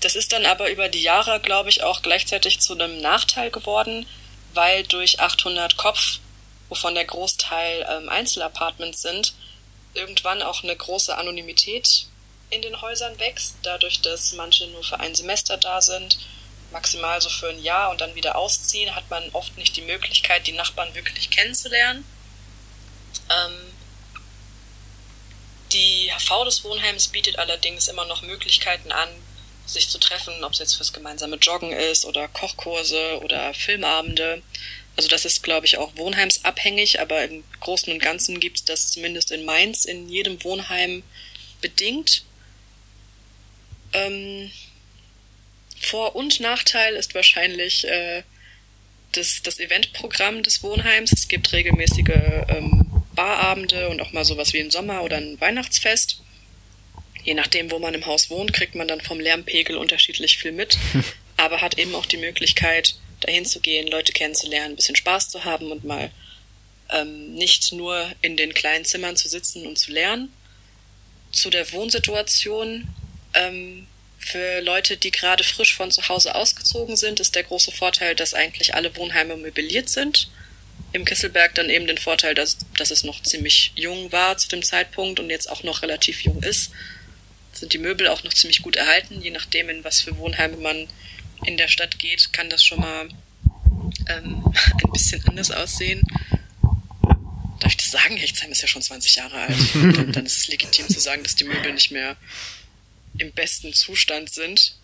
das 0.00 0.14
ist 0.14 0.32
dann 0.32 0.46
aber 0.46 0.70
über 0.70 0.88
die 0.88 1.02
Jahre, 1.02 1.40
glaube 1.40 1.70
ich, 1.70 1.82
auch 1.82 2.02
gleichzeitig 2.02 2.60
zu 2.60 2.74
einem 2.74 3.00
Nachteil 3.00 3.50
geworden, 3.50 4.06
weil 4.54 4.84
durch 4.84 5.20
800 5.20 5.76
Kopf, 5.76 6.18
wovon 6.68 6.94
der 6.94 7.04
Großteil 7.04 7.86
ähm, 7.90 8.08
Einzelapartments 8.08 9.02
sind, 9.02 9.34
irgendwann 9.94 10.42
auch 10.42 10.62
eine 10.62 10.76
große 10.76 11.16
Anonymität 11.16 12.06
in 12.50 12.62
den 12.62 12.80
Häusern 12.80 13.18
wächst, 13.18 13.56
dadurch, 13.62 14.00
dass 14.00 14.32
manche 14.32 14.66
nur 14.68 14.84
für 14.84 15.00
ein 15.00 15.14
Semester 15.14 15.56
da 15.56 15.82
sind, 15.82 16.18
maximal 16.70 17.20
so 17.20 17.28
für 17.28 17.48
ein 17.48 17.62
Jahr 17.62 17.90
und 17.90 18.00
dann 18.00 18.14
wieder 18.14 18.36
ausziehen, 18.36 18.94
hat 18.94 19.10
man 19.10 19.28
oft 19.32 19.56
nicht 19.56 19.76
die 19.76 19.82
Möglichkeit, 19.82 20.46
die 20.46 20.52
Nachbarn 20.52 20.94
wirklich 20.94 21.30
kennenzulernen. 21.30 22.04
Ähm, 23.30 23.72
die 25.72 26.10
HV 26.16 26.44
des 26.44 26.64
Wohnheims 26.64 27.08
bietet 27.08 27.38
allerdings 27.38 27.88
immer 27.88 28.04
noch 28.06 28.22
Möglichkeiten 28.22 28.92
an, 28.92 29.08
sich 29.66 29.88
zu 29.88 29.98
treffen, 29.98 30.44
ob 30.44 30.52
es 30.52 30.58
jetzt 30.58 30.76
fürs 30.76 30.92
gemeinsame 30.92 31.36
Joggen 31.36 31.72
ist 31.72 32.04
oder 32.04 32.28
Kochkurse 32.28 33.20
oder 33.22 33.52
Filmabende. 33.54 34.42
Also 34.96 35.08
das 35.08 35.24
ist, 35.24 35.42
glaube 35.42 35.66
ich, 35.66 35.76
auch 35.76 35.94
wohnheimsabhängig, 35.96 37.00
aber 37.00 37.22
im 37.24 37.44
Großen 37.60 37.92
und 37.92 38.00
Ganzen 38.00 38.40
gibt 38.40 38.58
es 38.58 38.64
das 38.64 38.90
zumindest 38.90 39.30
in 39.30 39.44
Mainz 39.44 39.84
in 39.84 40.08
jedem 40.08 40.42
Wohnheim 40.42 41.02
bedingt. 41.60 42.24
Ähm, 43.92 44.50
Vor- 45.80 46.16
und 46.16 46.40
Nachteil 46.40 46.96
ist 46.96 47.14
wahrscheinlich 47.14 47.86
äh, 47.86 48.22
das, 49.12 49.42
das 49.42 49.60
Eventprogramm 49.60 50.42
des 50.42 50.62
Wohnheims. 50.62 51.12
Es 51.12 51.28
gibt 51.28 51.52
regelmäßige 51.52 52.44
ähm, 52.48 52.87
Barabende 53.18 53.88
und 53.88 54.00
auch 54.00 54.12
mal 54.12 54.24
sowas 54.24 54.52
wie 54.52 54.60
ein 54.60 54.70
Sommer- 54.70 55.02
oder 55.02 55.16
ein 55.16 55.40
Weihnachtsfest. 55.40 56.20
Je 57.24 57.34
nachdem, 57.34 57.68
wo 57.72 57.80
man 57.80 57.92
im 57.92 58.06
Haus 58.06 58.30
wohnt, 58.30 58.52
kriegt 58.52 58.76
man 58.76 58.86
dann 58.86 59.00
vom 59.00 59.18
Lärmpegel 59.18 59.76
unterschiedlich 59.76 60.38
viel 60.38 60.52
mit, 60.52 60.78
aber 61.36 61.60
hat 61.60 61.78
eben 61.78 61.96
auch 61.96 62.06
die 62.06 62.16
Möglichkeit, 62.16 62.94
dahin 63.18 63.44
zu 63.44 63.58
gehen, 63.58 63.88
Leute 63.88 64.12
kennenzulernen, 64.12 64.74
ein 64.74 64.76
bisschen 64.76 64.94
Spaß 64.94 65.30
zu 65.30 65.44
haben 65.44 65.72
und 65.72 65.82
mal 65.82 66.12
ähm, 66.90 67.34
nicht 67.34 67.72
nur 67.72 68.08
in 68.22 68.36
den 68.36 68.54
kleinen 68.54 68.84
Zimmern 68.84 69.16
zu 69.16 69.28
sitzen 69.28 69.66
und 69.66 69.80
zu 69.80 69.90
lernen. 69.90 70.32
Zu 71.32 71.50
der 71.50 71.72
Wohnsituation. 71.72 72.86
Ähm, 73.34 73.88
für 74.20 74.60
Leute, 74.60 74.96
die 74.96 75.10
gerade 75.10 75.42
frisch 75.42 75.74
von 75.74 75.90
zu 75.90 76.08
Hause 76.08 76.36
ausgezogen 76.36 76.96
sind, 76.96 77.18
ist 77.18 77.34
der 77.34 77.42
große 77.42 77.72
Vorteil, 77.72 78.14
dass 78.14 78.32
eigentlich 78.34 78.74
alle 78.74 78.94
Wohnheime 78.96 79.36
möbliert 79.36 79.88
sind. 79.88 80.28
Im 80.92 81.04
Kisselberg 81.04 81.54
dann 81.54 81.68
eben 81.68 81.86
den 81.86 81.98
Vorteil, 81.98 82.34
dass, 82.34 82.58
dass 82.76 82.90
es 82.90 83.04
noch 83.04 83.22
ziemlich 83.22 83.72
jung 83.74 84.10
war 84.10 84.36
zu 84.38 84.48
dem 84.48 84.62
Zeitpunkt 84.62 85.20
und 85.20 85.30
jetzt 85.30 85.50
auch 85.50 85.62
noch 85.62 85.82
relativ 85.82 86.22
jung 86.22 86.42
ist. 86.42 86.70
Sind 87.52 87.72
die 87.72 87.78
Möbel 87.78 88.08
auch 88.08 88.24
noch 88.24 88.32
ziemlich 88.32 88.62
gut 88.62 88.76
erhalten. 88.76 89.20
Je 89.20 89.30
nachdem, 89.30 89.68
in 89.68 89.84
was 89.84 90.00
für 90.00 90.16
Wohnheime 90.16 90.56
man 90.56 90.88
in 91.44 91.56
der 91.56 91.68
Stadt 91.68 91.98
geht, 91.98 92.32
kann 92.32 92.48
das 92.48 92.64
schon 92.64 92.80
mal 92.80 93.08
ähm, 94.08 94.44
ein 94.84 94.92
bisschen 94.92 95.22
anders 95.28 95.50
aussehen. 95.50 96.02
Darf 97.60 97.72
ich 97.72 97.76
das 97.76 97.90
sagen? 97.90 98.16
Hechtsheim 98.16 98.52
ist 98.52 98.62
ja 98.62 98.68
schon 98.68 98.82
20 98.82 99.16
Jahre 99.16 99.36
alt. 99.36 99.56
dann, 99.74 100.12
dann 100.12 100.26
ist 100.26 100.38
es 100.38 100.48
legitim 100.48 100.88
zu 100.88 101.00
sagen, 101.00 101.22
dass 101.22 101.36
die 101.36 101.44
Möbel 101.44 101.72
nicht 101.72 101.90
mehr 101.90 102.16
im 103.18 103.32
besten 103.32 103.74
Zustand 103.74 104.30
sind. 104.30 104.74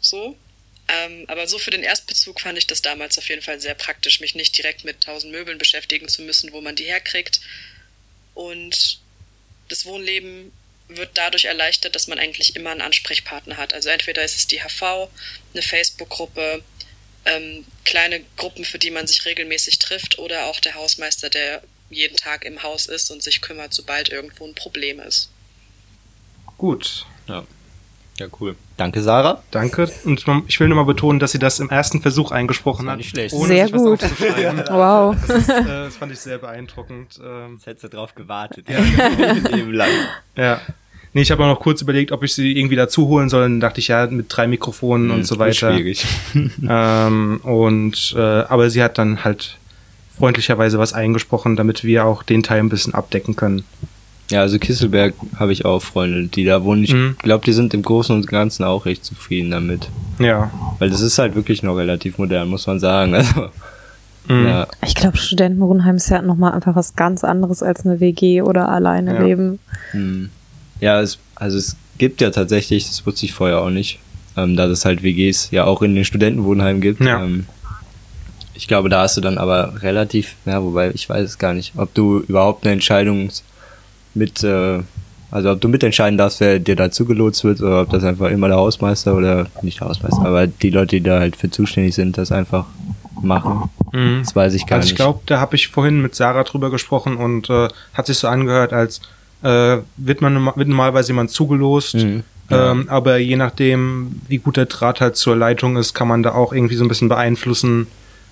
So. 0.00 0.36
Ähm, 0.92 1.24
aber 1.28 1.46
so 1.46 1.58
für 1.58 1.70
den 1.70 1.82
Erstbezug 1.82 2.40
fand 2.40 2.58
ich 2.58 2.66
das 2.66 2.82
damals 2.82 3.16
auf 3.18 3.28
jeden 3.28 3.42
Fall 3.42 3.60
sehr 3.60 3.74
praktisch, 3.74 4.20
mich 4.20 4.34
nicht 4.34 4.56
direkt 4.56 4.84
mit 4.84 5.02
tausend 5.02 5.32
Möbeln 5.32 5.58
beschäftigen 5.58 6.08
zu 6.08 6.22
müssen, 6.22 6.52
wo 6.52 6.60
man 6.60 6.74
die 6.74 6.84
herkriegt. 6.84 7.40
Und 8.34 8.98
das 9.68 9.84
Wohnleben 9.84 10.52
wird 10.88 11.10
dadurch 11.14 11.44
erleichtert, 11.44 11.94
dass 11.94 12.08
man 12.08 12.18
eigentlich 12.18 12.56
immer 12.56 12.70
einen 12.70 12.80
Ansprechpartner 12.80 13.56
hat. 13.56 13.72
Also 13.72 13.88
entweder 13.90 14.24
ist 14.24 14.36
es 14.36 14.46
die 14.48 14.60
HV, 14.60 15.08
eine 15.52 15.62
Facebook-Gruppe, 15.62 16.64
ähm, 17.26 17.64
kleine 17.84 18.24
Gruppen, 18.36 18.64
für 18.64 18.78
die 18.78 18.90
man 18.90 19.06
sich 19.06 19.24
regelmäßig 19.24 19.78
trifft, 19.78 20.18
oder 20.18 20.46
auch 20.46 20.58
der 20.58 20.74
Hausmeister, 20.74 21.30
der 21.30 21.62
jeden 21.90 22.16
Tag 22.16 22.44
im 22.44 22.62
Haus 22.62 22.86
ist 22.86 23.10
und 23.10 23.22
sich 23.22 23.40
kümmert, 23.40 23.74
sobald 23.74 24.08
irgendwo 24.08 24.46
ein 24.46 24.54
Problem 24.54 24.98
ist. 25.00 25.28
Gut, 26.58 27.06
Ja. 27.28 27.46
Ja, 28.20 28.26
cool. 28.38 28.54
Danke, 28.76 29.00
Sarah. 29.00 29.42
danke. 29.50 29.90
Und 30.04 30.22
ich 30.46 30.60
will 30.60 30.68
nur 30.68 30.76
mal 30.76 30.84
betonen, 30.84 31.18
dass 31.20 31.32
sie 31.32 31.38
das 31.38 31.58
im 31.58 31.70
ersten 31.70 32.02
Versuch 32.02 32.32
eingesprochen 32.32 32.84
Das 32.84 32.86
war 32.86 32.92
hat. 32.92 32.98
nicht 32.98 33.08
schlecht. 33.10 33.34
Ohne 33.34 33.46
Sehr 33.48 33.64
sich 33.66 33.74
was 33.74 33.82
gut. 33.82 34.00
Wow. 34.70 35.16
Das, 35.26 35.38
ist, 35.38 35.48
äh, 35.48 35.64
das 35.64 35.96
fand 35.96 36.12
ich 36.12 36.18
sehr 36.20 36.36
beeindruckend. 36.36 37.18
Ähm, 37.24 37.54
Jetzt 37.54 37.66
hättest 37.66 37.84
du 37.84 37.88
drauf 37.88 38.14
gewartet. 38.14 38.66
Ja. 38.68 38.78
Leben 39.56 39.72
lang. 39.72 39.88
ja. 40.36 40.60
Nee, 41.14 41.22
ich 41.22 41.30
habe 41.30 41.42
auch 41.44 41.48
noch 41.48 41.60
kurz 41.60 41.80
überlegt, 41.80 42.12
ob 42.12 42.22
ich 42.22 42.34
sie 42.34 42.56
irgendwie 42.58 42.76
dazu 42.76 43.08
holen 43.08 43.30
soll. 43.30 43.42
Dann 43.42 43.58
dachte 43.58 43.80
ich, 43.80 43.88
ja, 43.88 44.06
mit 44.06 44.26
drei 44.28 44.46
Mikrofonen 44.46 45.10
und 45.10 45.26
so 45.26 45.38
Wird 45.38 45.48
weiter. 45.62 45.74
Schwierig. 45.74 46.04
Ähm, 46.68 47.40
und 47.42 48.14
äh, 48.16 48.20
aber 48.20 48.68
sie 48.68 48.82
hat 48.82 48.98
dann 48.98 49.24
halt 49.24 49.56
freundlicherweise 50.18 50.78
was 50.78 50.92
eingesprochen, 50.92 51.56
damit 51.56 51.84
wir 51.84 52.04
auch 52.04 52.22
den 52.22 52.42
Teil 52.42 52.58
ein 52.60 52.68
bisschen 52.68 52.92
abdecken 52.94 53.34
können. 53.34 53.64
Ja, 54.30 54.40
also 54.40 54.58
Kisselberg 54.58 55.14
habe 55.38 55.52
ich 55.52 55.64
auch 55.64 55.80
Freunde, 55.82 56.24
die 56.28 56.44
da 56.44 56.62
wohnen. 56.64 56.84
Ich 56.84 56.94
Mhm. 56.94 57.16
glaube, 57.18 57.44
die 57.44 57.52
sind 57.52 57.74
im 57.74 57.82
Großen 57.82 58.14
und 58.14 58.26
Ganzen 58.26 58.64
auch 58.64 58.86
recht 58.86 59.04
zufrieden 59.04 59.50
damit. 59.50 59.88
Ja. 60.18 60.50
Weil 60.78 60.90
das 60.90 61.00
ist 61.00 61.18
halt 61.18 61.34
wirklich 61.34 61.62
noch 61.62 61.74
relativ 61.76 62.18
modern, 62.18 62.48
muss 62.48 62.66
man 62.66 62.78
sagen. 62.80 63.14
Also, 63.14 63.48
Mhm. 64.28 64.46
ja. 64.46 64.66
Ich 64.86 64.94
glaube, 64.94 65.16
Studentenwohnheim 65.16 65.96
ist 65.96 66.10
ja 66.10 66.20
nochmal 66.22 66.52
einfach 66.52 66.76
was 66.76 66.94
ganz 66.94 67.24
anderes 67.24 67.62
als 67.62 67.84
eine 67.86 67.98
WG 68.00 68.42
oder 68.42 68.68
alleine 68.68 69.14
Ja. 69.14 69.22
leben. 69.22 69.58
Hm. 69.92 70.28
Ja, 70.80 71.00
es, 71.00 71.18
also 71.34 71.56
es 71.58 71.74
gibt 71.98 72.20
ja 72.20 72.30
tatsächlich, 72.30 72.86
das 72.86 73.04
wusste 73.06 73.24
ich 73.26 73.32
vorher 73.32 73.60
auch 73.60 73.70
nicht, 73.70 73.98
ähm, 74.36 74.56
dass 74.56 74.70
es 74.70 74.84
halt 74.84 75.02
WGs 75.02 75.50
ja 75.50 75.64
auch 75.64 75.82
in 75.82 75.94
den 75.94 76.04
Studentenwohnheimen 76.04 76.80
gibt. 76.82 77.00
Ja. 77.00 77.24
Ähm, 77.24 77.46
ich 78.54 78.68
glaube, 78.68 78.90
da 78.90 79.00
hast 79.02 79.16
du 79.16 79.20
dann 79.22 79.38
aber 79.38 79.82
relativ, 79.82 80.36
ja, 80.44 80.62
wobei 80.62 80.90
ich 80.90 81.08
weiß 81.08 81.24
es 81.24 81.38
gar 81.38 81.54
nicht, 81.54 81.72
ob 81.76 81.92
du 81.94 82.18
überhaupt 82.20 82.64
eine 82.64 82.74
Entscheidung 82.74 83.30
mit, 84.14 84.42
äh, 84.44 84.80
also 85.30 85.50
ob 85.52 85.60
du 85.60 85.68
mitentscheiden 85.68 86.18
darfst, 86.18 86.40
wer 86.40 86.58
dir 86.58 86.76
da 86.76 86.90
zugelotst 86.90 87.44
wird 87.44 87.60
oder 87.60 87.82
ob 87.82 87.90
das 87.90 88.02
einfach 88.04 88.30
immer 88.30 88.48
der 88.48 88.56
Hausmeister 88.56 89.14
oder 89.14 89.46
nicht 89.62 89.80
der 89.80 89.88
Hausmeister, 89.88 90.24
aber 90.24 90.46
die 90.46 90.70
Leute, 90.70 90.96
die 90.96 91.02
da 91.02 91.20
halt 91.20 91.36
für 91.36 91.50
zuständig 91.50 91.94
sind, 91.94 92.18
das 92.18 92.32
einfach 92.32 92.66
machen. 93.22 93.70
Mhm. 93.92 94.20
Das 94.24 94.34
weiß 94.34 94.54
ich 94.54 94.66
gar 94.66 94.76
Also 94.76 94.86
ich 94.86 94.92
nicht. 94.92 94.96
glaube, 94.96 95.20
da 95.26 95.38
habe 95.40 95.54
ich 95.56 95.68
vorhin 95.68 96.00
mit 96.02 96.14
Sarah 96.14 96.42
drüber 96.44 96.70
gesprochen 96.70 97.16
und 97.16 97.48
äh, 97.50 97.68
hat 97.94 98.06
sich 98.06 98.18
so 98.18 98.28
angehört, 98.28 98.72
als 98.72 99.00
äh, 99.42 99.78
wird 99.96 100.20
man 100.20 100.44
wird 100.56 100.68
normalerweise 100.68 101.08
jemand 101.12 101.30
zugelost, 101.30 101.94
Mhm. 101.94 102.22
Ja. 102.50 102.72
ähm, 102.72 102.88
aber 102.88 103.18
je 103.18 103.36
nachdem, 103.36 104.20
wie 104.26 104.38
gut 104.38 104.56
der 104.56 104.66
Draht 104.66 105.00
halt 105.00 105.14
zur 105.16 105.36
Leitung 105.36 105.76
ist, 105.76 105.94
kann 105.94 106.08
man 106.08 106.24
da 106.24 106.32
auch 106.32 106.52
irgendwie 106.52 106.74
so 106.74 106.84
ein 106.84 106.88
bisschen 106.88 107.08
beeinflussen, 107.08 107.86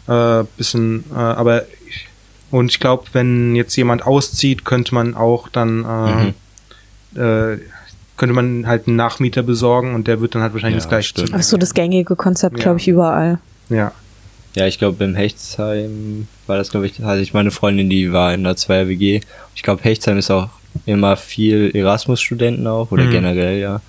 äh, 0.08 0.42
bisschen, 0.56 1.04
äh, 1.14 1.18
aber 1.18 1.62
ich, 1.62 1.77
und 2.50 2.70
ich 2.70 2.80
glaube, 2.80 3.04
wenn 3.12 3.54
jetzt 3.56 3.76
jemand 3.76 4.06
auszieht, 4.06 4.64
könnte 4.64 4.94
man 4.94 5.14
auch 5.14 5.48
dann 5.48 5.78
Mhm. 5.80 6.34
äh, 7.16 7.52
äh, 7.54 7.58
könnte 8.16 8.34
man 8.34 8.66
halt 8.66 8.86
einen 8.88 8.96
Nachmieter 8.96 9.42
besorgen 9.42 9.94
und 9.94 10.08
der 10.08 10.20
wird 10.20 10.34
dann 10.34 10.42
halt 10.42 10.52
wahrscheinlich 10.52 10.74
Ja, 10.76 10.80
das 10.84 10.88
gleiche 10.88 11.08
stimmt. 11.10 11.30
Ach 11.34 11.42
so, 11.42 11.56
das 11.56 11.72
gängige 11.74 12.16
Konzept, 12.16 12.58
Ja. 12.58 12.64
glaube 12.64 12.80
ich, 12.80 12.88
überall. 12.88 13.38
Ja. 13.68 13.92
Ja, 14.56 14.66
ich 14.66 14.78
glaube, 14.78 15.04
im 15.04 15.14
Hechtsheim 15.14 16.26
war 16.46 16.56
das, 16.56 16.70
glaube 16.70 16.86
ich, 16.86 16.98
hatte 17.00 17.20
ich 17.20 17.32
meine 17.34 17.50
Freundin, 17.50 17.88
die 17.90 18.12
war 18.12 18.34
in 18.34 18.42
der 18.44 18.56
Zweier-WG. 18.56 19.20
Ich 19.54 19.62
glaube, 19.62 19.84
Hechtsheim 19.84 20.18
ist 20.18 20.30
auch 20.30 20.48
immer 20.84 21.16
viel 21.16 21.70
Erasmus-Studenten 21.74 22.66
auch, 22.66 22.90
oder 22.90 23.04
Mhm. 23.04 23.10
generell, 23.10 23.58
ja. 23.60 23.80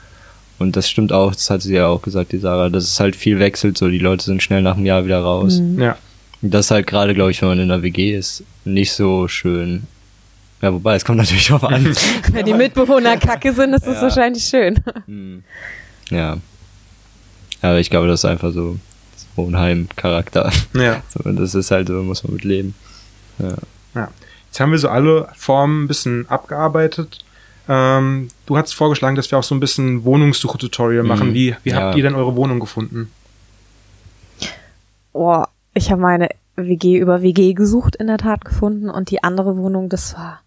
Und 0.60 0.76
das 0.76 0.90
stimmt 0.90 1.12
auch, 1.14 1.34
das 1.34 1.50
hat 1.50 1.62
sie 1.62 1.74
ja 1.76 1.88
auch 1.88 2.02
gesagt, 2.02 2.32
die 2.34 2.38
Sarah, 2.38 2.70
dass 2.70 2.84
es 2.84 3.00
halt 3.00 3.16
viel 3.16 3.40
wechselt, 3.40 3.78
so 3.78 3.88
die 3.88 3.98
Leute 4.00 4.26
sind 4.26 4.44
schnell 4.44 4.62
nach 4.62 4.76
einem 4.76 4.86
Jahr 4.86 5.06
wieder 5.06 5.22
raus. 5.22 5.60
Mhm. 5.60 5.82
Ja. 5.82 5.98
Das 6.42 6.66
ist 6.68 6.72
halt 6.72 6.88
gerade, 6.88 7.14
glaube 7.14 7.32
ich, 7.32 7.42
wenn 7.42 7.50
man 7.50 7.60
in 7.60 7.68
der 7.70 7.82
WG 7.82 8.16
ist, 8.16 8.44
nicht 8.66 8.94
so 8.94 9.28
schön. 9.28 9.84
Ja, 10.62 10.74
wobei, 10.74 10.96
es 10.96 11.06
kommt 11.06 11.18
natürlich 11.18 11.48
drauf 11.48 11.64
an. 11.64 11.86
Wenn 12.32 12.46
die 12.46 12.54
Mitbewohner 12.54 13.16
kacke 13.18 13.54
sind, 13.54 13.74
ist 13.74 13.86
das 13.86 13.96
Ja. 13.96 14.02
wahrscheinlich 14.04 14.44
schön. 14.44 14.78
Hm. 15.06 15.44
ja. 16.10 16.38
Aber 17.62 17.80
ich 17.80 17.90
glaube, 17.90 18.08
das 18.08 18.22
ist 18.22 18.26
einfach 18.26 18.52
so 18.52 18.78
das 19.14 19.26
Wohnheim-Charakter. 19.36 20.52
Ja. 20.74 21.02
Das 21.24 21.56
ist 21.56 21.72
halt 21.72 21.88
so, 21.88 21.94
muss 22.04 22.24
man 22.24 22.34
mit 22.34 22.44
leben. 22.44 22.76
Ja. 23.38 23.56
Ja. 23.96 24.08
Jetzt 24.48 24.60
haben 24.60 24.72
wir 24.72 24.80
so 24.80 24.90
alle 24.90 25.30
Formen 25.36 25.84
ein 25.84 25.88
bisschen 25.88 26.28
abgearbeitet. 26.30 27.20
Ähm, 27.70 28.28
du 28.46 28.58
hast 28.58 28.74
vorgeschlagen, 28.74 29.16
dass 29.16 29.30
wir 29.32 29.38
auch 29.38 29.44
so 29.44 29.56
ein 29.56 29.60
bisschen 29.62 30.04
Wohnungssuche-Tutorial 30.04 31.04
machen. 31.04 31.30
Mhm. 31.30 31.34
Wie, 31.36 31.56
wie 31.64 31.70
Ja. 31.70 31.76
habt 31.82 31.96
ihr 31.98 32.04
denn 32.04 32.16
eure 32.16 32.36
Wohnung 32.36 32.60
gefunden? 32.60 33.12
Oh, 35.14 35.44
ich 35.80 35.92
habe 35.92 36.02
meine 36.02 36.28
WG 36.58 36.98
über 36.98 37.22
WG 37.22 37.54
gesucht, 37.54 37.96
in 37.96 38.08
der 38.08 38.18
Tat 38.18 38.44
gefunden. 38.44 38.90
Und 38.90 39.12
die 39.12 39.24
andere 39.24 39.58
Wohnung, 39.58 39.88
das 39.88 40.14
war, 40.14 40.42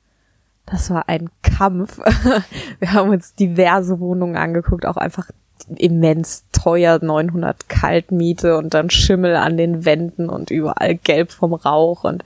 das 0.66 0.90
war 0.90 1.08
ein 1.08 1.30
Kampf. 1.42 1.98
Wir 2.78 2.92
haben 2.92 3.10
uns 3.10 3.34
diverse 3.34 3.98
Wohnungen 3.98 4.36
angeguckt, 4.36 4.84
auch 4.84 4.98
einfach 4.98 5.30
immens 5.76 6.44
teuer, 6.52 6.98
900 7.00 7.68
Kaltmiete 7.68 8.58
und 8.58 8.74
dann 8.74 8.90
Schimmel 8.90 9.36
an 9.36 9.56
den 9.56 9.86
Wänden 9.86 10.28
und 10.28 10.50
überall 10.50 10.96
gelb 10.96 11.32
vom 11.32 11.54
Rauch 11.54 12.04
und 12.04 12.24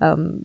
ähm, 0.00 0.42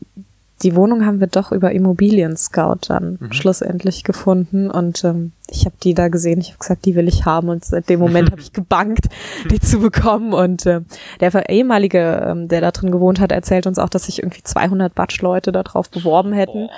die 0.63 0.75
Wohnung 0.75 1.05
haben 1.05 1.19
wir 1.19 1.27
doch 1.27 1.51
über 1.51 1.71
Immobilien 1.71 2.35
Scout 2.35 2.87
dann 2.87 3.19
schlussendlich 3.31 4.03
gefunden. 4.03 4.71
Und 4.71 5.03
ähm, 5.03 5.31
ich 5.49 5.65
habe 5.65 5.75
die 5.83 5.93
da 5.93 6.07
gesehen. 6.07 6.41
Ich 6.41 6.49
habe 6.49 6.59
gesagt, 6.59 6.85
die 6.85 6.95
will 6.95 7.07
ich 7.07 7.25
haben. 7.25 7.49
Und 7.49 7.63
seit 7.63 7.89
dem 7.89 7.99
Moment 7.99 8.31
habe 8.31 8.41
ich 8.41 8.53
gebankt, 8.53 9.07
die 9.51 9.59
zu 9.59 9.79
bekommen. 9.79 10.33
Und 10.33 10.65
ähm, 10.65 10.85
der 11.19 11.49
ehemalige, 11.49 12.25
ähm, 12.27 12.47
der 12.47 12.61
da 12.61 12.71
drin 12.71 12.91
gewohnt 12.91 13.19
hat, 13.19 13.31
erzählt 13.31 13.67
uns 13.67 13.77
auch, 13.77 13.89
dass 13.89 14.05
sich 14.05 14.19
irgendwie 14.19 14.43
200 14.43 14.95
Batsch-Leute 14.95 15.51
darauf 15.51 15.91
beworben 15.91 16.33
hätten 16.33 16.69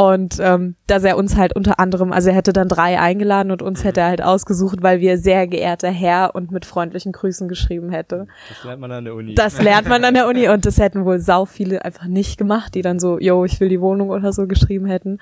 und 0.00 0.38
ähm, 0.40 0.76
dass 0.86 1.04
er 1.04 1.18
uns 1.18 1.36
halt 1.36 1.54
unter 1.54 1.78
anderem, 1.78 2.10
also 2.10 2.30
er 2.30 2.34
hätte 2.34 2.54
dann 2.54 2.68
drei 2.68 2.98
eingeladen 2.98 3.52
und 3.52 3.60
uns 3.60 3.84
hätte 3.84 4.00
er 4.00 4.06
halt 4.06 4.22
ausgesucht, 4.22 4.78
weil 4.80 5.00
wir 5.00 5.18
sehr 5.18 5.46
geehrter 5.46 5.90
Herr 5.90 6.34
und 6.34 6.50
mit 6.50 6.64
freundlichen 6.64 7.12
Grüßen 7.12 7.48
geschrieben 7.48 7.90
hätte. 7.90 8.26
Das 8.48 8.64
lernt 8.64 8.80
man 8.80 8.92
an 8.92 9.04
der 9.04 9.14
Uni. 9.14 9.34
Das 9.34 9.60
lernt 9.60 9.90
man 9.90 10.02
an 10.02 10.14
der 10.14 10.26
Uni 10.26 10.48
und 10.54 10.64
das 10.64 10.78
hätten 10.78 11.04
wohl 11.04 11.18
sau 11.18 11.44
viele 11.44 11.84
einfach 11.84 12.06
nicht 12.06 12.38
gemacht, 12.38 12.74
die 12.74 12.80
dann 12.80 12.98
so, 12.98 13.18
yo, 13.18 13.44
ich 13.44 13.60
will 13.60 13.68
die 13.68 13.82
Wohnung 13.82 14.08
oder 14.08 14.32
so 14.32 14.46
geschrieben 14.46 14.86
hätten. 14.86 15.18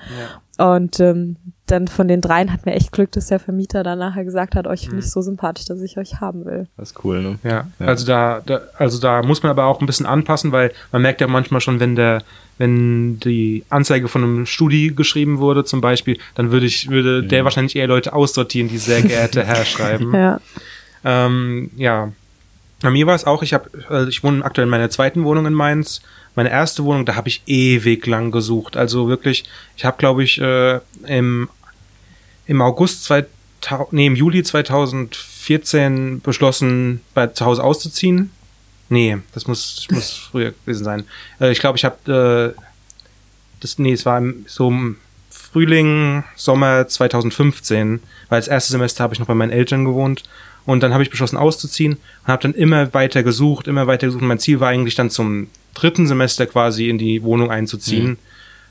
Und 0.59 1.01
ähm, 1.01 1.39
dann 1.71 1.89
von 1.89 2.09
den 2.09 2.21
dreien 2.21 2.53
hat 2.53 2.67
mir 2.67 2.73
echt 2.75 2.93
Glück, 2.93 3.13
dass 3.13 3.27
der 3.29 3.39
Vermieter 3.41 3.83
dann 3.83 3.99
nachher 3.99 4.25
gesagt 4.25 4.55
hat, 4.57 4.67
euch 4.67 4.83
finde 4.83 4.99
ich 4.99 5.11
so 5.11 5.23
sympathisch, 5.23 5.67
dass 5.67 5.81
ich 5.81 5.97
euch 5.99 6.21
haben 6.21 6.45
will. 6.45 6.67
Das 6.77 6.91
ist 6.91 7.05
cool, 7.05 7.23
ne? 7.23 7.39
Ja, 7.45 7.67
Ja. 7.79 7.87
also 7.87 8.07
da, 8.07 8.43
da, 8.45 8.61
also 8.77 9.01
da 9.01 9.23
muss 9.23 9.43
man 9.43 9.51
aber 9.51 9.65
auch 9.67 9.81
ein 9.81 9.87
bisschen 9.87 10.07
anpassen, 10.07 10.53
weil 10.53 10.73
man 10.93 11.03
merkt 11.03 11.21
ja 11.21 11.27
manchmal 11.27 11.61
schon, 11.61 11.81
wenn 11.81 11.95
der, 11.97 12.23
wenn 12.59 13.21
die 13.21 13.65
Anzeige 13.69 14.09
von 14.09 14.23
einem 14.25 14.47
Studi 14.47 14.93
geschrieben 14.95 15.39
wurde, 15.39 15.65
zum 15.65 15.81
Beispiel, 15.81 16.19
dann 16.35 16.51
würde 16.51 16.67
ich, 16.67 16.89
würde 16.91 17.23
der 17.23 17.45
wahrscheinlich 17.45 17.77
eher 17.77 17.87
Leute 17.87 18.13
aussortieren, 18.13 18.69
die 18.69 18.79
sehr 18.79 19.03
geehrte 19.03 19.45
Herr 19.45 19.65
schreiben. 19.65 20.13
Ja. 20.15 20.41
Ähm, 21.05 21.71
ja. 21.77 22.13
Bei 22.81 22.91
mir 22.91 23.07
war 23.07 23.15
es 23.15 23.25
auch, 23.25 23.43
ich 23.43 23.55
habe, 23.55 23.71
äh, 23.91 24.09
ich 24.09 24.23
wohne 24.23 24.45
aktuell 24.45 24.67
in 24.67 24.71
meiner 24.71 24.91
zweiten 24.91 25.25
Wohnung 25.25 25.47
in 25.47 25.55
Mainz. 25.55 26.01
Meine 26.37 26.51
erste 26.51 26.85
Wohnung, 26.85 27.05
da 27.05 27.17
habe 27.17 27.29
ich 27.29 27.43
ewig 27.47 28.07
lang 28.07 28.31
gesucht. 28.31 28.77
Also 28.77 29.09
wirklich, 29.09 29.45
ich 29.77 29.85
habe, 29.85 29.97
glaube 29.99 30.23
ich, 30.23 30.41
äh, 30.41 30.79
im, 31.07 31.49
im 32.49 32.63
August 32.63 33.05
2000, 33.05 33.93
nee, 33.93 34.07
im 34.07 34.17
Juli 34.17 34.43
2014 34.43 36.21
beschlossen, 36.21 37.03
bei 37.15 37.29
zu 37.29 37.45
Hause 37.45 37.63
auszuziehen. 37.63 38.31
Nee, 38.89 39.19
das 39.35 39.47
muss, 39.47 39.77
das 39.77 39.95
muss 39.95 40.13
früher 40.33 40.53
gewesen 40.65 40.83
sein. 40.83 41.05
Äh, 41.41 41.53
ich 41.53 41.61
glaube, 41.61 41.77
ich 41.77 41.85
habe, 41.85 42.55
äh, 42.57 42.61
das, 43.61 43.79
nee, 43.79 43.93
es 43.93 44.07
war 44.07 44.19
im, 44.19 44.47
so 44.49 44.69
im 44.69 44.97
Frühling, 45.31 46.25
Sommer 46.37 46.89
2015, 46.89 48.01
weil 48.31 48.41
das 48.41 48.49
erste 48.49 48.73
Semester 48.73 49.05
habe 49.05 49.15
ich 49.15 49.21
noch 49.21 49.27
bei 49.27 49.35
meinen 49.35 49.53
Eltern 49.53 49.85
gewohnt. 49.85 50.25
Und 50.65 50.83
dann 50.83 50.93
habe 50.93 51.03
ich 51.03 51.11
beschlossen 51.11 51.39
auszuziehen 51.39 51.95
und 51.95 52.29
habe 52.29 52.43
dann 52.43 52.53
immer 52.55 52.93
weiter 52.93 53.23
gesucht, 53.23 53.69
immer 53.69 53.87
weiter 53.87 54.07
gesucht. 54.07 54.23
Und 54.23 54.29
mein 54.29 54.39
Ziel 54.39 54.61
war 54.61 54.69
eigentlich 54.69 54.95
dann 54.95 55.09
zum 55.09 55.49
dritten 55.75 56.07
Semester 56.07 56.47
quasi 56.47 56.89
in 56.89 56.99
die 56.99 57.23
Wohnung 57.23 57.51
einzuziehen. 57.51 58.19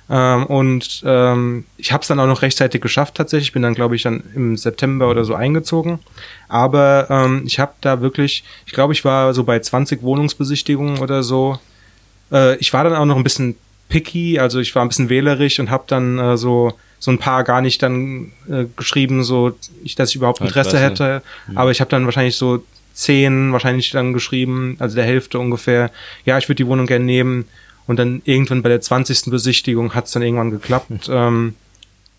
Ähm, 0.09 0.45
und 0.45 1.03
ähm, 1.05 1.65
ich 1.77 1.91
habe 1.91 2.01
es 2.01 2.07
dann 2.07 2.19
auch 2.19 2.27
noch 2.27 2.41
rechtzeitig 2.41 2.81
geschafft 2.81 3.15
tatsächlich. 3.15 3.49
Ich 3.49 3.53
bin 3.53 3.61
dann, 3.61 3.75
glaube 3.75 3.95
ich, 3.95 4.03
dann 4.03 4.23
im 4.35 4.55
September 4.55 5.09
oder 5.09 5.25
so 5.25 5.35
eingezogen. 5.35 5.99
Aber 6.47 7.07
ähm, 7.09 7.43
ich 7.45 7.59
habe 7.59 7.73
da 7.81 8.01
wirklich, 8.01 8.43
ich 8.65 8.73
glaube, 8.73 8.93
ich 8.93 9.03
war 9.03 9.33
so 9.33 9.43
bei 9.43 9.59
20 9.59 10.01
Wohnungsbesichtigungen 10.01 10.99
oder 10.99 11.23
so. 11.23 11.59
Äh, 12.31 12.55
ich 12.57 12.71
war 12.73 12.83
dann 12.83 12.95
auch 12.95 13.05
noch 13.05 13.17
ein 13.17 13.23
bisschen 13.23 13.55
picky, 13.89 14.39
also 14.39 14.59
ich 14.59 14.73
war 14.75 14.83
ein 14.83 14.89
bisschen 14.89 15.09
wählerisch 15.09 15.59
und 15.59 15.69
habe 15.69 15.83
dann 15.87 16.19
äh, 16.19 16.37
so 16.37 16.73
so 16.99 17.11
ein 17.11 17.19
paar 17.19 17.43
gar 17.43 17.61
nicht 17.61 17.83
dann 17.83 18.31
äh, 18.49 18.65
geschrieben, 18.75 19.23
so 19.23 19.55
ich, 19.83 19.93
dass 19.95 20.09
ich 20.09 20.15
überhaupt 20.15 20.41
Interesse 20.41 20.77
Interesse. 20.77 21.03
hätte. 21.15 21.23
Aber 21.53 21.69
ich 21.69 21.79
habe 21.79 21.91
dann 21.91 22.05
wahrscheinlich 22.05 22.35
so 22.35 22.63
zehn 22.93 23.51
wahrscheinlich 23.51 23.91
dann 23.91 24.13
geschrieben, 24.13 24.75
also 24.79 24.95
der 24.95 25.05
Hälfte 25.05 25.37
ungefähr. 25.37 25.91
Ja, 26.25 26.37
ich 26.39 26.49
würde 26.49 26.55
die 26.55 26.67
Wohnung 26.67 26.87
gerne 26.87 27.05
nehmen. 27.05 27.45
Und 27.87 27.97
dann 27.97 28.21
irgendwann 28.25 28.61
bei 28.61 28.69
der 28.69 28.81
20. 28.81 29.31
Besichtigung 29.31 29.95
hat 29.95 30.05
es 30.05 30.11
dann 30.11 30.21
irgendwann 30.21 30.51
geklappt. 30.51 31.09
Ähm, 31.09 31.55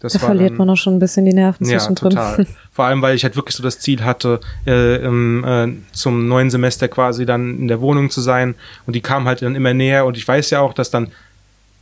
das 0.00 0.12
Da 0.12 0.22
war 0.22 0.28
verliert 0.28 0.50
dann, 0.50 0.56
man 0.58 0.70
auch 0.70 0.76
schon 0.76 0.96
ein 0.96 0.98
bisschen 0.98 1.24
die 1.24 1.32
Nerven 1.32 1.66
ja, 1.66 1.78
zwischendrin. 1.78 2.10
total. 2.10 2.46
Vor 2.72 2.84
allem, 2.84 3.02
weil 3.02 3.16
ich 3.16 3.24
halt 3.24 3.36
wirklich 3.36 3.56
so 3.56 3.62
das 3.62 3.80
Ziel 3.80 4.04
hatte, 4.04 4.40
äh, 4.66 4.96
im, 5.04 5.44
äh, 5.44 5.68
zum 5.92 6.28
neuen 6.28 6.50
Semester 6.50 6.88
quasi 6.88 7.26
dann 7.26 7.58
in 7.58 7.68
der 7.68 7.80
Wohnung 7.80 8.08
zu 8.08 8.20
sein. 8.20 8.54
Und 8.86 8.94
die 8.94 9.00
kam 9.00 9.26
halt 9.26 9.42
dann 9.42 9.56
immer 9.56 9.74
näher. 9.74 10.06
Und 10.06 10.16
ich 10.16 10.26
weiß 10.26 10.50
ja 10.50 10.60
auch, 10.60 10.72
dass 10.72 10.90
dann 10.90 11.10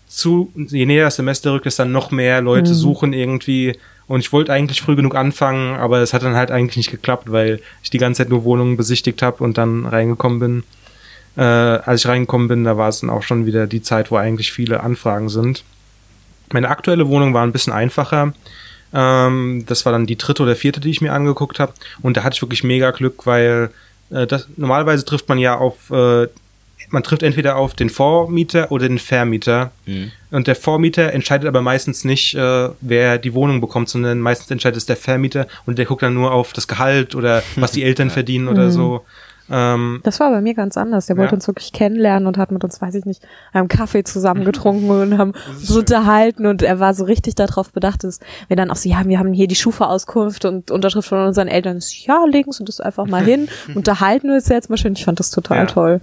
zu, 0.08 0.50
je 0.54 0.86
näher 0.86 1.04
das 1.04 1.16
Semester 1.16 1.52
rückt, 1.52 1.66
es 1.66 1.76
dann 1.76 1.92
noch 1.92 2.10
mehr 2.10 2.40
Leute 2.40 2.74
suchen 2.74 3.12
irgendwie. 3.12 3.76
Und 4.08 4.20
ich 4.20 4.32
wollte 4.32 4.52
eigentlich 4.52 4.80
früh 4.80 4.96
genug 4.96 5.14
anfangen, 5.14 5.76
aber 5.76 5.98
es 5.98 6.14
hat 6.14 6.22
dann 6.22 6.36
halt 6.36 6.50
eigentlich 6.50 6.76
nicht 6.76 6.90
geklappt, 6.90 7.30
weil 7.30 7.60
ich 7.82 7.90
die 7.90 7.98
ganze 7.98 8.22
Zeit 8.22 8.30
nur 8.30 8.44
Wohnungen 8.44 8.76
besichtigt 8.76 9.20
habe 9.20 9.42
und 9.42 9.58
dann 9.58 9.84
reingekommen 9.84 10.38
bin. 10.38 10.62
Äh, 11.36 11.42
als 11.42 12.00
ich 12.00 12.08
reingekommen 12.08 12.48
bin, 12.48 12.64
da 12.64 12.76
war 12.76 12.88
es 12.88 13.00
dann 13.00 13.10
auch 13.10 13.22
schon 13.22 13.44
wieder 13.46 13.66
die 13.66 13.82
Zeit, 13.82 14.10
wo 14.10 14.16
eigentlich 14.16 14.52
viele 14.52 14.80
Anfragen 14.80 15.28
sind. 15.28 15.64
Meine 16.52 16.68
aktuelle 16.68 17.08
Wohnung 17.08 17.34
war 17.34 17.42
ein 17.42 17.52
bisschen 17.52 17.72
einfacher. 17.72 18.32
Ähm, 18.94 19.64
das 19.66 19.84
war 19.84 19.92
dann 19.92 20.06
die 20.06 20.16
dritte 20.16 20.42
oder 20.42 20.56
vierte, 20.56 20.80
die 20.80 20.90
ich 20.90 21.00
mir 21.00 21.12
angeguckt 21.12 21.60
habe. 21.60 21.74
Und 22.02 22.16
da 22.16 22.24
hatte 22.24 22.36
ich 22.36 22.42
wirklich 22.42 22.64
mega 22.64 22.90
Glück, 22.92 23.26
weil 23.26 23.70
äh, 24.10 24.26
das, 24.26 24.48
normalerweise 24.56 25.04
trifft 25.04 25.28
man 25.28 25.38
ja 25.38 25.58
auf, 25.58 25.90
äh, 25.90 26.28
man 26.90 27.02
trifft 27.02 27.22
entweder 27.22 27.56
auf 27.56 27.74
den 27.74 27.90
Vormieter 27.90 28.70
oder 28.70 28.88
den 28.88 28.98
Vermieter. 28.98 29.72
Mhm. 29.86 30.12
Und 30.30 30.46
der 30.46 30.56
Vormieter 30.56 31.12
entscheidet 31.12 31.48
aber 31.48 31.62
meistens 31.62 32.04
nicht, 32.04 32.34
äh, 32.34 32.68
wer 32.80 33.18
die 33.18 33.34
Wohnung 33.34 33.60
bekommt, 33.60 33.88
sondern 33.88 34.20
meistens 34.20 34.50
entscheidet 34.50 34.78
es 34.78 34.86
der 34.86 34.96
Vermieter 34.96 35.46
und 35.66 35.78
der 35.78 35.84
guckt 35.84 36.02
dann 36.02 36.14
nur 36.14 36.32
auf 36.32 36.52
das 36.52 36.68
Gehalt 36.68 37.14
oder 37.14 37.42
was 37.56 37.72
die 37.72 37.82
Eltern 37.82 38.10
verdienen 38.10 38.48
oder 38.48 38.70
so. 38.70 39.04
Ähm, 39.50 40.00
Das 40.02 40.18
war 40.20 40.30
bei 40.30 40.40
mir 40.40 40.54
ganz 40.54 40.76
anders. 40.76 41.06
Der 41.06 41.16
Ja. 41.16 41.22
wollte 41.22 41.34
uns 41.36 41.46
wirklich 41.46 41.72
kennenlernen 41.72 42.26
und 42.26 42.36
hat 42.38 42.50
mit 42.50 42.64
uns, 42.64 42.80
weiß 42.82 42.94
ich 42.96 43.04
nicht, 43.04 43.22
einen 43.52 43.68
Kaffee 43.68 44.02
zusammen 44.04 44.44
getrunken 44.44 44.90
und 44.90 45.18
haben 45.18 45.32
uns 45.48 45.68
schön. 45.68 45.78
unterhalten 45.78 46.46
und 46.46 46.62
er 46.62 46.80
war 46.80 46.94
so 46.94 47.04
richtig 47.04 47.34
darauf 47.36 47.70
bedacht, 47.72 48.02
dass 48.04 48.20
wir 48.48 48.56
dann 48.56 48.70
auch 48.70 48.76
so, 48.76 48.88
ja, 48.88 49.04
wir 49.06 49.18
haben 49.18 49.32
hier 49.32 49.46
die 49.48 49.54
Schufa-Auskunft 49.54 50.44
und 50.44 50.70
Unterschrift 50.70 51.08
von 51.08 51.26
unseren 51.26 51.48
Eltern. 51.48 51.80
Ja, 52.06 52.24
legen 52.26 52.50
Sie 52.52 52.64
das 52.64 52.80
einfach 52.80 53.06
mal 53.06 53.22
hin, 53.24 53.48
unterhalten 53.74 54.28
wir 54.28 54.34
uns 54.34 54.48
jetzt 54.48 54.70
mal 54.70 54.76
schön. 54.76 54.94
Ich 54.94 55.04
fand 55.04 55.20
das 55.20 55.30
total 55.30 55.58
Ja. 55.58 55.66
toll. 55.66 56.00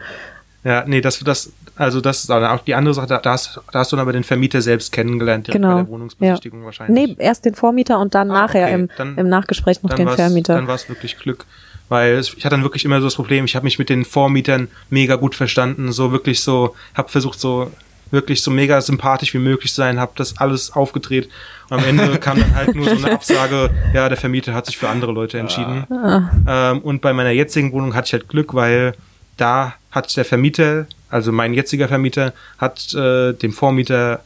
ja, 0.63 0.83
nee, 0.87 1.01
das, 1.01 1.19
das, 1.19 1.51
also 1.75 1.99
das 1.99 2.23
ist 2.23 2.31
auch 2.31 2.59
die 2.61 2.75
andere 2.75 2.93
Sache, 2.93 3.07
da, 3.07 3.17
da, 3.17 3.31
hast, 3.33 3.59
da 3.73 3.79
hast 3.79 3.91
du 3.91 3.95
dann 3.97 4.03
aber 4.03 4.13
den 4.13 4.23
Vermieter 4.23 4.61
selbst 4.61 4.91
kennengelernt, 4.93 5.47
direkt 5.47 5.61
Genau. 5.61 5.75
bei 5.75 5.81
der 5.81 5.89
Wohnungsbesichtigung 5.89 6.63
wahrscheinlich. 6.63 7.07
Nee, 7.09 7.15
erst 7.19 7.43
den 7.43 7.55
Vormieter 7.55 7.99
und 7.99 8.15
dann 8.15 8.31
Ah, 8.31 8.43
nachher 8.43 8.65
okay. 8.67 8.73
im, 8.75 8.89
Dann- 8.95 9.17
im 9.17 9.27
Nachgespräch 9.27 9.83
noch 9.83 9.91
den 9.93 10.07
Vermieter. 10.07 10.55
Dann 10.55 10.67
war 10.67 10.75
es 10.75 10.87
wirklich 10.87 11.17
Glück. 11.17 11.45
Weil 11.89 12.19
ich 12.19 12.31
hatte 12.37 12.49
dann 12.49 12.63
wirklich 12.63 12.85
immer 12.85 12.99
so 12.99 13.07
das 13.07 13.15
Problem, 13.15 13.45
ich 13.45 13.55
habe 13.55 13.65
mich 13.65 13.77
mit 13.77 13.89
den 13.89 14.05
Vormietern 14.05 14.67
mega 14.89 15.15
gut 15.15 15.35
verstanden, 15.35 15.91
so 15.91 16.11
wirklich 16.11 16.41
so, 16.41 16.75
habe 16.95 17.09
versucht 17.09 17.39
so 17.39 17.71
wirklich 18.09 18.43
so 18.43 18.51
mega 18.51 18.79
sympathisch 18.79 19.33
wie 19.33 19.39
möglich 19.39 19.71
zu 19.71 19.77
sein, 19.77 19.99
habe 19.99 20.13
das 20.15 20.37
alles 20.37 20.71
aufgedreht 20.71 21.29
und 21.69 21.79
am 21.79 21.85
Ende 21.85 22.17
kam 22.19 22.39
dann 22.39 22.55
halt 22.55 22.75
nur 22.75 22.85
so 22.85 22.95
eine 22.95 23.11
Absage, 23.11 23.71
ja, 23.93 24.07
der 24.07 24.17
Vermieter 24.17 24.53
hat 24.53 24.67
sich 24.67 24.77
für 24.77 24.87
andere 24.87 25.11
Leute 25.11 25.39
entschieden. 25.39 25.85
Ah. 25.91 26.71
Ähm, 26.71 26.79
und 26.79 27.01
bei 27.01 27.11
meiner 27.11 27.31
jetzigen 27.31 27.71
Wohnung 27.71 27.95
hatte 27.95 28.07
ich 28.07 28.13
halt 28.13 28.29
Glück, 28.29 28.53
weil 28.53 28.93
da 29.37 29.73
hat 29.91 30.15
der 30.15 30.25
Vermieter, 30.25 30.85
also 31.09 31.31
mein 31.31 31.53
jetziger 31.53 31.87
Vermieter, 31.87 32.33
hat 32.59 32.93
äh, 32.93 33.33
dem 33.33 33.51
Vormieter 33.51 34.21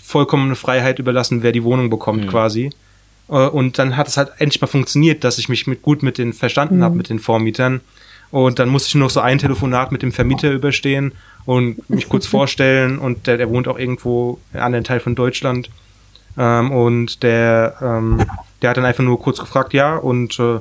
vollkommene 0.00 0.54
Freiheit 0.54 0.98
überlassen, 0.98 1.42
wer 1.42 1.52
die 1.52 1.64
Wohnung 1.64 1.90
bekommt 1.90 2.28
quasi. 2.28 2.70
Äh, 3.28 3.32
Und 3.32 3.78
dann 3.78 3.96
hat 3.96 4.08
es 4.08 4.16
halt 4.16 4.32
endlich 4.38 4.60
mal 4.60 4.66
funktioniert, 4.66 5.24
dass 5.24 5.38
ich 5.38 5.48
mich 5.48 5.66
mit, 5.66 5.82
gut 5.82 6.02
mit 6.02 6.18
den 6.18 6.32
verstanden 6.32 6.82
habe, 6.82 6.96
mit 6.96 7.08
den 7.08 7.18
Vormietern. 7.18 7.80
Und 8.30 8.58
dann 8.58 8.68
musste 8.68 8.88
ich 8.88 8.94
nur 8.94 9.04
noch 9.04 9.10
so 9.10 9.20
ein 9.20 9.38
Telefonat 9.38 9.92
mit 9.92 10.02
dem 10.02 10.10
Vermieter 10.10 10.50
überstehen 10.50 11.12
und 11.44 11.88
mich 11.88 12.08
kurz 12.08 12.26
vorstellen. 12.36 12.98
Und 12.98 13.26
der, 13.26 13.36
der 13.36 13.48
wohnt 13.50 13.68
auch 13.68 13.78
irgendwo 13.78 14.40
in 14.52 14.58
einem 14.58 14.66
anderen 14.66 14.84
Teil 14.84 15.00
von 15.00 15.14
Deutschland. 15.14 15.70
Ähm, 16.36 16.72
und 16.72 17.22
der, 17.22 17.76
ähm, 17.80 18.24
der 18.60 18.70
hat 18.70 18.76
dann 18.76 18.84
einfach 18.84 19.04
nur 19.04 19.20
kurz 19.20 19.38
gefragt, 19.38 19.72
ja, 19.72 19.96
und 19.96 20.38
äh, 20.40 20.58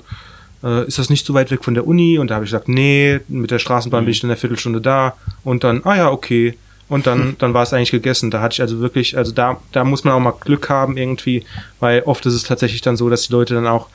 äh, 0.64 0.88
ist 0.88 1.00
das 1.00 1.10
nicht 1.10 1.26
so 1.26 1.34
weit 1.34 1.50
weg 1.50 1.64
von 1.64 1.74
der 1.74 1.88
Uni? 1.88 2.20
Und 2.20 2.30
da 2.30 2.36
habe 2.36 2.46
ich 2.46 2.52
gesagt, 2.52 2.70
nee, 2.70 3.20
mit 3.28 3.50
der 3.50 3.60
Straßenbahn 3.60 4.06
bin 4.06 4.12
ich 4.12 4.24
in 4.24 4.30
einer 4.30 4.38
Viertelstunde 4.38 4.82
da. 4.82 5.16
Und 5.44 5.64
dann, 5.64 5.82
ah 5.84 5.96
ja, 5.96 6.12
okay. 6.12 6.58
Und 6.90 7.08
dann, 7.08 7.36
dann 7.40 7.54
war 7.54 7.64
es 7.64 7.74
eigentlich 7.74 7.92
gegessen. 7.92 8.30
Da 8.30 8.42
hatte 8.42 8.54
ich 8.54 8.62
also 8.62 8.80
wirklich, 8.80 9.18
also 9.18 9.32
da, 9.32 9.60
da 9.72 9.84
muss 9.84 10.04
man 10.04 10.14
auch 10.14 10.20
mal 10.20 10.34
Glück 10.40 10.70
haben 10.70 10.98
irgendwie, 10.98 11.44
weil 11.80 12.02
oft 12.04 12.26
ist 12.26 12.34
es 12.34 12.44
tatsächlich 12.44 12.82
dann 12.82 12.98
so, 12.98 13.10
dass 13.10 13.28
die 13.28 13.34
Leute 13.34 13.54
dann 13.56 13.68
auch, 13.68 13.88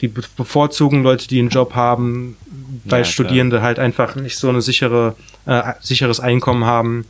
die 0.00 0.08
be- 0.08 0.22
bevorzugen 0.36 1.02
Leute, 1.02 1.28
die 1.28 1.38
einen 1.38 1.50
Job 1.50 1.74
haben, 1.74 2.36
weil 2.84 3.00
Ja. 3.00 3.04
Studierende 3.04 3.62
halt 3.62 3.78
einfach 3.78 4.16
nicht 4.16 4.38
so 4.38 4.48
eine 4.48 4.60
sichere, 4.62 5.14
äh, 5.46 5.62
sicheres 5.80 6.18
Einkommen 6.20 6.64
haben. 6.64 7.04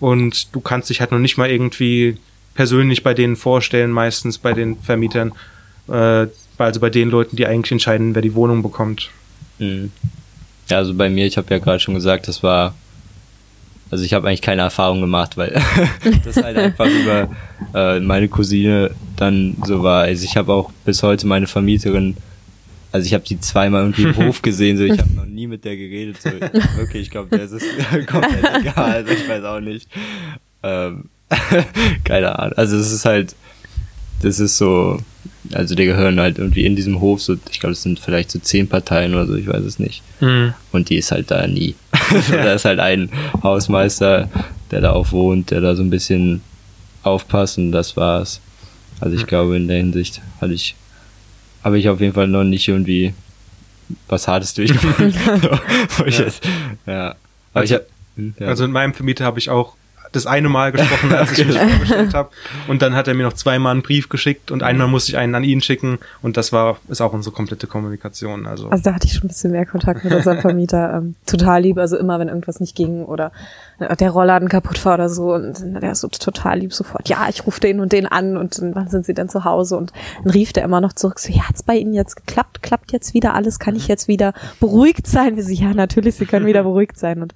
Und 0.00 0.54
du 0.54 0.60
kannst 0.60 0.90
dich 0.90 1.00
halt 1.00 1.12
noch 1.12 1.18
nicht 1.18 1.36
mal 1.38 1.50
irgendwie 1.50 2.16
persönlich 2.54 3.02
bei 3.02 3.14
denen 3.14 3.36
vorstellen, 3.36 3.90
meistens 3.90 4.38
bei 4.38 4.52
den 4.52 4.76
Vermietern, 4.78 5.32
äh, 5.88 6.26
also 6.58 6.80
bei 6.80 6.90
den 6.90 7.10
Leuten, 7.10 7.36
die 7.36 7.46
eigentlich 7.46 7.72
entscheiden, 7.72 8.14
wer 8.14 8.22
die 8.22 8.34
Wohnung 8.34 8.62
bekommt. 8.62 9.10
Mhm. 9.58 9.90
Ja, 10.68 10.78
also 10.78 10.94
bei 10.94 11.10
mir, 11.10 11.26
ich 11.26 11.36
habe 11.36 11.52
ja 11.52 11.58
gerade 11.58 11.80
schon 11.80 11.94
gesagt, 11.94 12.28
das 12.28 12.42
war, 12.42 12.74
also 13.92 14.04
ich 14.04 14.14
habe 14.14 14.26
eigentlich 14.26 14.40
keine 14.40 14.62
Erfahrung 14.62 15.02
gemacht, 15.02 15.36
weil 15.36 15.52
das 16.24 16.42
halt 16.42 16.56
einfach 16.56 16.86
über 16.86 17.28
äh, 17.74 18.00
meine 18.00 18.26
Cousine 18.26 18.90
dann 19.16 19.54
so 19.66 19.82
war. 19.82 20.04
Also 20.04 20.24
ich 20.24 20.38
habe 20.38 20.50
auch 20.50 20.72
bis 20.86 21.02
heute 21.02 21.26
meine 21.26 21.46
Vermieterin, 21.46 22.16
also 22.90 23.04
ich 23.04 23.12
habe 23.12 23.22
die 23.24 23.38
zweimal 23.38 23.82
irgendwie 23.82 24.04
im 24.04 24.16
Hof 24.26 24.40
gesehen, 24.40 24.78
so 24.78 24.84
ich 24.84 24.98
habe 24.98 25.12
noch 25.12 25.26
nie 25.26 25.46
mit 25.46 25.66
der 25.66 25.76
geredet. 25.76 26.16
So, 26.22 26.30
wirklich, 26.78 27.02
ich 27.02 27.10
glaube, 27.10 27.36
der 27.36 27.44
ist 27.44 27.52
komplett 28.06 28.46
egal, 28.60 28.92
also 28.92 29.12
ich 29.12 29.28
weiß 29.28 29.44
auch 29.44 29.60
nicht. 29.60 29.86
Ähm, 30.62 31.10
keine 32.04 32.38
Ahnung. 32.38 32.56
Also 32.56 32.78
es 32.78 32.92
ist 32.92 33.04
halt, 33.04 33.36
das 34.22 34.40
ist 34.40 34.56
so, 34.56 35.00
also 35.52 35.74
die 35.74 35.84
gehören 35.86 36.20
halt 36.20 36.38
irgendwie 36.38 36.64
in 36.64 36.76
diesem 36.76 37.00
Hof, 37.00 37.20
so, 37.20 37.36
ich 37.50 37.58
glaube, 37.60 37.72
es 37.72 37.82
sind 37.82 37.98
vielleicht 37.98 38.30
so 38.30 38.38
zehn 38.38 38.68
Parteien 38.68 39.14
oder 39.14 39.26
so, 39.26 39.34
ich 39.34 39.46
weiß 39.48 39.62
es 39.64 39.78
nicht. 39.78 40.02
Und 40.70 40.88
die 40.88 40.96
ist 40.96 41.10
halt 41.10 41.30
da 41.32 41.46
nie. 41.46 41.74
da 42.30 42.52
ist 42.54 42.64
halt 42.64 42.78
ein 42.78 43.10
Hausmeister, 43.42 44.28
der 44.70 44.80
da 44.80 44.92
auch 44.92 45.10
wohnt, 45.12 45.50
der 45.50 45.60
da 45.60 45.74
so 45.74 45.82
ein 45.82 45.90
bisschen 45.90 46.42
aufpasst 47.02 47.58
und 47.58 47.72
das 47.72 47.96
war's. 47.96 48.40
Also 49.00 49.16
ich 49.16 49.26
glaube, 49.26 49.56
in 49.56 49.66
der 49.66 49.78
Hinsicht 49.78 50.20
hatte 50.40 50.52
ich, 50.54 50.76
habe 51.64 51.78
ich 51.78 51.88
auf 51.88 52.00
jeden 52.00 52.14
Fall 52.14 52.28
noch 52.28 52.44
nicht 52.44 52.68
irgendwie 52.68 53.12
was 54.08 54.28
Hartes 54.28 54.54
durchgemacht. 54.54 54.96
so, 55.98 56.04
Ja. 56.04 56.08
jetzt, 56.24 56.44
ja. 56.86 57.14
Also- 57.52 57.64
ich 57.74 57.80
hab, 57.80 57.86
hm, 58.16 58.34
ja. 58.38 58.46
Also 58.46 58.62
mit 58.64 58.72
meinem 58.72 58.94
Vermieter 58.94 59.24
habe 59.24 59.40
ich 59.40 59.50
auch 59.50 59.74
das 60.12 60.26
eine 60.26 60.48
Mal 60.48 60.72
gesprochen, 60.72 61.12
als 61.12 61.36
ich 61.36 61.46
mich 61.46 61.58
vorgestellt 61.58 62.14
habe. 62.14 62.30
Und 62.68 62.82
dann 62.82 62.94
hat 62.94 63.08
er 63.08 63.14
mir 63.14 63.24
noch 63.24 63.32
zweimal 63.32 63.72
einen 63.72 63.82
Brief 63.82 64.08
geschickt 64.08 64.50
und 64.50 64.62
einmal 64.62 64.88
musste 64.88 65.12
ich 65.12 65.18
einen 65.18 65.34
an 65.34 65.44
ihn 65.44 65.60
schicken. 65.60 65.98
Und 66.20 66.36
das 66.36 66.52
war, 66.52 66.78
ist 66.88 67.00
auch 67.00 67.12
unsere 67.12 67.34
komplette 67.34 67.66
Kommunikation. 67.66 68.46
Also, 68.46 68.68
Also 68.68 68.84
da 68.84 68.94
hatte 68.94 69.06
ich 69.06 69.14
schon 69.14 69.24
ein 69.24 69.28
bisschen 69.28 69.52
mehr 69.52 69.66
Kontakt 69.66 70.04
mit 70.04 70.12
unserem 70.12 70.40
Vermieter. 70.40 70.94
Ähm, 70.94 71.14
total 71.26 71.62
lieb, 71.62 71.78
also 71.78 71.96
immer, 71.96 72.18
wenn 72.18 72.28
irgendwas 72.28 72.60
nicht 72.60 72.76
ging 72.76 73.04
oder 73.04 73.32
der 73.88 74.10
Rollladen 74.10 74.48
kaputt 74.48 74.84
war 74.84 74.94
oder 74.94 75.08
so. 75.08 75.34
Und 75.34 75.60
der 75.60 75.92
ist 75.92 76.00
so 76.00 76.08
total 76.08 76.58
lieb 76.58 76.72
sofort. 76.72 77.08
Ja, 77.08 77.26
ich 77.28 77.46
rufe 77.46 77.60
den 77.60 77.80
und 77.80 77.92
den 77.92 78.06
an 78.06 78.36
und 78.36 78.60
dann, 78.60 78.74
wann 78.74 78.88
sind 78.88 79.04
sie 79.04 79.14
denn 79.14 79.28
zu 79.28 79.44
Hause? 79.44 79.76
Und 79.76 79.92
dann 80.22 80.32
rief 80.32 80.52
der 80.52 80.64
immer 80.64 80.80
noch 80.80 80.92
zurück, 80.92 81.18
so, 81.18 81.32
ja, 81.32 81.48
hat's 81.48 81.62
bei 81.62 81.76
Ihnen 81.76 81.94
jetzt 81.94 82.16
geklappt? 82.16 82.62
Klappt 82.62 82.92
jetzt 82.92 83.14
wieder 83.14 83.34
alles? 83.34 83.58
Kann 83.58 83.76
ich 83.76 83.88
jetzt 83.88 84.08
wieder 84.08 84.32
beruhigt 84.60 85.06
sein? 85.06 85.36
Wir 85.36 85.44
so, 85.44 85.50
ja, 85.50 85.74
natürlich, 85.74 86.16
Sie 86.16 86.26
können 86.26 86.46
wieder 86.46 86.62
beruhigt 86.64 86.98
sein. 86.98 87.22
Und 87.22 87.34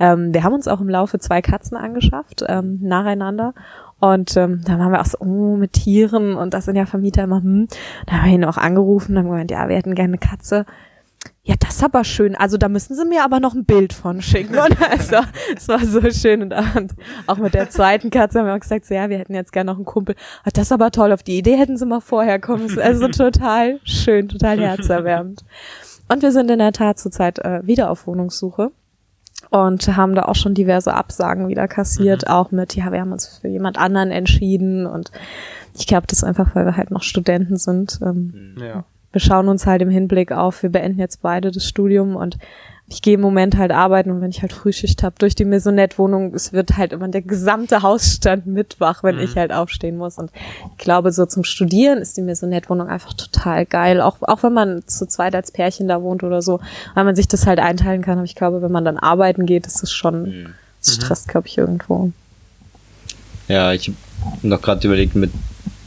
ähm, 0.00 0.32
wir 0.32 0.44
haben 0.44 0.54
uns 0.54 0.68
auch 0.68 0.80
im 0.80 0.88
Laufe 0.88 1.18
zwei 1.18 1.42
Katzen 1.42 1.76
angeschafft, 1.76 2.44
ähm, 2.48 2.78
nacheinander. 2.82 3.54
Und 4.00 4.36
ähm, 4.36 4.62
dann 4.64 4.78
waren 4.78 4.92
wir 4.92 5.00
auch 5.00 5.06
so, 5.06 5.18
oh, 5.20 5.56
mit 5.56 5.72
Tieren 5.72 6.36
und 6.36 6.54
das 6.54 6.66
sind 6.66 6.76
ja 6.76 6.86
Vermieter 6.86 7.24
immer, 7.24 7.42
hm. 7.42 7.66
Da 8.06 8.18
haben 8.18 8.26
wir 8.26 8.34
ihn 8.34 8.44
auch 8.44 8.56
angerufen 8.56 9.12
und 9.12 9.18
haben 9.18 9.30
gemeint, 9.30 9.50
ja, 9.50 9.68
wir 9.68 9.76
hätten 9.76 9.94
gerne 9.94 10.10
eine 10.10 10.18
Katze. 10.18 10.66
Ja, 11.48 11.54
das 11.58 11.76
ist 11.76 11.82
aber 11.82 12.04
schön. 12.04 12.36
Also 12.36 12.58
da 12.58 12.68
müssen 12.68 12.94
sie 12.94 13.06
mir 13.06 13.24
aber 13.24 13.40
noch 13.40 13.54
ein 13.54 13.64
Bild 13.64 13.94
von 13.94 14.20
schicken. 14.20 14.58
Und 14.58 14.82
also, 14.90 15.16
es 15.56 15.66
war 15.66 15.78
so 15.78 16.02
schön. 16.10 16.42
Und 16.42 16.54
auch 17.26 17.38
mit 17.38 17.54
der 17.54 17.70
zweiten 17.70 18.10
Katze 18.10 18.38
haben 18.38 18.46
wir 18.46 18.54
auch 18.54 18.60
gesagt, 18.60 18.84
so, 18.84 18.92
ja, 18.92 19.08
wir 19.08 19.16
hätten 19.16 19.34
jetzt 19.34 19.54
gerne 19.54 19.70
noch 19.70 19.78
einen 19.78 19.86
Kumpel. 19.86 20.14
Ah, 20.44 20.50
das 20.52 20.64
ist 20.64 20.72
aber 20.72 20.90
toll. 20.90 21.10
Auf 21.10 21.22
die 21.22 21.38
Idee 21.38 21.56
hätten 21.56 21.78
sie 21.78 21.86
mal 21.86 22.02
vorher 22.02 22.38
kommen. 22.38 22.78
Also 22.78 23.08
total 23.08 23.80
schön, 23.84 24.28
total 24.28 24.60
herzerwärmend. 24.60 25.42
Und 26.10 26.20
wir 26.20 26.32
sind 26.32 26.50
in 26.50 26.58
der 26.58 26.72
Tat 26.72 26.98
zurzeit 26.98 27.38
äh, 27.38 27.66
wieder 27.66 27.90
auf 27.90 28.06
Wohnungssuche 28.06 28.70
und 29.48 29.96
haben 29.96 30.14
da 30.14 30.24
auch 30.24 30.34
schon 30.34 30.52
diverse 30.52 30.92
Absagen 30.92 31.48
wieder 31.48 31.66
kassiert, 31.66 32.28
auch 32.28 32.50
mit, 32.50 32.76
ja, 32.76 32.92
wir 32.92 33.00
haben 33.00 33.12
uns 33.12 33.38
für 33.40 33.48
jemand 33.48 33.78
anderen 33.78 34.10
entschieden 34.10 34.86
und 34.86 35.12
ich 35.74 35.86
glaube, 35.86 36.06
das 36.08 36.18
ist 36.18 36.24
einfach, 36.24 36.54
weil 36.54 36.66
wir 36.66 36.76
halt 36.76 36.90
noch 36.90 37.02
Studenten 37.02 37.56
sind. 37.56 38.00
Ähm, 38.02 38.54
ja. 38.60 38.84
Wir 39.12 39.20
schauen 39.20 39.48
uns 39.48 39.66
halt 39.66 39.82
im 39.82 39.90
Hinblick 39.90 40.32
auf, 40.32 40.62
wir 40.62 40.70
beenden 40.70 40.98
jetzt 40.98 41.22
beide 41.22 41.50
das 41.50 41.64
Studium 41.64 42.16
und 42.16 42.38
ich 42.90 43.02
gehe 43.02 43.14
im 43.14 43.20
Moment 43.20 43.58
halt 43.58 43.70
arbeiten 43.70 44.10
und 44.10 44.22
wenn 44.22 44.30
ich 44.30 44.40
halt 44.40 44.54
Frühschicht 44.54 45.02
habe 45.02 45.14
durch 45.18 45.34
die 45.34 45.44
Maisonette-Wohnung, 45.44 46.32
es 46.34 46.54
wird 46.54 46.78
halt 46.78 46.92
immer 46.94 47.08
der 47.08 47.20
gesamte 47.20 47.82
Hausstand 47.82 48.46
mitwach, 48.46 49.02
wenn 49.02 49.18
ich 49.18 49.36
halt 49.36 49.52
aufstehen 49.52 49.98
muss. 49.98 50.16
Und 50.16 50.30
ich 50.72 50.78
glaube, 50.78 51.12
so 51.12 51.26
zum 51.26 51.44
Studieren 51.44 51.98
ist 51.98 52.16
die 52.16 52.22
Maisonette-Wohnung 52.22 52.88
einfach 52.88 53.12
total 53.12 53.66
geil. 53.66 54.00
Auch, 54.00 54.16
auch 54.22 54.42
wenn 54.42 54.54
man 54.54 54.86
zu 54.86 55.06
zweit 55.06 55.34
als 55.34 55.52
Pärchen 55.52 55.86
da 55.86 56.00
wohnt 56.00 56.22
oder 56.22 56.40
so, 56.40 56.60
weil 56.94 57.04
man 57.04 57.14
sich 57.14 57.28
das 57.28 57.46
halt 57.46 57.58
einteilen 57.58 58.00
kann. 58.00 58.16
Aber 58.16 58.24
ich 58.24 58.34
glaube, 58.34 58.62
wenn 58.62 58.72
man 58.72 58.86
dann 58.86 58.96
arbeiten 58.96 59.44
geht, 59.44 59.66
ist 59.66 59.82
es 59.82 59.92
schon, 59.92 60.54
es 60.80 60.94
stresst, 60.94 61.28
glaube 61.28 61.46
ich, 61.46 61.58
irgendwo. 61.58 62.10
Ja, 63.48 63.72
ich 63.74 63.88
habe 63.88 64.48
noch 64.48 64.62
gerade 64.62 64.86
überlegt 64.86 65.14
mit 65.14 65.30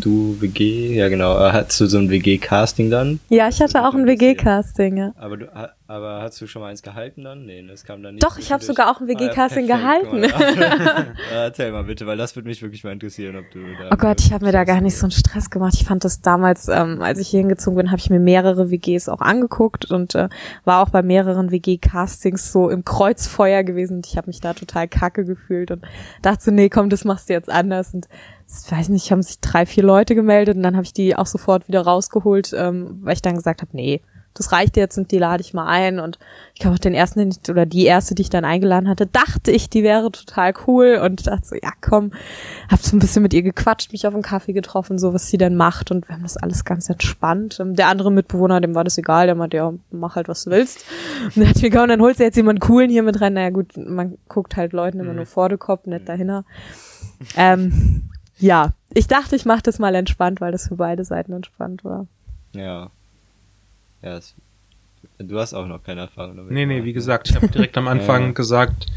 du 0.02 0.36
WG, 0.42 0.96
ja 0.96 1.10
genau, 1.10 1.38
äh, 1.38 1.52
hattest 1.52 1.80
du 1.82 1.86
so 1.88 1.98
ein 1.98 2.10
WG-Casting 2.10 2.90
dann? 2.90 3.20
Ja, 3.30 3.48
ich 3.48 3.62
hatte 3.62 3.86
auch 3.88 3.94
ein 3.94 4.06
WG-Casting, 4.06 4.98
ja. 4.98 5.14
Aber 5.18 5.38
du, 5.38 5.48
aber 5.88 6.22
hast 6.22 6.40
du 6.40 6.48
schon 6.48 6.62
mal 6.62 6.70
eins 6.70 6.82
gehalten 6.84 7.24
dann? 7.24 7.46
Nee, 7.46 7.66
das 7.68 7.84
kam 7.84 8.02
dann 8.02 8.16
nicht. 8.16 8.24
Doch, 8.26 8.38
ich 8.38 8.52
habe 8.52 8.64
sogar 8.64 8.90
auch 8.90 9.02
ein 9.02 9.08
WG-Casting 9.08 9.70
Ah, 9.72 9.78
gehalten. 9.78 10.22
mal. 10.22 11.08
Erzähl 11.34 11.72
mal 11.72 11.84
bitte, 11.84 12.06
weil 12.08 12.18
das 12.18 12.36
würde 12.36 12.48
mich 12.48 12.62
wirklich 12.62 12.84
mal 12.84 12.92
interessieren, 12.94 13.36
ob 13.36 13.50
du 13.52 13.60
da. 13.60 13.90
Oh 13.92 13.98
Gott, 13.98 14.22
ich 14.22 14.32
habe 14.32 14.46
mir 14.46 14.52
da 14.52 14.64
gar 14.64 14.80
nicht 14.82 14.96
so 14.98 15.06
einen 15.06 15.12
Stress 15.12 15.50
gemacht. 15.50 15.74
Ich 15.76 15.84
fand 15.86 16.04
das 16.06 16.22
damals, 16.22 16.68
ähm, 16.70 17.02
als 17.02 17.20
ich 17.20 17.28
hier 17.28 17.40
hingezogen 17.42 17.78
bin, 17.78 17.92
habe 17.92 18.00
ich 18.00 18.10
mir 18.10 18.20
mehrere 18.20 18.72
WGs 18.72 19.10
auch 19.10 19.22
angeguckt 19.22 19.92
und 19.92 20.16
äh, 20.16 20.30
war 20.64 20.82
auch 20.82 20.90
bei 20.90 21.02
mehreren 21.02 21.52
WG-Castings 21.52 22.52
so 22.52 22.70
im 22.70 22.86
Kreuzfeuer 22.86 23.64
gewesen. 23.64 23.98
Und 23.98 24.08
ich 24.08 24.18
habe 24.18 24.28
mich 24.28 24.40
da 24.40 24.54
total 24.54 24.88
kacke 24.88 25.26
gefühlt 25.26 25.72
und 25.72 25.84
dachte 26.22 26.44
so, 26.46 26.52
nee, 26.52 26.70
komm, 26.70 26.90
das 26.90 27.04
machst 27.06 27.28
du 27.30 27.34
jetzt 27.34 27.50
anders. 27.50 27.94
Und 27.94 28.08
weiß 28.70 28.90
nicht, 28.90 29.12
haben 29.12 29.22
sich 29.22 29.40
drei, 29.40 29.66
vier 29.66 29.84
Leute 29.84 30.16
gemeldet 30.16 30.58
und 30.58 30.64
dann 30.64 30.76
habe 30.76 30.86
ich 30.86 30.94
die 30.94 31.16
auch 31.16 31.26
sofort 31.26 31.68
wieder 31.68 31.82
rausgeholt, 31.82 32.54
ähm, 32.58 33.00
weil 33.02 33.14
ich 33.14 33.22
dann 33.22 33.36
gesagt 33.36 33.62
habe, 33.62 33.72
nee, 33.74 34.02
das 34.34 34.52
reicht 34.52 34.78
jetzt 34.78 34.98
und 34.98 35.12
die 35.12 35.18
lade 35.18 35.42
ich 35.42 35.54
mal 35.54 35.68
ein. 35.68 36.00
Und 36.00 36.18
ich 36.54 36.62
glaube, 36.62 36.80
den 36.80 36.94
ersten 36.94 37.20
den 37.20 37.30
ich, 37.32 37.50
oder 37.50 37.66
die 37.66 37.86
erste, 37.86 38.16
die 38.16 38.22
ich 38.22 38.30
dann 38.30 38.46
eingeladen 38.46 38.88
hatte, 38.88 39.06
dachte 39.06 39.52
ich, 39.52 39.70
die 39.70 39.84
wäre 39.84 40.12
total 40.12 40.54
cool 40.68 41.02
und 41.04 41.28
dachte 41.28 41.48
so, 41.48 41.56
ja 41.56 41.72
komm, 41.82 42.12
hab 42.70 42.80
so 42.80 42.96
ein 42.96 43.00
bisschen 43.00 43.24
mit 43.24 43.34
ihr 43.34 43.42
gequatscht, 43.42 43.92
mich 43.92 44.08
auf 44.08 44.14
einen 44.14 44.24
Kaffee 44.24 44.54
getroffen, 44.54 45.00
so 45.00 45.14
was 45.14 45.28
sie 45.28 45.38
denn 45.38 45.56
macht 45.56 45.92
und 45.92 46.08
wir 46.08 46.16
haben 46.16 46.24
das 46.24 46.38
alles 46.38 46.64
ganz 46.64 46.90
entspannt. 46.90 47.58
Ähm, 47.60 47.76
Der 47.76 47.88
andere 47.88 48.12
Mitbewohner, 48.12 48.62
dem 48.62 48.76
war 48.76 48.84
das 48.84 48.98
egal, 48.98 49.26
der 49.26 49.36
meinte, 49.36 49.58
ja, 49.58 49.74
mach 49.92 50.16
halt, 50.16 50.28
was 50.28 50.46
du 50.46 50.52
willst. 50.52 50.86
Und 51.26 51.38
dann 51.38 51.50
hat 51.50 51.62
mir 51.62 51.70
dann 51.70 52.02
holst 52.02 52.20
du 52.20 52.24
jetzt 52.24 52.38
jemanden 52.38 52.62
coolen 52.62 52.90
hier 52.90 53.04
mit 53.04 53.20
rein. 53.20 53.34
Naja 53.34 53.50
gut, 53.50 53.76
man 53.76 54.18
guckt 54.28 54.56
halt 54.56 54.72
Leuten 54.74 55.00
immer 55.00 55.14
nur 55.14 55.26
vor 55.26 55.50
den 55.50 55.60
Kopf, 55.60 55.86
nicht 55.88 56.08
dahinter. 56.08 56.46
Ähm, 57.36 58.10
ja, 58.42 58.74
ich 58.94 59.08
dachte, 59.08 59.36
ich 59.36 59.46
mache 59.46 59.62
das 59.64 59.80
mal 59.80 59.96
entspannt, 59.96 60.42
weil 60.42 60.52
das 60.52 60.68
für 60.68 60.76
beide 60.76 61.06
Seiten 61.06 61.32
entspannt 61.34 61.84
war. 61.86 62.08
Ja. 62.54 62.90
Ja, 64.02 64.18
es, 64.18 64.34
du 65.20 65.40
hast 65.40 65.54
auch 65.54 65.68
noch 65.68 65.84
keine 65.84 66.02
Erfahrung 66.02 66.36
damit. 66.38 66.52
Nee, 66.52 66.66
nee, 66.66 66.82
wie 66.84 66.88
ne? 66.88 66.94
gesagt, 66.94 67.30
ich 67.30 67.36
habe 67.36 67.48
direkt 67.48 67.78
am 67.78 67.88
Anfang 67.88 68.28
Ja. 68.28 68.32
gesagt, 68.32 68.88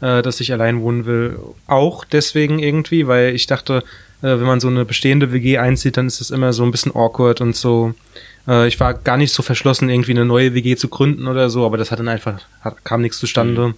äh, 0.00 0.22
dass 0.22 0.40
ich 0.40 0.52
allein 0.52 0.80
wohnen 0.80 1.04
will. 1.04 1.38
Auch 1.66 2.04
deswegen 2.04 2.58
irgendwie, 2.58 3.06
weil 3.06 3.34
ich 3.34 3.46
dachte, 3.46 3.82
äh, 4.22 4.28
wenn 4.28 4.42
man 4.46 4.60
so 4.60 4.68
eine 4.68 4.84
bestehende 4.84 5.32
WG 5.32 5.58
einzieht, 5.58 5.96
dann 5.96 6.06
ist 6.06 6.20
es 6.20 6.30
immer 6.30 6.52
so 6.52 6.62
ein 6.64 6.70
bisschen 6.70 6.94
awkward 6.94 7.40
und 7.40 7.56
so. 7.56 7.94
Äh, 8.46 8.68
ich 8.68 8.78
war 8.80 8.94
gar 8.94 9.16
nicht 9.16 9.32
so 9.32 9.42
verschlossen, 9.42 9.90
irgendwie 9.90 10.12
eine 10.12 10.24
neue 10.24 10.54
WG 10.54 10.76
zu 10.76 10.88
gründen 10.88 11.26
oder 11.26 11.50
so, 11.50 11.66
aber 11.66 11.76
das 11.76 11.90
hat 11.90 11.98
dann 11.98 12.08
einfach, 12.08 12.40
hat, 12.60 12.84
kam 12.84 13.02
nichts 13.02 13.18
zustande. 13.18 13.68
Mhm. 13.68 13.74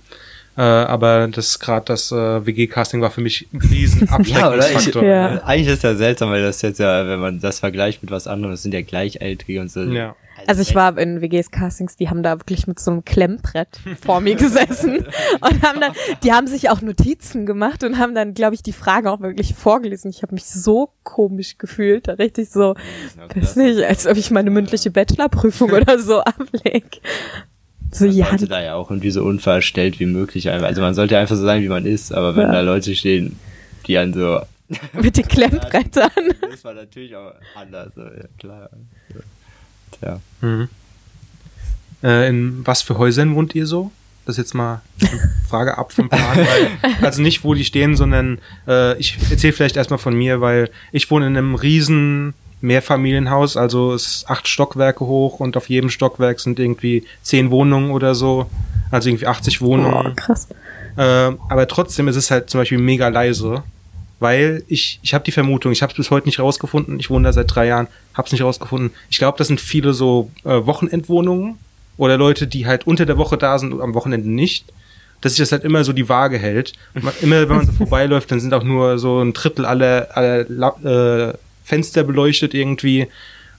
Äh, 0.57 0.63
aber 0.63 1.29
das 1.29 1.59
gerade 1.59 1.87
das 1.87 2.13
äh, 2.13 2.47
WG-Casting 2.47 3.01
war 3.01 3.11
für 3.11 3.21
mich 3.21 3.49
ein 3.53 3.61
riesen 3.61 4.09
Ja, 4.25 4.49
oder? 4.49 4.59
Ich, 4.59 4.77
Abschreckungsfaktor. 4.77 5.03
Ja. 5.05 5.35
äh, 5.37 5.41
Eigentlich 5.43 5.75
ist 5.75 5.83
ja 5.83 5.95
seltsam, 5.95 6.31
weil 6.31 6.43
das 6.43 6.63
jetzt 6.63 6.79
ja, 6.79 7.07
wenn 7.09 7.21
man 7.21 7.41
das 7.41 7.61
vergleicht 7.61 8.03
mit 8.03 8.11
was 8.11 8.27
anderem, 8.27 8.53
das 8.53 8.63
sind 8.63 8.73
ja 8.73 8.83
Gleichaltrige 8.83 9.61
und 9.61 9.71
so. 9.71 9.83
Ja. 9.83 10.15
Also 10.47 10.63
ich 10.63 10.75
war 10.75 10.99
in 10.99 11.21
WGs 11.21 11.51
Castings, 11.51 11.97
die 11.97 12.11
haben 12.11 12.23
da 12.23 12.39
wirklich 12.39 12.67
mit 12.67 12.79
so 12.79 12.91
einem 12.91 13.05
Klemmbrett 13.05 13.69
vor 14.05 14.21
mir 14.21 14.35
gesessen 14.35 15.07
und 15.41 15.63
haben 15.63 15.81
dann, 15.81 15.93
die 16.23 16.33
haben 16.33 16.47
sich 16.47 16.71
auch 16.71 16.81
Notizen 16.83 17.47
gemacht 17.47 17.83
und 17.85 17.99
haben 17.99 18.15
dann, 18.15 18.35
glaube 18.35 18.55
ich, 18.55 18.63
die 18.63 18.73
Fragen 18.73 19.07
auch 19.07 19.21
wirklich 19.21 19.55
vorgelesen. 19.55 20.11
Ich 20.11 20.23
habe 20.23 20.35
mich 20.35 20.45
so 20.45 20.91
komisch 21.03 21.57
gefühlt, 21.59 22.09
da 22.09 22.15
richtig 22.15 22.51
so, 22.51 22.75
Ja, 23.17 23.43
weiß 23.43 23.57
nicht, 23.57 23.83
als 23.83 24.07
ob 24.07 24.17
ich 24.17 24.31
meine 24.31 24.51
mündliche 24.51 24.91
Bachelorprüfung 24.91 25.71
oder 25.71 25.99
so 25.99 26.21
ablege. 26.25 26.99
So, 27.95 28.07
Man 28.07 28.15
ja, 28.15 28.27
sollte 28.29 28.49
da 28.49 28.63
ja 28.63 28.75
auch 28.75 28.91
irgendwie 28.91 29.11
so 29.11 29.23
unverstellt 29.25 30.01
wie 30.01 30.07
möglich 30.07 30.49
einfach. 30.51 30.67
Also 30.67 30.81
man 30.81 30.95
sollte 30.95 31.17
einfach 31.19 31.37
so 31.37 31.43
sein, 31.45 31.63
wie 31.63 31.69
man 31.69 31.87
ist, 31.87 32.13
aber 32.13 32.35
wenn 32.37 32.47
Ja. 32.49 32.53
da 32.53 32.61
Leute 32.63 32.95
stehen, 32.97 33.39
die 33.87 33.97
einen 33.99 34.13
so. 34.15 34.41
mit 35.01 35.17
den 35.17 35.29
Klemmbrettern. 35.29 36.11
Das 36.51 36.65
war 36.65 36.75
natürlich 36.75 37.15
auch 37.15 37.33
anders, 37.55 37.95
so, 37.95 38.01
ja, 38.03 38.25
klar. 38.39 38.71
Tja. 40.01 40.21
Mhm. 40.41 40.69
Äh, 42.03 42.29
in 42.29 42.67
was 42.67 42.83
für 42.83 42.99
Häusern 42.99 43.35
wohnt 43.35 43.55
ihr 43.55 43.67
so? 43.67 43.93
Das 44.27 44.35
ist 44.35 44.39
jetzt 44.39 44.55
mal 44.55 44.81
eine 45.01 45.11
Frage 45.49 45.77
ab 45.79 45.93
vom 45.93 46.09
Plan. 46.09 46.37
Weil, 46.39 46.97
also 47.05 47.21
nicht, 47.23 47.45
wo 47.45 47.53
die 47.55 47.65
stehen, 47.65 47.95
sondern 47.95 48.39
äh, 48.67 48.97
ich 48.99 49.19
erzähle 49.31 49.53
vielleicht 49.53 49.77
erstmal 49.77 49.99
von 49.99 50.15
mir, 50.15 50.41
weil 50.41 50.71
ich 50.93 51.11
wohne 51.11 51.27
in 51.27 51.37
einem 51.37 51.55
riesen 51.55 52.33
Mehrfamilienhaus, 52.65 53.57
also 53.57 53.93
es 53.93 54.07
ist 54.07 54.31
acht 54.31 54.49
Stockwerke 54.49 55.05
hoch 55.05 55.39
und 55.39 55.57
auf 55.57 55.69
jedem 55.69 55.91
Stockwerk 55.91 56.41
sind 56.41 56.59
irgendwie 56.59 57.05
zehn 57.23 57.51
Wohnungen 57.51 57.91
oder 57.91 58.15
so. 58.15 58.47
Also 58.91 59.09
irgendwie 59.09 59.27
80 59.27 59.61
Wohnungen. 59.61 60.13
Oh, 60.13 60.15
krass. 60.15 60.49
Ähm, 60.97 61.39
aber 61.49 61.69
trotzdem 61.69 62.09
ist 62.09 62.17
es 62.17 62.31
halt 62.31 62.49
zum 62.49 62.61
Beispiel 62.61 62.79
mega 62.79 63.09
leise, 63.09 63.63
weil 64.21 64.63
ich, 64.69 65.01
ich 65.03 65.13
habe 65.13 65.25
die 65.25 65.33
Vermutung, 65.33 65.73
ich 65.73 65.83
habe 65.83 65.91
es 65.91 65.97
bis 65.97 66.11
heute 66.11 66.27
nicht 66.27 66.39
rausgefunden, 66.39 67.01
ich 67.01 67.11
wohne 67.11 67.29
da 67.29 67.33
seit 67.33 67.55
drei 67.55 67.67
Jahren, 67.67 67.89
habe 68.15 68.27
es 68.27 68.33
nicht 68.33 68.43
rausgefunden. 68.43 68.93
Ich 69.11 69.19
glaube, 69.19 69.37
das 69.37 69.49
sind 69.49 69.61
viele 69.61 69.93
so 69.93 70.31
äh, 70.45 70.65
Wochenendwohnungen 70.65 71.59
oder 71.97 72.17
Leute, 72.17 72.47
die 72.47 72.67
halt 72.67 72.87
unter 72.87 73.05
der 73.05 73.19
Woche 73.19 73.37
da 73.37 73.59
sind 73.59 73.73
und 73.73 73.81
am 73.81 73.95
Wochenende 73.95 74.31
nicht. 74.31 74.73
Dass 75.21 75.33
sich 75.33 75.41
das 75.41 75.53
halt 75.53 75.65
immer 75.65 75.85
so 75.85 75.93
die 75.93 76.09
Waage 76.09 76.39
hält. 76.39 76.75
Man, 76.95 77.15
immer 77.21 77.49
wenn 77.49 77.57
man 77.57 77.67
so 77.67 77.73
vorbeiläuft, 77.79 78.31
dann 78.31 78.41
sind 78.41 78.55
auch 78.55 78.65
nur 78.65 78.99
so 78.99 79.21
ein 79.21 79.33
Drittel 79.33 79.65
aller, 79.65 80.09
aller 80.15 81.31
äh, 81.31 81.35
Fenster 81.65 82.05
beleuchtet 82.05 82.55
irgendwie. 82.55 83.09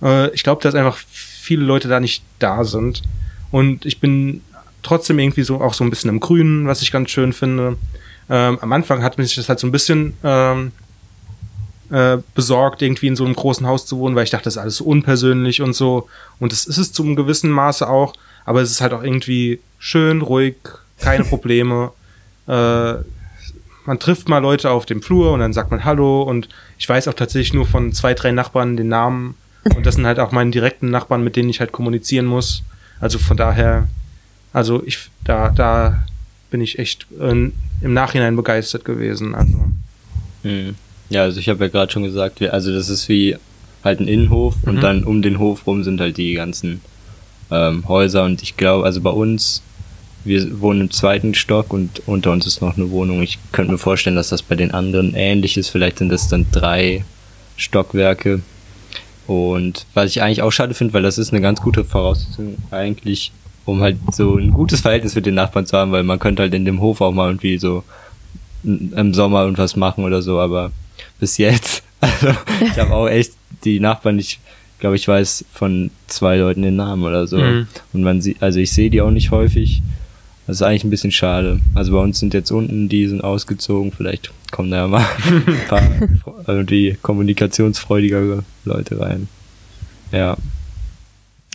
Äh, 0.01 0.29
ich 0.33 0.43
glaube, 0.43 0.61
dass 0.61 0.75
einfach 0.75 0.97
viele 0.97 1.63
Leute 1.65 1.87
da 1.87 1.99
nicht 1.99 2.23
da 2.39 2.63
sind. 2.63 3.01
Und 3.51 3.85
ich 3.85 3.99
bin 3.99 4.41
trotzdem 4.83 5.19
irgendwie 5.19 5.43
so 5.43 5.61
auch 5.61 5.73
so 5.73 5.83
ein 5.83 5.89
bisschen 5.89 6.09
im 6.09 6.19
Grünen, 6.19 6.67
was 6.67 6.81
ich 6.81 6.91
ganz 6.91 7.09
schön 7.09 7.33
finde. 7.33 7.77
Ähm, 8.29 8.59
am 8.61 8.71
Anfang 8.71 9.03
hat 9.03 9.17
mich 9.17 9.35
das 9.35 9.49
halt 9.49 9.59
so 9.59 9.67
ein 9.67 9.71
bisschen 9.71 10.13
ähm, 10.23 10.71
äh, 11.89 12.17
besorgt, 12.33 12.81
irgendwie 12.81 13.07
in 13.07 13.15
so 13.15 13.25
einem 13.25 13.35
großen 13.35 13.67
Haus 13.67 13.85
zu 13.85 13.97
wohnen, 13.97 14.15
weil 14.15 14.23
ich 14.23 14.31
dachte, 14.31 14.45
das 14.45 14.55
ist 14.55 14.61
alles 14.61 14.77
so 14.77 14.85
unpersönlich 14.85 15.61
und 15.61 15.73
so. 15.73 16.07
Und 16.39 16.51
das 16.51 16.65
ist 16.65 16.77
es 16.77 16.91
zu 16.91 17.03
einem 17.03 17.15
gewissen 17.15 17.49
Maße 17.49 17.87
auch, 17.87 18.13
aber 18.45 18.61
es 18.61 18.71
ist 18.71 18.81
halt 18.81 18.93
auch 18.93 19.03
irgendwie 19.03 19.59
schön, 19.77 20.21
ruhig, 20.21 20.55
keine 20.99 21.23
Probleme. 21.23 21.91
äh, 22.47 22.95
man 23.85 23.99
trifft 23.99 24.27
mal 24.29 24.39
Leute 24.39 24.69
auf 24.71 24.85
dem 24.85 25.01
Flur 25.01 25.31
und 25.33 25.39
dann 25.39 25.53
sagt 25.53 25.71
man 25.71 25.83
Hallo 25.85 26.23
und 26.23 26.49
ich 26.77 26.87
weiß 26.87 27.07
auch 27.07 27.13
tatsächlich 27.13 27.53
nur 27.53 27.65
von 27.65 27.93
zwei, 27.93 28.13
drei 28.13 28.31
Nachbarn 28.31 28.77
den 28.77 28.87
Namen 28.89 29.35
und 29.75 29.85
das 29.85 29.95
sind 29.95 30.05
halt 30.05 30.19
auch 30.19 30.31
meine 30.31 30.51
direkten 30.51 30.89
Nachbarn, 30.91 31.23
mit 31.23 31.35
denen 31.35 31.49
ich 31.49 31.59
halt 31.59 31.71
kommunizieren 31.71 32.25
muss. 32.25 32.63
Also 32.99 33.17
von 33.19 33.35
daher, 33.37 33.87
also 34.53 34.81
ich, 34.85 35.09
da, 35.23 35.49
da 35.49 36.03
bin 36.49 36.61
ich 36.61 36.79
echt 36.79 37.07
äh, 37.19 37.31
im 37.31 37.93
Nachhinein 37.93 38.35
begeistert 38.35 38.85
gewesen. 38.85 39.35
Also 39.35 39.53
Hm. 40.43 40.75
Ja, 41.09 41.23
also 41.23 41.39
ich 41.39 41.49
habe 41.49 41.65
ja 41.65 41.69
gerade 41.71 41.91
schon 41.91 42.03
gesagt, 42.03 42.41
also 42.41 42.73
das 42.73 42.89
ist 42.89 43.09
wie 43.09 43.35
halt 43.83 43.99
ein 43.99 44.07
Innenhof 44.07 44.55
Mhm. 44.63 44.69
und 44.69 44.81
dann 44.81 45.03
um 45.03 45.21
den 45.21 45.37
Hof 45.39 45.67
rum 45.67 45.83
sind 45.83 45.99
halt 45.99 46.17
die 46.17 46.33
ganzen 46.33 46.81
ähm, 47.51 47.87
Häuser 47.87 48.23
und 48.23 48.41
ich 48.41 48.57
glaube, 48.57 48.85
also 48.85 49.01
bei 49.01 49.11
uns, 49.11 49.61
wir 50.25 50.59
wohnen 50.59 50.81
im 50.81 50.91
zweiten 50.91 51.33
Stock 51.35 51.71
und 51.71 52.01
unter 52.07 52.31
uns 52.31 52.45
ist 52.45 52.61
noch 52.61 52.75
eine 52.75 52.89
Wohnung. 52.89 53.21
Ich 53.21 53.39
könnte 53.51 53.71
mir 53.71 53.77
vorstellen, 53.77 54.15
dass 54.15 54.29
das 54.29 54.41
bei 54.41 54.55
den 54.55 54.71
anderen 54.71 55.13
ähnlich 55.15 55.55
ist. 55.55 55.69
Vielleicht 55.69 55.99
sind 55.99 56.09
das 56.09 56.27
dann 56.27 56.47
drei 56.51 57.05
Stockwerke. 57.57 58.41
Und 59.27 59.85
was 59.93 60.11
ich 60.11 60.21
eigentlich 60.21 60.41
auch 60.41 60.51
schade 60.51 60.73
finde, 60.73 60.93
weil 60.93 61.03
das 61.03 61.17
ist 61.17 61.31
eine 61.31 61.41
ganz 61.41 61.61
gute 61.61 61.83
Voraussetzung 61.83 62.57
eigentlich, 62.71 63.31
um 63.65 63.81
halt 63.81 63.97
so 64.11 64.37
ein 64.37 64.51
gutes 64.51 64.81
Verhältnis 64.81 65.15
mit 65.15 65.25
den 65.25 65.35
Nachbarn 65.35 65.65
zu 65.65 65.77
haben, 65.77 65.91
weil 65.91 66.03
man 66.03 66.19
könnte 66.19 66.43
halt 66.43 66.53
in 66.53 66.65
dem 66.65 66.81
Hof 66.81 67.01
auch 67.01 67.11
mal 67.11 67.29
irgendwie 67.29 67.57
so 67.57 67.83
im 68.63 69.13
Sommer 69.13 69.41
irgendwas 69.41 69.75
machen 69.75 70.03
oder 70.03 70.21
so, 70.21 70.39
aber 70.39 70.71
bis 71.19 71.37
jetzt, 71.37 71.83
also 72.01 72.29
ich 72.61 72.77
habe 72.79 72.93
auch 72.93 73.07
echt 73.07 73.33
die 73.63 73.79
Nachbarn, 73.79 74.19
ich 74.19 74.39
glaube, 74.79 74.95
ich 74.95 75.07
weiß 75.07 75.45
von 75.51 75.91
zwei 76.07 76.37
Leuten 76.37 76.61
den 76.61 76.75
Namen 76.75 77.03
oder 77.03 77.27
so. 77.27 77.37
Mhm. 77.37 77.67
Und 77.93 78.03
man 78.03 78.21
sieht, 78.21 78.41
also 78.41 78.59
ich 78.59 78.71
sehe 78.71 78.89
die 78.89 79.01
auch 79.01 79.11
nicht 79.11 79.31
häufig. 79.31 79.81
Das 80.47 80.57
ist 80.57 80.61
eigentlich 80.61 80.83
ein 80.83 80.89
bisschen 80.91 81.11
schade. 81.11 81.59
Also 81.73 81.91
bei 81.91 81.97
uns 81.99 82.19
sind 82.19 82.33
jetzt 82.33 82.51
unten, 82.51 82.87
die 82.87 83.07
sind 83.07 83.23
ausgezogen, 83.23 83.91
vielleicht 83.91 84.31
kommen 84.51 84.69
da 84.69 84.77
ja 84.77 84.87
mal 84.87 85.05
ein 85.47 85.67
paar 85.67 85.81
irgendwie 86.47 86.97
kommunikationsfreudigere 87.01 88.43
Leute 88.63 88.99
rein. 88.99 89.27
Ja. 90.11 90.37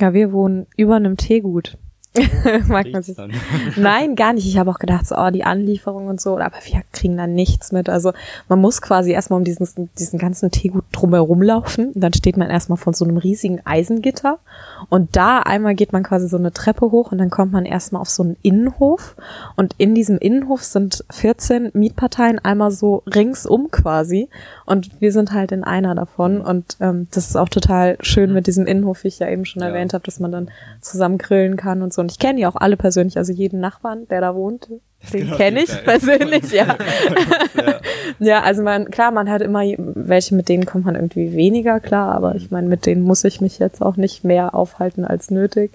Ja, 0.00 0.12
wir 0.12 0.32
wohnen 0.32 0.66
über 0.76 0.96
einem 0.96 1.16
Teegut. 1.16 1.76
Mag 2.68 2.90
man 2.92 3.02
sich. 3.02 3.16
Nein, 3.76 4.16
gar 4.16 4.32
nicht. 4.32 4.46
Ich 4.46 4.58
habe 4.58 4.70
auch 4.70 4.80
gedacht, 4.80 5.06
so, 5.06 5.16
oh, 5.16 5.30
die 5.30 5.44
Anlieferung 5.44 6.08
und 6.08 6.20
so, 6.20 6.38
aber 6.38 6.56
wir 6.64 6.82
kriegen 6.92 7.16
da 7.16 7.28
nichts 7.28 7.70
mit. 7.70 7.88
Also 7.88 8.12
man 8.48 8.60
muss 8.60 8.82
quasi 8.82 9.12
erstmal 9.12 9.38
um 9.38 9.44
diesen, 9.44 9.88
diesen 9.96 10.18
ganzen 10.18 10.50
Teegut 10.50 10.84
drumherum 10.90 11.40
laufen. 11.40 11.92
Und 11.92 12.00
dann 12.00 12.12
steht 12.12 12.36
man 12.36 12.50
erstmal 12.50 12.78
von 12.78 12.94
so 12.94 13.04
einem 13.04 13.16
riesigen 13.16 13.60
Eisengitter. 13.64 14.40
Und 14.88 15.14
da 15.14 15.38
einmal 15.38 15.76
geht 15.76 15.92
man 15.92 16.02
quasi 16.02 16.28
so 16.28 16.36
eine 16.36 16.52
Treppe 16.52 16.90
hoch 16.90 17.12
und 17.12 17.18
dann 17.18 17.30
kommt 17.30 17.52
man 17.52 17.64
erstmal 17.64 18.02
auf 18.02 18.10
so 18.10 18.24
einen 18.24 18.36
Innenhof. 18.42 19.14
Und 19.54 19.74
in 19.78 19.94
diesem 19.94 20.18
Innenhof 20.18 20.64
sind 20.64 21.04
14 21.12 21.70
Mietparteien 21.74 22.40
einmal 22.40 22.72
so 22.72 23.04
ringsum 23.06 23.70
quasi. 23.70 24.28
Und 24.66 25.00
wir 25.00 25.12
sind 25.12 25.32
halt 25.32 25.52
in 25.52 25.62
einer 25.62 25.94
davon. 25.94 26.40
Und 26.40 26.76
ähm, 26.80 27.06
das 27.12 27.28
ist 27.28 27.36
auch 27.36 27.48
total 27.48 27.98
schön 28.00 28.32
mit 28.32 28.48
diesem 28.48 28.66
Innenhof, 28.66 29.04
wie 29.04 29.08
ich 29.08 29.20
ja 29.20 29.28
eben 29.28 29.44
schon 29.44 29.62
Ja. 29.62 29.68
erwähnt 29.68 29.94
habe, 29.94 30.02
dass 30.04 30.18
man 30.18 30.32
dann 30.32 30.50
zusammen 30.80 31.18
grillen 31.18 31.56
kann 31.56 31.82
und 31.82 31.92
so. 31.92 31.99
Und 32.00 32.10
ich 32.10 32.18
kenne 32.18 32.38
die 32.38 32.46
auch 32.46 32.56
alle 32.56 32.76
persönlich, 32.76 33.16
also 33.16 33.32
jeden 33.32 33.60
Nachbarn, 33.60 34.08
der 34.08 34.20
da 34.20 34.34
wohnt, 34.34 34.68
den 34.68 34.80
Genau, 35.24 35.36
kenne 35.36 35.62
ich 35.62 35.84
persönlich, 35.84 36.50
ja. 36.52 36.66
ja. 37.56 37.80
ja, 38.18 38.42
also 38.42 38.62
man, 38.62 38.90
klar, 38.90 39.10
man 39.10 39.30
hat 39.30 39.42
immer 39.42 39.62
welche, 39.78 40.34
mit 40.34 40.48
denen 40.48 40.66
kommt 40.66 40.84
man 40.84 40.94
irgendwie 40.94 41.34
weniger 41.34 41.80
klar, 41.80 42.14
aber 42.14 42.34
ich 42.34 42.50
meine, 42.50 42.68
mit 42.68 42.86
denen 42.86 43.02
muss 43.02 43.24
ich 43.24 43.40
mich 43.40 43.58
jetzt 43.58 43.80
auch 43.82 43.96
nicht 43.96 44.24
mehr 44.24 44.54
aufhalten 44.54 45.04
als 45.04 45.30
nötig. 45.30 45.72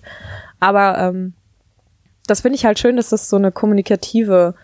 Aber 0.60 0.98
ähm, 1.00 1.34
das 2.28 2.42
finde 2.42 2.56
ich 2.56 2.66
halt 2.66 2.80
schön, 2.80 2.98
dass 2.98 3.10
das 3.10 3.30
so 3.30 3.36
eine 3.36 3.52
kommunikative 3.52 4.56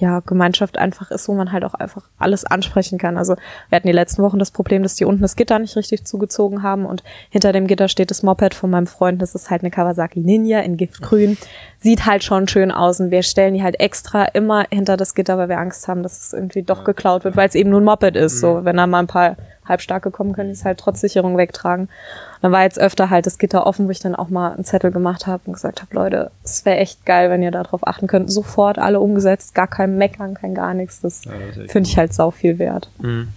ja, 0.00 0.20
Gemeinschaft 0.20 0.78
einfach 0.78 1.10
ist, 1.12 1.28
wo 1.28 1.34
man 1.34 1.52
halt 1.52 1.64
auch 1.64 1.74
einfach 1.74 2.02
alles 2.18 2.44
ansprechen 2.44 2.98
kann. 2.98 3.16
Also 3.16 3.36
wir 3.68 3.76
hatten 3.76 3.86
die 3.86 3.92
letzten 3.92 4.22
Wochen 4.22 4.38
das 4.38 4.50
Problem, 4.50 4.82
dass 4.82 4.96
die 4.96 5.04
unten 5.04 5.22
das 5.22 5.36
Gitter 5.36 5.58
nicht 5.60 5.76
richtig 5.76 6.04
zugezogen 6.04 6.62
haben 6.62 6.86
und 6.86 7.04
hinter 7.30 7.52
dem 7.52 7.68
Gitter 7.68 7.86
steht 7.88 8.10
das 8.10 8.24
Moped 8.24 8.54
von 8.54 8.70
meinem 8.70 8.88
Freund. 8.88 9.22
Das 9.22 9.34
ist 9.34 9.48
halt 9.48 9.62
eine 9.62 9.70
Kawasaki 9.70 10.20
Ninja 10.20 10.60
in 10.60 10.76
Giftgrün. 10.76 11.38
Sieht 11.78 12.04
halt 12.04 12.24
schon 12.24 12.48
schön 12.48 12.72
aus 12.72 13.00
und 13.00 13.12
wir 13.12 13.22
stellen 13.22 13.54
die 13.54 13.62
halt 13.62 13.78
extra 13.78 14.24
immer 14.24 14.66
hinter 14.70 14.96
das 14.96 15.14
Gitter, 15.14 15.38
weil 15.38 15.48
wir 15.48 15.58
Angst 15.58 15.86
haben, 15.86 16.02
dass 16.02 16.20
es 16.20 16.32
irgendwie 16.32 16.62
doch 16.62 16.82
geklaut 16.82 17.22
wird, 17.22 17.36
weil 17.36 17.48
es 17.48 17.54
eben 17.54 17.70
nur 17.70 17.80
ein 17.80 17.84
Moped 17.84 18.16
ist. 18.16 18.40
So, 18.40 18.64
wenn 18.64 18.76
da 18.76 18.86
mal 18.88 18.98
ein 18.98 19.06
paar 19.06 19.36
halbstark 19.66 20.02
gekommen, 20.02 20.32
können 20.32 20.48
die 20.48 20.54
es 20.54 20.64
halt 20.64 20.78
trotz 20.78 21.00
Sicherung 21.00 21.36
wegtragen. 21.36 21.84
Und 21.84 22.42
dann 22.42 22.52
war 22.52 22.62
jetzt 22.62 22.80
öfter 22.80 23.10
halt 23.10 23.26
das 23.26 23.38
Gitter 23.38 23.66
offen, 23.66 23.86
wo 23.86 23.90
ich 23.90 24.00
dann 24.00 24.14
auch 24.14 24.28
mal 24.28 24.52
einen 24.52 24.64
Zettel 24.64 24.90
gemacht 24.90 25.26
habe 25.26 25.42
und 25.46 25.52
gesagt 25.52 25.82
habe, 25.82 25.94
Leute, 25.94 26.30
es 26.42 26.64
wäre 26.64 26.78
echt 26.78 27.04
geil, 27.06 27.30
wenn 27.30 27.42
ihr 27.42 27.50
darauf 27.50 27.86
achten 27.86 28.06
könnt. 28.06 28.32
Sofort 28.32 28.78
alle 28.78 29.00
umgesetzt, 29.00 29.54
gar 29.54 29.66
kein 29.66 29.96
Meckern, 29.98 30.34
kein 30.34 30.54
gar 30.54 30.74
nichts. 30.74 31.00
Das 31.00 31.24
Ja, 31.24 31.32
das 31.54 31.70
finde 31.70 31.88
ich 31.88 31.96
halt 31.96 32.12
sau 32.12 32.30
viel 32.30 32.58
wert. 32.58 32.88
Mhm. 32.98 33.28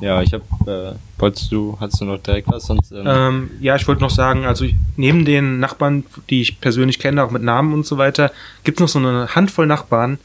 Ja, 0.00 0.20
ich 0.20 0.32
habe, 0.32 0.42
äh, 0.66 1.20
wolltest 1.20 1.52
du, 1.52 1.76
hast 1.78 2.00
du 2.00 2.04
noch 2.04 2.18
direkt 2.18 2.48
was? 2.48 2.64
Sonst, 2.64 2.90
ähm, 2.90 3.06
Ähm, 3.06 3.50
ja, 3.60 3.76
ich 3.76 3.86
wollte 3.86 4.02
noch 4.02 4.10
sagen, 4.10 4.44
also 4.46 4.64
ich, 4.64 4.74
neben 4.96 5.24
den 5.24 5.60
Nachbarn, 5.60 6.04
die 6.28 6.40
ich 6.40 6.60
persönlich 6.60 6.98
kenne, 6.98 7.22
auch 7.22 7.30
mit 7.30 7.42
Namen 7.42 7.72
und 7.72 7.86
so 7.86 7.98
weiter, 7.98 8.32
gibt 8.64 8.78
es 8.78 8.82
noch 8.82 8.88
so 8.88 8.98
eine 8.98 9.28
Handvoll 9.36 9.68
Nachbarn, 9.68 10.18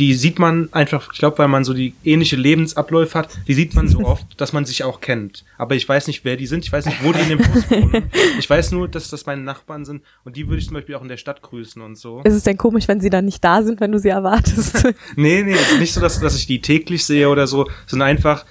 die 0.00 0.14
sieht 0.14 0.38
man 0.38 0.70
einfach, 0.72 1.10
ich 1.12 1.18
glaube, 1.18 1.36
weil 1.36 1.48
man 1.48 1.62
so 1.62 1.74
die 1.74 1.92
ähnliche 2.04 2.34
Lebensabläufe 2.34 3.18
hat, 3.18 3.28
die 3.46 3.52
sieht 3.52 3.74
man 3.74 3.86
so 3.86 3.98
oft, 4.04 4.26
dass 4.38 4.54
man 4.54 4.64
sich 4.64 4.82
auch 4.82 5.02
kennt. 5.02 5.44
Aber 5.58 5.74
ich 5.74 5.86
weiß 5.86 6.06
nicht, 6.06 6.24
wer 6.24 6.36
die 6.36 6.46
sind, 6.46 6.64
ich 6.64 6.72
weiß 6.72 6.86
nicht, 6.86 7.04
wo 7.04 7.12
die 7.12 7.20
in 7.20 7.28
dem 7.28 7.40
Haus 7.40 7.70
wohnen. 7.70 8.10
Ich 8.38 8.48
weiß 8.48 8.72
nur, 8.72 8.88
dass 8.88 9.10
das 9.10 9.26
meine 9.26 9.42
Nachbarn 9.42 9.84
sind 9.84 10.02
und 10.24 10.36
die 10.36 10.48
würde 10.48 10.58
ich 10.58 10.64
zum 10.64 10.74
Beispiel 10.74 10.94
auch 10.94 11.02
in 11.02 11.08
der 11.08 11.18
Stadt 11.18 11.42
grüßen 11.42 11.82
und 11.82 11.98
so. 11.98 12.22
Ist 12.24 12.32
es 12.32 12.44
denn 12.44 12.56
komisch, 12.56 12.88
wenn 12.88 13.02
sie 13.02 13.10
dann 13.10 13.26
nicht 13.26 13.44
da 13.44 13.62
sind, 13.62 13.80
wenn 13.80 13.92
du 13.92 13.98
sie 13.98 14.08
erwartest? 14.08 14.88
Nee, 15.16 15.42
nee, 15.42 15.52
es 15.52 15.72
ist 15.72 15.80
nicht 15.80 15.92
so, 15.92 16.00
dass, 16.00 16.20
dass 16.20 16.36
ich 16.36 16.46
die 16.46 16.60
täglich 16.60 17.04
sehe 17.04 17.28
oder 17.28 17.46
so, 17.46 17.68
sondern 17.86 18.08
einfach, 18.08 18.44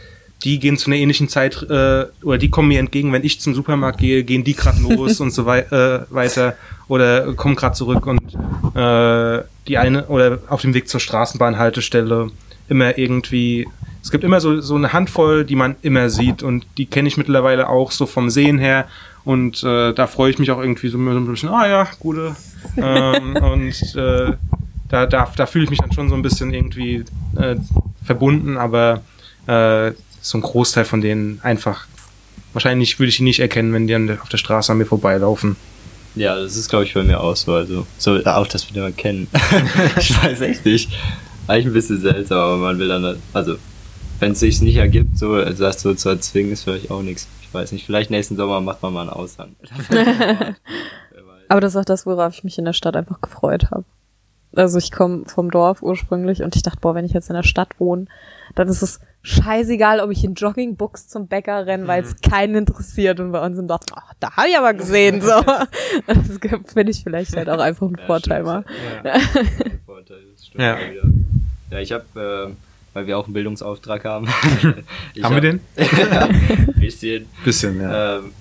die 0.44 0.60
gehen 0.60 0.78
zu 0.78 0.90
einer 0.90 0.98
ähnlichen 0.98 1.30
Zeit, 1.30 1.64
äh, 1.64 2.06
oder 2.22 2.38
die 2.38 2.50
kommen 2.50 2.68
mir 2.68 2.80
entgegen, 2.80 3.12
wenn 3.12 3.24
ich 3.24 3.40
zum 3.42 3.56
Supermarkt 3.56 4.00
gehe, 4.00 4.24
gehen 4.24 4.44
die 4.44 4.56
gerade 4.56 4.82
los 4.82 5.20
und 5.22 5.32
so 5.32 5.46
wei 5.46 5.62
äh, 5.62 6.06
weiter 6.10 6.56
oder 6.90 7.34
kommen 7.34 7.56
gerade 7.56 7.76
zurück 7.76 8.06
und 8.06 8.20
äh, 8.76 9.44
die 9.68 9.78
eine 9.78 10.08
oder 10.08 10.40
auf 10.50 10.62
dem 10.62 10.74
Weg 10.74 10.90
zur 10.90 11.00
Straßenbahnhaltestelle 11.00 12.32
immer 12.68 12.98
irgendwie, 12.98 13.68
es 14.04 14.12
gibt 14.12 14.24
immer 14.24 14.42
so, 14.42 14.60
so 14.60 14.76
eine 14.76 14.92
Handvoll, 14.92 15.46
die 15.46 15.56
man 15.56 15.76
immer 15.82 16.10
sieht 16.10 16.44
und 16.44 16.66
die 16.78 16.88
kenne 16.88 17.08
ich 17.08 17.16
mittlerweile 17.16 17.70
auch 17.70 17.92
so 17.92 18.06
vom 18.06 18.30
Sehen 18.30 18.58
her 18.58 18.88
und 19.24 19.64
äh, 19.64 19.94
da 19.94 20.08
freue 20.08 20.32
ich 20.32 20.40
mich 20.40 20.52
auch 20.52 20.60
irgendwie 20.60 20.90
so 20.90 20.98
ein 20.98 21.28
bisschen, 21.28 21.50
ah 21.50 21.68
ja, 21.68 21.88
gute 22.00 22.36
ähm, 22.76 23.36
und 23.42 23.96
äh, 23.96 24.34
da, 24.90 25.06
da, 25.06 25.32
da 25.36 25.46
fühle 25.46 25.66
ich 25.66 25.70
mich 25.70 25.80
dann 25.80 25.92
schon 25.92 26.10
so 26.10 26.16
ein 26.16 26.24
bisschen 26.24 26.54
irgendwie 26.54 27.06
äh, 27.38 27.56
verbunden, 28.04 28.58
aber 28.58 29.02
äh, 29.46 29.92
so 30.22 30.38
ein 30.40 30.42
Großteil 30.42 30.86
von 30.86 31.02
denen 31.02 31.40
einfach, 31.44 31.86
wahrscheinlich 32.54 32.98
würde 33.00 33.10
ich 33.10 33.18
die 33.18 33.24
nicht 33.24 33.40
erkennen, 33.40 33.74
wenn 33.74 33.86
die 33.86 33.94
an 33.94 34.08
der, 34.08 34.22
auf 34.22 34.30
der 34.30 34.38
Straße 34.38 34.72
an 34.72 34.80
mir 34.80 34.86
vorbeilaufen. 34.86 35.56
Ja, 36.16 36.36
das 36.36 36.56
ist, 36.56 36.70
glaube 36.70 36.86
ich, 36.86 36.94
bei 36.94 37.04
mir 37.04 37.20
auch 37.20 37.36
so. 37.36 37.54
Also, 37.54 37.86
so, 37.98 38.24
auch, 38.26 38.48
dass 38.48 38.68
wir 38.68 38.74
den 38.74 38.84
mal 38.84 38.92
kennen. 38.92 39.28
ich 39.98 40.24
weiß 40.24 40.42
echt 40.42 40.66
nicht. 40.66 40.92
Eigentlich 41.48 41.68
ein 41.68 41.74
bisschen 41.74 42.02
seltsam, 42.02 42.38
aber 42.38 42.58
man 42.58 42.80
will 42.80 42.88
dann, 42.88 43.18
also, 43.34 43.56
wenn 44.20 44.34
es 44.34 44.40
sich 44.40 44.62
nicht 44.62 44.76
ergibt, 44.76 45.18
so, 45.18 45.34
also 45.34 45.64
das 45.64 45.82
so 45.82 45.94
zu 45.94 46.10
erzwingen, 46.10 46.52
ist 46.52 46.64
vielleicht 46.64 46.92
auch 46.92 47.02
nichts. 47.02 47.28
Ich 47.42 47.54
weiß 47.54 47.72
nicht, 47.72 47.86
vielleicht 47.86 48.12
nächsten 48.12 48.36
Sommer 48.38 48.62
macht 48.62 48.84
man 48.84 48.94
mal 48.94 49.02
einen 49.02 49.10
Aushang. 49.10 49.56
Aber 51.50 51.62
das 51.62 51.74
ist 51.74 51.78
auch 51.78 51.86
das, 51.86 52.06
worauf 52.06 52.34
ich 52.36 52.44
mich 52.44 52.60
in 52.60 52.66
der 52.66 52.74
Stadt 52.74 52.96
einfach 52.96 53.22
gefreut 53.22 53.72
habe. 53.72 53.86
Also 54.56 54.78
ich 54.80 54.92
komme 54.92 55.26
vom 55.28 55.52
Dorf 55.52 55.82
ursprünglich 55.84 56.42
und 56.44 56.56
ich 56.56 56.64
dachte, 56.64 56.80
boah, 56.82 56.96
wenn 56.96 57.06
ich 57.06 57.14
jetzt 57.14 57.30
in 57.30 57.36
der 57.36 57.44
Stadt 57.44 57.80
wohne, 57.80 58.06
dann 58.56 58.68
ist 58.68 58.82
es 58.82 59.00
scheißegal, 59.22 60.00
ob 60.00 60.12
ich 60.12 60.24
in 60.24 60.34
Joggingbuchs 60.34 61.08
zum 61.08 61.28
Bäcker 61.28 61.66
renne, 61.68 61.88
weil 61.88 62.04
es 62.04 62.20
keinen 62.22 62.56
interessiert. 62.56 63.20
Und 63.20 63.32
bei 63.32 63.46
uns 63.46 63.58
im 63.60 63.68
Dorf, 63.68 63.82
ach, 63.94 64.14
da 64.20 64.32
habe 64.36 64.48
ich 64.50 64.58
aber 64.58 64.74
gesehen. 64.74 65.22
So. 65.22 65.32
Das 66.08 66.74
finde 66.74 66.92
ich 66.92 67.04
vielleicht 67.04 67.36
halt 67.36 67.50
auch 67.50 67.60
einfach 67.60 67.88
ein 67.88 67.96
Ja, 68.00 68.06
Vorteil 68.06 68.44
mal. 68.44 68.64
Ja. 69.04 69.14
Vorteil, 69.86 70.18
das 70.34 70.46
stimmt 70.48 70.64
Ja. 70.64 70.78
wieder. 70.78 71.04
Ja, 71.72 71.80
ich 71.80 71.92
habe, 71.92 72.50
äh, 72.50 72.54
weil 72.96 73.06
wir 73.08 73.18
auch 73.20 73.26
einen 73.26 73.34
Bildungsauftrag 73.34 74.06
haben. 74.06 74.28
Haben 75.22 75.36
wir 75.36 75.42
den? 75.42 75.60
ja, 75.78 76.22
ein 76.26 76.74
bisschen. 76.80 77.28
Bisschen, 77.44 77.80
ja. 77.82 78.18
Ähm, 78.20 78.32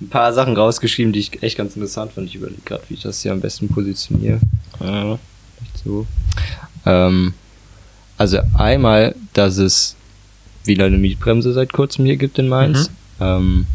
ein 0.00 0.08
paar 0.08 0.32
Sachen 0.32 0.56
rausgeschrieben, 0.56 1.12
die 1.12 1.18
ich 1.18 1.42
echt 1.42 1.58
ganz 1.58 1.76
interessant 1.76 2.12
fand. 2.12 2.28
Ich 2.28 2.36
überlege 2.36 2.62
gerade, 2.64 2.82
wie 2.88 2.94
ich 2.94 3.02
das 3.02 3.20
hier 3.20 3.32
am 3.32 3.40
besten 3.42 3.68
positioniere. 3.68 4.40
Nicht 4.80 5.20
so. 5.84 6.06
Ähm, 6.86 7.34
also 8.18 8.38
einmal, 8.54 9.14
dass 9.32 9.56
es 9.58 9.96
wieder 10.64 10.84
eine 10.86 10.98
Mietbremse 10.98 11.52
seit 11.52 11.72
kurzem 11.72 12.04
hier 12.04 12.16
gibt 12.16 12.38
in 12.38 12.48
Mainz. 12.48 12.90
Ähm, 13.20 13.66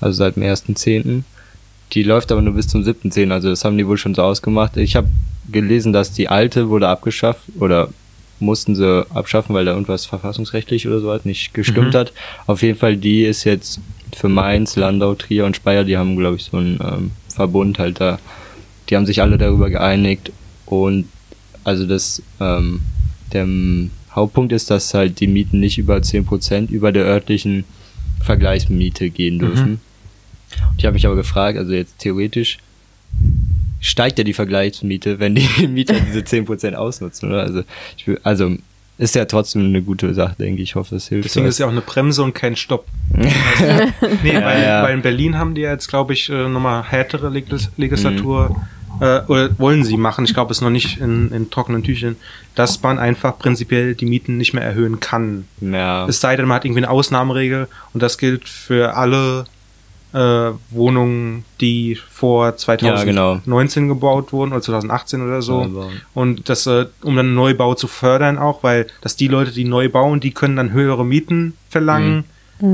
also 0.00 0.16
seit 0.18 0.36
dem 0.36 0.42
1.10. 0.44 1.22
Die 1.92 2.02
läuft 2.02 2.30
aber 2.30 2.42
nur 2.42 2.54
bis 2.54 2.68
zum 2.68 2.82
7.10. 2.82 3.32
Also 3.32 3.48
das 3.48 3.64
haben 3.64 3.78
die 3.78 3.86
wohl 3.86 3.98
schon 3.98 4.14
so 4.14 4.22
ausgemacht. 4.22 4.76
Ich 4.76 4.94
habe 4.96 5.08
gelesen, 5.50 5.92
dass 5.92 6.12
die 6.12 6.28
alte 6.28 6.68
wurde 6.68 6.88
abgeschafft 6.88 7.42
oder 7.58 7.88
mussten 8.40 8.76
sie 8.76 9.04
abschaffen, 9.12 9.54
weil 9.54 9.64
da 9.64 9.72
irgendwas 9.72 10.06
verfassungsrechtlich 10.06 10.86
oder 10.86 11.00
so 11.00 11.10
halt 11.10 11.26
nicht 11.26 11.52
gestimmt 11.54 11.94
Mhm. 11.94 11.98
hat. 11.98 12.12
Auf 12.46 12.62
jeden 12.62 12.78
Fall, 12.78 12.96
die 12.96 13.24
ist 13.24 13.42
jetzt 13.44 13.80
für 14.14 14.28
Mainz, 14.28 14.76
Landau, 14.76 15.14
Trier 15.14 15.44
und 15.44 15.56
Speyer, 15.56 15.82
die 15.84 15.96
haben, 15.96 16.16
glaube 16.16 16.36
ich, 16.36 16.44
so 16.44 16.58
einen 16.58 16.78
ähm, 16.80 17.10
Verbund 17.34 17.78
halt 17.80 18.00
da. 18.00 18.18
Die 18.88 18.96
haben 18.96 19.06
sich 19.06 19.20
alle 19.20 19.38
darüber 19.38 19.68
geeinigt 19.70 20.30
und 20.68 21.08
also 21.64 21.86
das, 21.86 22.22
ähm, 22.40 22.80
der 23.32 23.46
Hauptpunkt 24.12 24.52
ist, 24.52 24.70
dass 24.70 24.94
halt 24.94 25.20
die 25.20 25.26
Mieten 25.26 25.60
nicht 25.60 25.78
über 25.78 25.96
10% 25.96 26.70
über 26.70 26.92
der 26.92 27.04
örtlichen 27.04 27.64
Vergleichsmiete 28.22 29.10
gehen 29.10 29.38
dürfen. 29.38 29.80
Und 30.70 30.78
ich 30.78 30.84
habe 30.84 30.94
mich 30.94 31.06
aber 31.06 31.16
gefragt, 31.16 31.58
also 31.58 31.72
jetzt 31.72 31.98
theoretisch 31.98 32.58
steigt 33.80 34.18
ja 34.18 34.24
die 34.24 34.32
Vergleichsmiete, 34.32 35.20
wenn 35.20 35.34
die 35.34 35.48
Mieter 35.68 35.94
diese 36.00 36.20
10% 36.20 36.74
ausnutzen, 36.74 37.28
oder? 37.28 37.42
Also, 37.42 37.62
ich 37.96 38.06
will, 38.06 38.20
also 38.22 38.56
ist 38.98 39.14
ja 39.14 39.24
trotzdem 39.26 39.64
eine 39.64 39.80
gute 39.80 40.12
Sache, 40.12 40.34
denke 40.38 40.60
ich. 40.60 40.70
Ich 40.70 40.74
hoffe, 40.74 40.96
es 40.96 41.06
hilft. 41.06 41.26
Deswegen 41.26 41.46
ist 41.46 41.54
was. 41.54 41.58
ja 41.60 41.66
auch 41.66 41.70
eine 41.70 41.82
Bremse 41.82 42.22
und 42.22 42.34
kein 42.34 42.56
Stopp. 42.56 42.86
Also, 43.58 43.92
nee, 44.22 44.34
weil, 44.34 44.62
ja. 44.62 44.82
weil 44.82 44.94
in 44.94 45.02
Berlin 45.02 45.38
haben 45.38 45.54
die 45.54 45.62
ja 45.62 45.72
jetzt, 45.72 45.88
glaube 45.88 46.12
ich, 46.12 46.28
äh, 46.28 46.48
nochmal 46.48 46.84
härtere 46.84 47.28
Legis 47.28 47.70
Legislatur, 47.76 48.56
äh, 49.00 49.20
oder 49.28 49.58
wollen 49.58 49.84
sie 49.84 49.96
machen, 49.96 50.24
ich 50.24 50.34
glaube, 50.34 50.50
es 50.50 50.58
ist 50.58 50.62
noch 50.62 50.70
nicht 50.70 50.98
in, 50.98 51.30
in 51.32 51.50
trockenen 51.50 51.82
Tüchern, 51.82 52.16
dass 52.54 52.82
man 52.82 52.98
einfach 52.98 53.38
prinzipiell 53.38 53.94
die 53.94 54.06
Mieten 54.06 54.36
nicht 54.36 54.54
mehr 54.54 54.64
erhöhen 54.64 55.00
kann. 55.00 55.46
ja. 55.60 56.06
Es 56.06 56.20
sei 56.20 56.36
denn, 56.36 56.46
man 56.46 56.56
hat 56.56 56.64
irgendwie 56.64 56.80
eine 56.80 56.90
Ausnahmeregel 56.90 57.68
und 57.94 58.02
das 58.02 58.18
gilt 58.18 58.48
für 58.48 58.96
alle 58.96 59.44
äh, 60.12 60.50
Wohnungen, 60.70 61.44
die 61.60 61.96
vor 62.10 62.56
2019 62.56 63.82
genau. 63.82 63.94
gebaut 63.94 64.32
wurden 64.32 64.52
oder 64.52 64.62
2018 64.62 65.22
oder 65.22 65.42
so. 65.42 65.64
Neubau. 65.64 65.90
Und 66.14 66.48
das, 66.48 66.66
äh, 66.66 66.86
um 67.02 67.14
dann 67.14 67.34
Neubau 67.34 67.74
zu 67.74 67.86
fördern 67.88 68.38
auch, 68.38 68.62
weil 68.62 68.86
dass 69.02 69.16
die 69.16 69.28
Leute, 69.28 69.52
die 69.52 69.64
neu 69.64 69.88
bauen, 69.88 70.20
die 70.20 70.32
können 70.32 70.56
dann 70.56 70.72
höhere 70.72 71.04
Mieten 71.04 71.54
verlangen, 71.68 72.24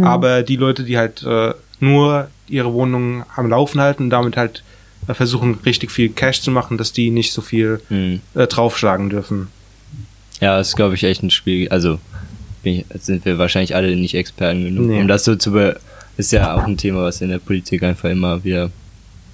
aber 0.03 0.43
die 0.43 0.57
Leute, 0.57 0.85
die 0.85 0.97
halt 0.97 1.23
äh, 1.25 1.53
nur 1.79 2.29
ihre 2.49 2.73
Wohnungen 2.73 3.25
am 3.37 3.51
Laufen 3.51 3.81
halten 3.81 4.05
und 4.05 4.11
damit 4.11 4.37
halt 4.37 4.61
äh, 4.61 4.74
versuchen, 5.13 5.59
richtig 5.67 5.91
viel 5.91 6.09
Cash 6.11 6.41
zu 6.41 6.51
machen, 6.51 6.79
dass 6.79 6.93
die 6.93 7.11
nicht 7.11 7.33
so 7.33 7.43
viel 7.43 7.81
Hm. 7.89 8.21
äh, 8.35 8.47
draufschlagen 8.47 9.11
dürfen. 9.11 9.49
Ja, 10.41 10.59
ist, 10.61 10.77
glaube 10.77 10.95
ich, 10.95 11.05
echt 11.05 11.23
ein 11.23 11.31
Spiel. 11.31 11.69
Also 11.69 11.99
bin 12.63 12.77
ich, 12.77 12.87
sind 13.03 13.25
wir 13.25 13.39
wahrscheinlich 13.39 13.75
alle 13.77 13.95
nicht 13.97 14.15
Experten 14.15 14.65
genug, 14.65 14.87
Nee. 14.87 15.01
um 15.01 15.09
das 15.09 15.25
so 15.25 15.37
zu 15.37 15.53
be 15.53 15.79
ist 16.17 16.31
ja 16.33 16.55
auch 16.55 16.63
ein 16.65 16.77
Thema, 16.77 17.03
was 17.03 17.21
in 17.21 17.29
der 17.29 17.39
Politik 17.41 17.83
einfach 17.83 18.09
immer 18.09 18.45
wieder 18.45 18.71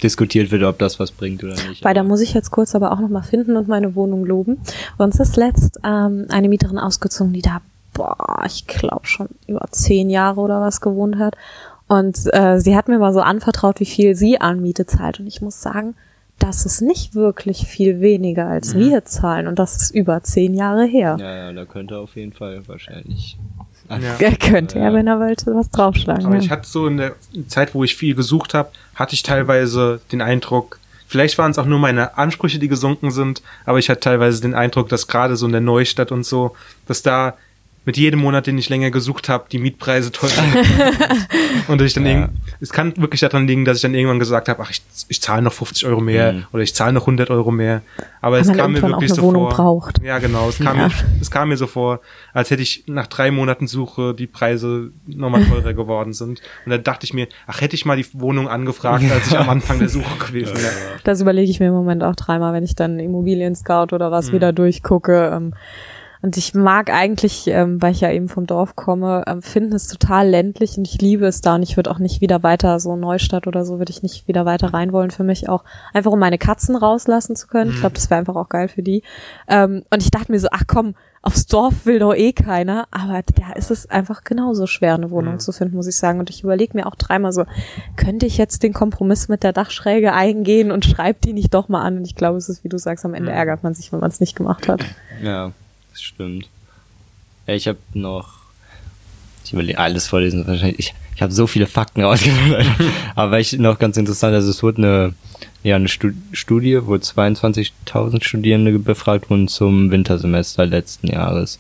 diskutiert 0.02 0.50
wird, 0.50 0.62
ob 0.62 0.78
das 0.78 0.98
was 0.98 1.10
bringt 1.10 1.44
oder 1.44 1.54
nicht. 1.68 1.84
Weil 1.84 1.92
da 1.94 2.02
muss 2.02 2.22
ich 2.22 2.32
jetzt 2.32 2.50
kurz 2.50 2.74
aber 2.74 2.90
auch 2.92 3.00
nochmal 3.00 3.22
finden 3.22 3.56
und 3.58 3.68
meine 3.68 3.94
Wohnung 3.94 4.24
loben. 4.24 4.56
Uns 4.96 5.20
ist 5.20 5.36
letzt 5.36 5.78
ähm, 5.84 6.24
eine 6.30 6.48
Mieterin 6.48 6.78
ausgezogen, 6.78 7.34
die 7.34 7.42
da, 7.42 7.60
boah, 7.92 8.42
ich 8.46 8.66
glaube 8.66 9.06
schon 9.06 9.28
über 9.46 9.66
zehn 9.72 10.08
Jahre 10.08 10.40
oder 10.40 10.60
was 10.62 10.80
gewohnt 10.80 11.18
hat. 11.18 11.36
Und 11.91 12.32
äh, 12.32 12.61
sie 12.61 12.76
hat 12.76 12.86
mir 12.86 13.01
mal 13.01 13.12
so 13.12 13.20
anvertraut, 13.20 13.80
wie 13.80 13.84
viel 13.84 14.14
sie 14.14 14.41
an 14.41 14.62
Miete 14.62 14.86
zahlt. 14.86 15.18
Und 15.18 15.26
ich 15.26 15.43
muss 15.43 15.61
sagen, 15.61 15.97
das 16.38 16.64
ist 16.64 16.82
nicht 16.82 17.16
wirklich 17.16 17.66
viel 17.66 18.01
weniger, 18.01 18.47
als 18.47 18.76
wir 18.76 19.05
zahlen. 19.05 19.49
Und 19.49 19.59
das 19.59 19.76
ist 19.76 19.91
über 19.91 20.22
zehn 20.22 20.55
Jahre 20.55 20.84
her. 20.86 21.16
ja, 21.18 21.34
ja, 21.34 21.53
da 21.53 21.64
könnte 21.64 21.99
auf 21.99 22.14
jeden 22.14 22.32
Fall 22.32 22.62
wahrscheinlich. 22.68 23.36
Ja. 23.88 23.99
Er 24.20 24.36
könnte 24.36 24.78
ja, 24.78 24.84
Ja. 24.84 24.95
wenn 24.95 25.09
er 25.09 25.18
wollte, 25.18 25.53
was 25.53 25.68
draufschlagen. 25.70 26.26
Aber 26.26 26.36
ja. 26.36 26.41
ich 26.41 26.51
hatte 26.53 26.68
so 26.68 26.86
in 26.86 26.97
der 26.97 27.16
Zeit, 27.49 27.74
wo 27.74 27.82
ich 27.82 27.97
viel 27.97 28.14
gesucht 28.14 28.55
habe, 28.55 28.70
hatte 28.95 29.14
ich 29.14 29.24
teilweise 29.24 30.01
den 30.12 30.22
Eindruck, 30.22 30.78
vielleicht 31.09 31.38
waren 31.38 31.51
es 31.51 31.59
auch 31.59 31.66
nur 31.66 31.80
meine 31.80 32.16
Ansprüche, 32.16 32.61
die 32.61 32.68
gesunken 32.68 33.11
sind, 33.11 33.43
aber 33.66 33.80
ich 33.80 33.91
hatte 33.91 33.99
teilweise 33.99 34.41
den 34.43 34.55
Eindruck, 34.55 34.91
dass 34.91 35.09
gerade 35.09 35.34
so 35.34 35.45
in 35.47 35.51
der 35.51 35.61
Neustadt 35.61 36.12
und 36.12 36.24
so, 36.24 36.55
dass 36.86 37.03
da 37.03 37.34
mit 37.86 37.96
jedem 37.96 38.20
Monat, 38.20 38.46
den 38.46 38.58
ich 38.58 38.68
länger 38.68 38.90
gesucht 38.90 39.28
habe, 39.30 39.44
die 39.50 39.58
Mietpreise 39.58 40.12
teurer 40.12 40.30
sind. 40.52 41.68
Und 41.68 41.80
dass 41.80 41.86
ich 41.88 41.94
dann 41.94 42.04
Ja. 42.04 42.10
irgend, 42.12 42.30
es 42.60 42.70
kann 42.70 42.94
wirklich 42.98 43.20
daran 43.22 43.46
liegen, 43.46 43.64
dass 43.64 43.76
ich 43.78 43.82
dann 43.82 43.94
irgendwann 43.94 44.18
gesagt 44.18 44.48
habe, 44.50 44.62
ach, 44.62 44.70
ich, 44.70 44.82
ich 45.08 45.22
zahle 45.22 45.40
noch 45.42 45.52
50 45.52 45.86
Euro 45.86 46.00
mehr 46.00 46.32
Mhm. 46.34 46.44
oder 46.52 46.62
ich 46.62 46.74
zahle 46.74 46.92
noch 46.92 47.02
100 47.06 47.30
Euro 47.30 47.50
mehr. 47.50 47.80
Aber 48.20 48.36
Weil 48.36 48.42
es 48.42 48.52
kam 48.52 48.72
mir 48.72 48.82
wirklich 48.82 49.10
eine 49.10 49.14
so 49.20 49.22
Wohnung 49.22 49.44
vor. 49.48 49.50
braucht. 49.56 50.02
Ja, 50.02 50.18
genau. 50.18 50.48
Es 50.50 50.58
kam, 50.58 50.76
Ja. 50.76 50.88
Mir, 50.88 50.94
es 51.22 51.30
kam 51.30 51.48
mir 51.48 51.56
so 51.56 51.66
vor, 51.66 52.00
als 52.34 52.50
hätte 52.50 52.62
ich 52.62 52.84
nach 52.86 53.06
drei 53.06 53.30
Monaten 53.30 53.66
Suche 53.66 54.14
die 54.14 54.26
Preise 54.26 54.90
nochmal 55.06 55.44
teurer 55.46 55.72
geworden 55.72 56.12
sind. 56.12 56.40
Und 56.66 56.70
dann 56.70 56.84
dachte 56.84 57.04
ich 57.06 57.14
mir, 57.14 57.28
ach, 57.46 57.62
hätte 57.62 57.74
ich 57.76 57.86
mal 57.86 57.96
die 57.96 58.06
Wohnung 58.12 58.46
angefragt, 58.48 59.04
als 59.10 59.28
ich 59.28 59.38
am 59.38 59.48
Anfang 59.48 59.78
der 59.78 59.88
Suche 59.88 60.18
gewesen 60.26 60.56
wäre. 60.56 60.72
Das 61.04 61.20
überlege 61.22 61.50
ich 61.50 61.60
mir 61.60 61.68
im 61.68 61.74
Moment 61.74 62.04
auch 62.04 62.14
dreimal, 62.14 62.52
wenn 62.52 62.64
ich 62.64 62.74
dann 62.74 62.98
Immobilien 62.98 63.54
Scout 63.56 63.94
oder 63.94 64.10
was 64.10 64.32
wieder 64.32 64.52
durchgucke. 64.52 65.30
Ähm, 65.34 65.54
Und 66.22 66.36
ich 66.36 66.54
mag 66.54 66.90
eigentlich, 66.90 67.46
ähm, 67.46 67.80
weil 67.80 67.92
ich 67.92 68.00
ja 68.00 68.10
eben 68.10 68.28
vom 68.28 68.46
Dorf 68.46 68.76
komme, 68.76 69.24
ähm, 69.26 69.40
finden 69.40 69.74
es 69.74 69.88
total 69.88 70.28
ländlich 70.28 70.76
und 70.76 70.86
ich 70.86 71.00
liebe 71.00 71.26
es 71.26 71.40
da 71.40 71.54
und 71.54 71.62
ich 71.62 71.76
würde 71.76 71.90
auch 71.90 71.98
nicht 71.98 72.20
wieder 72.20 72.42
weiter, 72.42 72.78
so 72.78 72.94
Neustadt 72.94 73.46
oder 73.46 73.64
so, 73.64 73.78
würde 73.78 73.90
ich 73.90 74.02
nicht 74.02 74.28
wieder 74.28 74.44
weiter 74.44 74.74
rein 74.74 74.92
wollen 74.92 75.10
für 75.10 75.24
mich 75.24 75.48
auch, 75.48 75.64
einfach 75.94 76.12
um 76.12 76.18
meine 76.18 76.38
Katzen 76.38 76.76
rauslassen 76.76 77.36
zu 77.36 77.46
können. 77.46 77.70
Ich 77.70 77.80
glaube, 77.80 77.94
das 77.94 78.10
wäre 78.10 78.18
einfach 78.18 78.36
auch 78.36 78.50
geil 78.50 78.68
für 78.68 78.82
die. 78.82 79.02
Ähm, 79.48 79.82
und 79.90 80.02
ich 80.02 80.10
dachte 80.10 80.30
mir 80.30 80.38
so, 80.38 80.48
ach 80.50 80.64
komm, 80.66 80.94
aufs 81.22 81.46
Dorf 81.46 81.84
will 81.84 81.98
doch 81.98 82.14
eh 82.14 82.32
keiner, 82.32 82.86
aber 82.90 83.22
da 83.22 83.52
ist 83.54 83.70
es 83.70 83.88
einfach 83.90 84.24
genauso 84.24 84.66
schwer, 84.66 84.94
eine 84.94 85.10
Wohnung 85.10 85.38
zu 85.38 85.52
finden, 85.52 85.76
muss 85.76 85.86
ich 85.86 85.96
sagen. 85.96 86.18
Und 86.18 86.30
ich 86.30 86.42
überlege 86.42 86.76
mir 86.76 86.86
auch 86.86 86.94
dreimal 86.94 87.32
so, 87.32 87.44
könnte 87.96 88.26
ich 88.26 88.38
jetzt 88.38 88.62
den 88.62 88.72
Kompromiss 88.72 89.28
mit 89.28 89.42
der 89.42 89.52
Dachschräge 89.52 90.12
eingehen 90.12 90.70
und 90.70 90.84
schreib 90.84 91.20
die 91.20 91.34
nicht 91.34 91.52
doch 91.52 91.68
mal 91.68 91.82
an? 91.82 91.98
Und 91.98 92.06
ich 92.06 92.14
glaube, 92.14 92.38
es 92.38 92.48
ist, 92.48 92.64
wie 92.64 92.68
du 92.68 92.78
sagst, 92.78 93.04
am 93.04 93.14
Ende 93.14 93.32
ärgert 93.32 93.62
man 93.62 93.74
sich, 93.74 93.92
wenn 93.92 94.00
man 94.00 94.10
es 94.10 94.20
nicht 94.20 94.34
gemacht 94.34 94.68
hat. 94.68 94.82
Ja, 95.22 95.52
das 96.01 96.07
stimmt. 96.07 96.48
Ich 97.46 97.68
habe 97.68 97.78
noch. 97.92 98.40
Ich 99.44 99.53
überlege 99.53 99.78
alles 99.78 100.07
vorlesen 100.07 100.46
wahrscheinlich. 100.46 100.78
Ich, 100.78 100.94
ich 101.14 101.22
habe 101.22 101.32
so 101.32 101.46
viele 101.46 101.66
Fakten 101.66 102.03
rausgefunden. 102.05 102.66
Aber 103.14 103.38
ich 103.38 103.53
noch 103.59 103.78
ganz 103.78 103.96
interessant, 103.96 104.34
also 104.34 104.51
es 104.51 104.62
wurde 104.62 104.78
eine, 104.78 105.14
ja, 105.62 105.76
eine 105.76 105.88
Stu 105.88 106.12
Studie, 106.32 106.78
wo 106.86 106.94
22.000 106.94 108.24
Studierende 108.24 108.78
befragt 108.78 109.30
wurden 109.30 109.48
zum 109.48 109.90
Wintersemester 109.90 110.66
letzten 110.66 111.09
Jahres. 111.09 111.59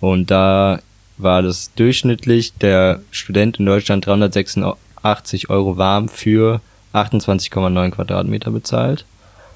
Und 0.00 0.30
da 0.30 0.80
war 1.18 1.42
das 1.42 1.72
durchschnittlich 1.74 2.54
der 2.54 3.00
Student 3.10 3.58
in 3.60 3.66
Deutschland 3.66 4.04
386 4.06 5.50
Euro 5.50 5.76
warm 5.76 6.08
für 6.08 6.60
28,9 6.94 7.90
Quadratmeter 7.90 8.50
bezahlt. 8.50 9.04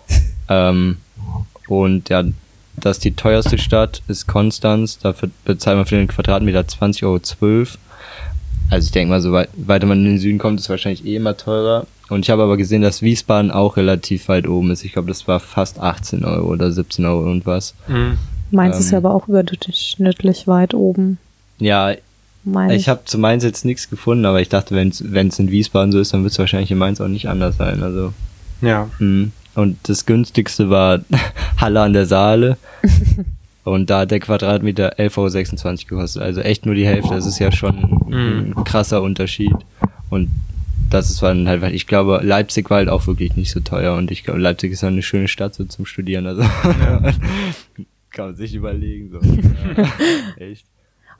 ähm, 0.49 0.99
und 1.67 2.09
ja, 2.11 2.23
dass 2.81 2.99
die 2.99 3.13
teuerste 3.15 3.59
Stadt 3.59 4.03
ist 4.09 4.27
Konstanz, 4.27 4.99
dafür 4.99 5.31
bezahlt 5.45 5.77
man 5.77 5.87
für 5.87 5.97
den 5.97 6.09
Quadratmeter 6.09 6.61
20,12 6.61 7.03
Euro. 7.05 7.67
Also 8.71 8.87
ich 8.87 8.93
denke 8.93 9.11
mal, 9.11 9.21
so 9.21 9.33
weit, 9.33 9.49
weiter 9.57 9.87
man 9.87 9.99
in 9.99 10.05
den 10.05 10.19
Süden 10.19 10.39
kommt, 10.39 10.59
ist 10.61 10.69
wahrscheinlich 10.69 11.05
eh 11.07 11.17
immer 11.17 11.37
teurer. 11.37 11.87
Und 12.09 12.25
ich 12.25 12.31
habe 12.31 12.43
aber 12.43 12.57
gesehen, 12.57 12.83
dass 12.83 13.03
Wiesbaden 13.03 13.51
auch 13.51 13.77
relativ 13.77 14.29
weit 14.29 14.47
oben 14.49 14.71
ist. 14.71 14.85
Ich 14.85 14.93
glaube, 14.93 15.09
das 15.09 15.27
war 15.27 15.41
fast 15.41 15.81
18 15.81 16.25
Euro 16.25 16.49
oder 16.49 16.71
17 16.71 17.05
Euro 17.05 17.27
irgendwas. 17.27 17.75
Mhm. 17.89 18.19
Meins 18.51 18.79
ist 18.79 18.87
Ähm. 18.87 18.93
ja 18.93 18.99
aber 18.99 19.15
auch 19.15 19.29
überdurchschnittlich 19.29 20.47
weit 20.47 20.75
oben. 20.75 21.19
Ja, 21.59 21.95
Mein 22.45 22.71
ich 22.71 22.89
habe 22.89 23.05
zu 23.05 23.19
Mainz 23.19 23.43
jetzt 23.43 23.65
nichts 23.65 23.91
gefunden, 23.91 24.25
aber 24.25 24.41
ich 24.41 24.49
dachte, 24.49 24.75
wenn 24.75 24.89
es 25.29 25.39
in 25.39 25.51
Wiesbaden 25.51 25.91
so 25.91 25.99
ist, 25.99 26.13
dann 26.13 26.23
wird 26.23 26.33
es 26.33 26.39
wahrscheinlich 26.39 26.71
in 26.71 26.79
Mainz 26.79 27.01
auch 27.01 27.09
nicht 27.09 27.29
anders 27.29 27.57
sein. 27.57 27.83
Also 27.83 28.13
Ja. 28.61 28.89
Mhm. 28.99 29.33
Und 29.57 29.79
das 29.89 30.07
günstigste 30.07 30.71
war 30.71 31.01
Halle 31.57 31.81
an 31.81 31.93
der 31.93 32.07
Saale. 32.07 32.59
Und 33.65 33.91
da 33.91 34.01
hat 34.01 34.13
der 34.13 34.21
Quadratmeter 34.21 34.97
11,26 34.97 35.67
Euro 35.67 35.77
gekostet. 35.89 36.23
Also 36.23 36.41
echt 36.41 36.67
nur 36.67 36.77
die 36.77 36.87
Hälfte. 36.87 37.15
Das 37.15 37.27
ist 37.27 37.41
ja 37.41 37.51
schon 37.51 37.77
ein 38.13 38.55
krasser 38.65 39.03
Unterschied. 39.03 39.57
Und 40.09 40.31
das 40.89 41.11
ist 41.11 41.21
dann 41.21 41.49
halt, 41.49 41.65
ich 41.73 41.89
glaube, 41.89 42.21
Leipzig 42.23 42.71
war 42.71 42.77
halt 42.77 42.89
auch 42.89 43.09
wirklich 43.09 43.35
nicht 43.35 43.51
so 43.51 43.59
teuer. 43.59 43.97
Und 43.97 44.13
ich 44.13 44.23
glaube, 44.23 44.39
Leipzig 44.39 44.71
ist 44.71 44.83
ja 44.83 44.89
eine 44.89 45.03
schöne 45.03 45.27
Stadt 45.27 45.55
so 45.55 45.65
zum 45.65 45.85
Studieren. 45.85 46.29
Also 46.29 46.43
kann 48.11 48.27
man 48.27 48.37
sich 48.37 48.55
überlegen. 48.55 49.11
So. 49.11 49.21
Ja, 49.21 49.89
echt. 50.37 50.65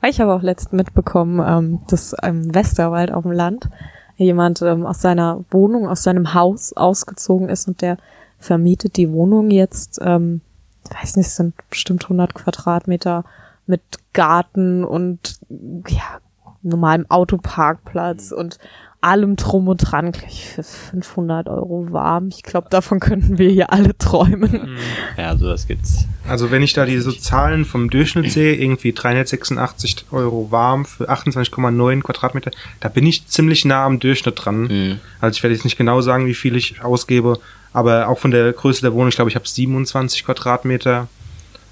Ich 0.07 0.21
habe 0.21 0.33
auch 0.33 0.41
letzt 0.41 0.71
mitbekommen, 0.71 1.43
ähm, 1.45 1.79
dass 1.89 2.13
im 2.23 2.53
Westerwald 2.53 3.11
auf 3.11 3.23
dem 3.23 3.33
Land 3.33 3.67
jemand 4.15 4.61
ähm, 4.61 4.85
aus 4.85 5.01
seiner 5.01 5.43
Wohnung, 5.51 5.87
aus 5.87 6.03
seinem 6.03 6.33
Haus 6.33 6.71
ausgezogen 6.73 7.49
ist 7.49 7.67
und 7.67 7.81
der 7.81 7.97
vermietet 8.39 8.97
die 8.97 9.11
Wohnung 9.11 9.51
jetzt, 9.51 9.99
ähm, 10.01 10.41
ich 10.85 10.95
weiß 10.95 11.17
nicht, 11.17 11.27
es 11.27 11.35
sind 11.35 11.53
bestimmt 11.69 12.03
100 12.03 12.33
Quadratmeter 12.33 13.25
mit 13.65 13.81
Garten 14.13 14.83
und 14.83 15.39
ja, 15.87 16.19
normalem 16.61 17.09
Autoparkplatz 17.09 18.31
und 18.31 18.57
allem 18.99 19.35
drum 19.35 19.67
und 19.67 19.77
dran, 19.77 20.11
gleich 20.11 20.47
für 20.47 20.63
500 20.63 21.47
Euro 21.49 21.87
warm. 21.91 22.29
Ich 22.29 22.41
glaube, 22.41 22.67
davon 22.69 22.99
könnten 22.99 23.37
wir 23.37 23.49
hier 23.49 23.71
alle 23.71 23.95
träumen. 23.97 24.77
Ja, 25.17 25.37
sowas 25.37 25.67
gibt's. 25.67 26.05
Also 26.27 26.51
wenn 26.51 26.63
ich 26.63 26.73
da 26.73 26.85
diese 26.85 27.17
Zahlen 27.17 27.63
vom 27.63 27.89
Durchschnitt 27.89 28.31
sehe, 28.31 28.55
irgendwie 28.55 28.93
386 28.93 30.07
Euro 30.11 30.51
warm 30.51 30.85
für 30.85 31.09
28,9 31.09 32.01
Quadratmeter, 32.01 32.51
da 32.79 32.89
bin 32.89 33.05
ich 33.05 33.27
ziemlich 33.27 33.65
nah 33.65 33.85
am 33.85 33.99
Durchschnitt 33.99 34.43
dran. 34.43 34.61
Mhm. 34.63 34.99
Also 35.21 35.37
ich 35.37 35.43
werde 35.43 35.53
jetzt 35.53 35.63
nicht 35.63 35.77
genau 35.77 36.01
sagen, 36.01 36.25
wie 36.25 36.33
viel 36.33 36.55
ich 36.55 36.81
ausgebe, 36.81 37.39
aber 37.77 38.07
auch 38.07 38.17
von 38.17 38.31
der 38.31 38.51
Größe 38.53 38.81
der 38.81 38.91
Wohnung, 38.93 39.09
ich 39.09 39.15
glaube, 39.15 39.29
ich 39.29 39.35
habe 39.35 39.47
27 39.47 40.25
Quadratmeter 40.25 41.07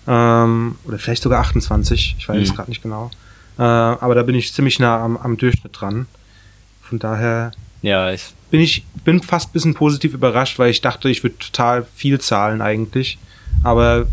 ähm, 0.07 0.75
oder 0.85 0.99
vielleicht 0.99 1.23
sogar 1.23 1.39
28, 1.41 2.15
ich 2.19 2.29
weiß 2.29 2.41
es 2.43 2.51
Mhm. 2.51 2.55
gerade 2.55 2.69
nicht 2.69 2.83
genau. 2.83 3.09
Äh, 3.57 3.63
aber 3.63 4.13
da 4.13 4.21
bin 4.23 4.35
ich 4.35 4.53
ziemlich 4.53 4.79
nah 4.79 5.03
am, 5.03 5.17
am 5.17 5.35
Durchschnitt 5.37 5.71
dran. 5.79 6.05
Von 6.81 6.99
daher 6.99 7.51
Ja, 7.81 8.11
ich, 8.11 8.23
bin 8.51 8.59
ich 8.61 8.83
bin 9.03 9.21
fast 9.23 9.49
ein 9.49 9.53
bisschen 9.53 9.73
positiv 9.73 10.13
überrascht, 10.13 10.59
weil 10.59 10.69
ich 10.69 10.81
dachte, 10.81 11.09
ich 11.09 11.23
würde 11.23 11.37
total 11.39 11.85
viel 11.95 12.19
zahlen 12.19 12.61
eigentlich. 12.61 13.17
Aber 13.63 14.05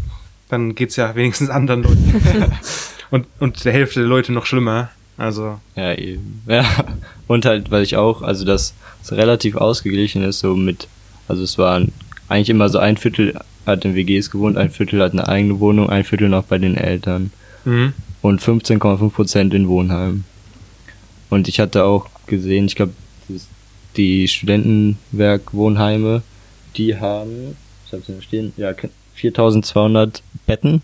dann 0.49 0.75
geht's 0.75 0.97
ja 0.97 1.15
wenigstens 1.15 1.51
anderen 1.51 1.83
Leuten. 1.83 2.53
und, 3.11 3.27
und 3.39 3.65
der 3.65 3.73
Hälfte 3.73 4.01
der 4.01 4.09
Leute 4.09 4.33
noch 4.33 4.47
schlimmer. 4.47 4.89
Also, 5.19 5.61
Ja, 5.77 5.93
eben. 5.95 6.43
Ja. 6.47 6.65
Und 7.27 7.45
halt, 7.45 7.71
weil 7.71 7.83
ich 7.83 7.97
auch, 7.97 8.23
also 8.23 8.47
das 8.47 8.73
es 9.03 9.13
relativ 9.13 9.57
ausgeglichen 9.57 10.23
ist, 10.23 10.39
so 10.39 10.55
mit, 10.57 10.89
also 11.29 11.43
es 11.43 11.59
waren 11.59 11.93
eigentlich 12.29 12.51
immer 12.51 12.69
so 12.69 12.79
ein 12.79 12.97
Viertel 12.97 13.35
hat 13.67 13.85
in 13.85 13.95
WGs 13.95 14.31
gewohnt, 14.31 14.57
ein 14.57 14.71
Viertel 14.71 15.03
hat 15.03 15.13
eine 15.13 15.29
eigene 15.29 15.61
Wohnung, 15.61 15.91
ein 15.91 16.05
Viertel 16.05 16.29
noch 16.29 16.45
bei 16.45 16.59
den 16.59 16.77
Eltern 16.77 17.31
mhm. 17.65 17.93
und 18.21 18.41
15,5 18.41 19.11
Prozent 19.11 19.55
in 19.55 19.69
Wohnheim. 19.69 20.25
Und 21.31 21.49
ich 21.49 21.61
hatte 21.61 21.85
auch 21.85 22.09
gesehen, 22.27 22.67
ich 22.67 22.77
glaube, 22.77 22.93
die 23.97 24.27
Studentenwerk-Wohnheime, 24.29 26.23
die 26.77 26.97
haben, 26.97 27.57
ich 27.87 27.93
hab's 27.93 28.07
hier 28.07 28.23
stehen, 28.23 28.53
ja, 28.57 28.73
4200 29.15 30.23
Betten. 30.47 30.83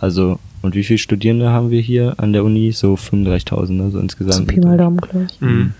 Also, 0.00 0.38
und 0.62 0.74
wie 0.74 0.84
viele 0.84 0.98
Studierende 0.98 1.50
haben 1.50 1.70
wir 1.70 1.80
hier 1.80 2.14
an 2.18 2.32
der 2.32 2.44
Uni? 2.44 2.72
So 2.72 2.94
35.000, 2.94 3.80
also 3.80 3.90
So 3.90 3.98
insgesamt. 4.00 4.48
Pi 4.48 4.60
mal 4.60 4.76
Daumen, 4.76 4.98
glaube 4.98 5.26
ich. 5.30 5.40
Mhm. 5.40 5.74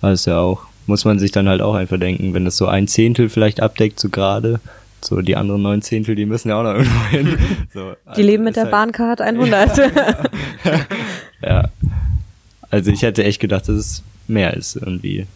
Also 0.00 0.30
ja 0.30 0.40
auch, 0.40 0.66
muss 0.86 1.04
man 1.04 1.18
sich 1.18 1.32
dann 1.32 1.48
halt 1.48 1.60
auch 1.62 1.74
einfach 1.74 1.98
denken, 1.98 2.34
wenn 2.34 2.44
das 2.44 2.56
so 2.56 2.66
ein 2.66 2.86
Zehntel 2.88 3.28
vielleicht 3.28 3.60
abdeckt, 3.60 3.98
so 4.00 4.08
gerade, 4.08 4.60
so 5.02 5.20
die 5.20 5.36
anderen 5.36 5.62
neun 5.62 5.82
Zehntel, 5.82 6.14
die 6.14 6.26
müssen 6.26 6.48
ja 6.48 6.58
auch 6.58 6.62
noch 6.62 6.74
irgendwo 6.74 7.04
hin. 7.06 7.38
So, 7.74 7.90
Die 7.92 8.08
also 8.10 8.22
leben 8.22 8.44
mit 8.44 8.56
der 8.56 8.64
halt- 8.64 8.72
Bahncard 8.72 9.20
100. 9.22 9.78
Ja. 11.42 11.68
Also 12.70 12.90
ich 12.90 13.02
hätte 13.02 13.24
echt 13.24 13.40
gedacht, 13.40 13.68
dass 13.68 13.76
es 13.76 14.02
mehr 14.26 14.54
ist 14.54 14.76
irgendwie. 14.76 15.26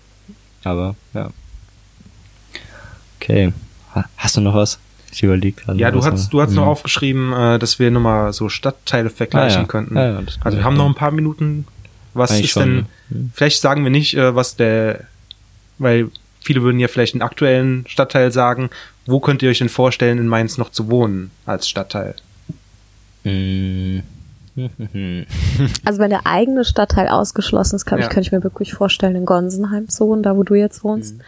Aber 0.65 0.95
ja. 1.15 1.31
Okay. 3.21 3.53
Ha- 3.95 4.05
Hast 4.17 4.37
du 4.37 4.41
noch 4.41 4.55
was? 4.55 4.79
Ich 5.13 5.23
überlege 5.23 5.61
gerade. 5.61 5.79
Ja, 5.79 5.91
du 5.91 6.05
hast, 6.05 6.25
noch- 6.25 6.31
du 6.31 6.41
hast 6.43 6.53
noch 6.53 6.65
Mhm. 6.65 6.69
aufgeschrieben, 6.69 7.33
äh, 7.33 7.59
dass 7.59 7.79
wir 7.79 7.91
nochmal 7.91 8.33
so 8.33 8.49
Stadtteile 8.49 9.11
vergleichen 9.11 9.59
Ah, 9.59 9.63
ja. 9.63 9.67
könnten. 9.67 9.97
Ja, 9.97 10.11
ja, 10.13 10.23
also 10.43 10.59
wir 10.59 10.65
haben 10.65 10.77
noch 10.77 10.87
ein 10.87 10.95
paar 10.95 11.11
Minuten. 11.11 11.67
Was 12.15 12.31
Eigentlich 12.33 12.45
ist 12.47 12.51
schon, 12.53 12.63
denn, 12.63 12.87
ne? 13.25 13.31
Vielleicht 13.35 13.61
sagen 13.61 13.85
wir 13.85 13.91
nicht, 13.91 14.15
äh, 14.17 14.35
was 14.35 14.57
der, 14.57 15.01
weil 15.81 16.11
viele 16.41 16.63
würden 16.63 16.79
ja 16.79 16.87
vielleicht 16.89 17.15
den 17.15 17.23
aktuellen 17.23 17.85
Stadtteil 17.89 18.31
sagen. 18.33 18.71
Wo 19.07 19.19
könnt 19.19 19.43
ihr 19.43 19.51
euch 19.51 19.59
denn 19.59 19.69
vorstellen, 19.69 20.19
in 20.19 20.29
Mainz 20.29 20.57
noch 20.59 20.71
zu 20.71 20.89
wohnen 20.91 21.31
als 21.47 21.69
Stadtteil? 21.69 22.15
Mhm. 23.25 24.03
Also 25.85 26.01
wenn 26.01 26.11
der 26.11 26.27
eigene 26.27 26.65
Stadtteil 26.65 27.09
ausgeschlossen 27.09 27.77
ist, 27.77 27.87
glaube 27.87 28.01
ich, 28.01 28.07
Ja. 28.07 28.13
könnte 28.13 28.27
ich 28.27 28.33
mir 28.33 28.43
wirklich 28.43 28.75
vorstellen, 28.75 29.17
in 29.17 29.25
Gonsenheim 29.25 29.89
zu 29.89 30.07
wohnen, 30.09 30.23
da 30.23 30.37
wo 30.37 30.43
du 30.43 30.55
jetzt 30.55 30.85
wohnst. 30.85 31.17
Mhm. 31.17 31.21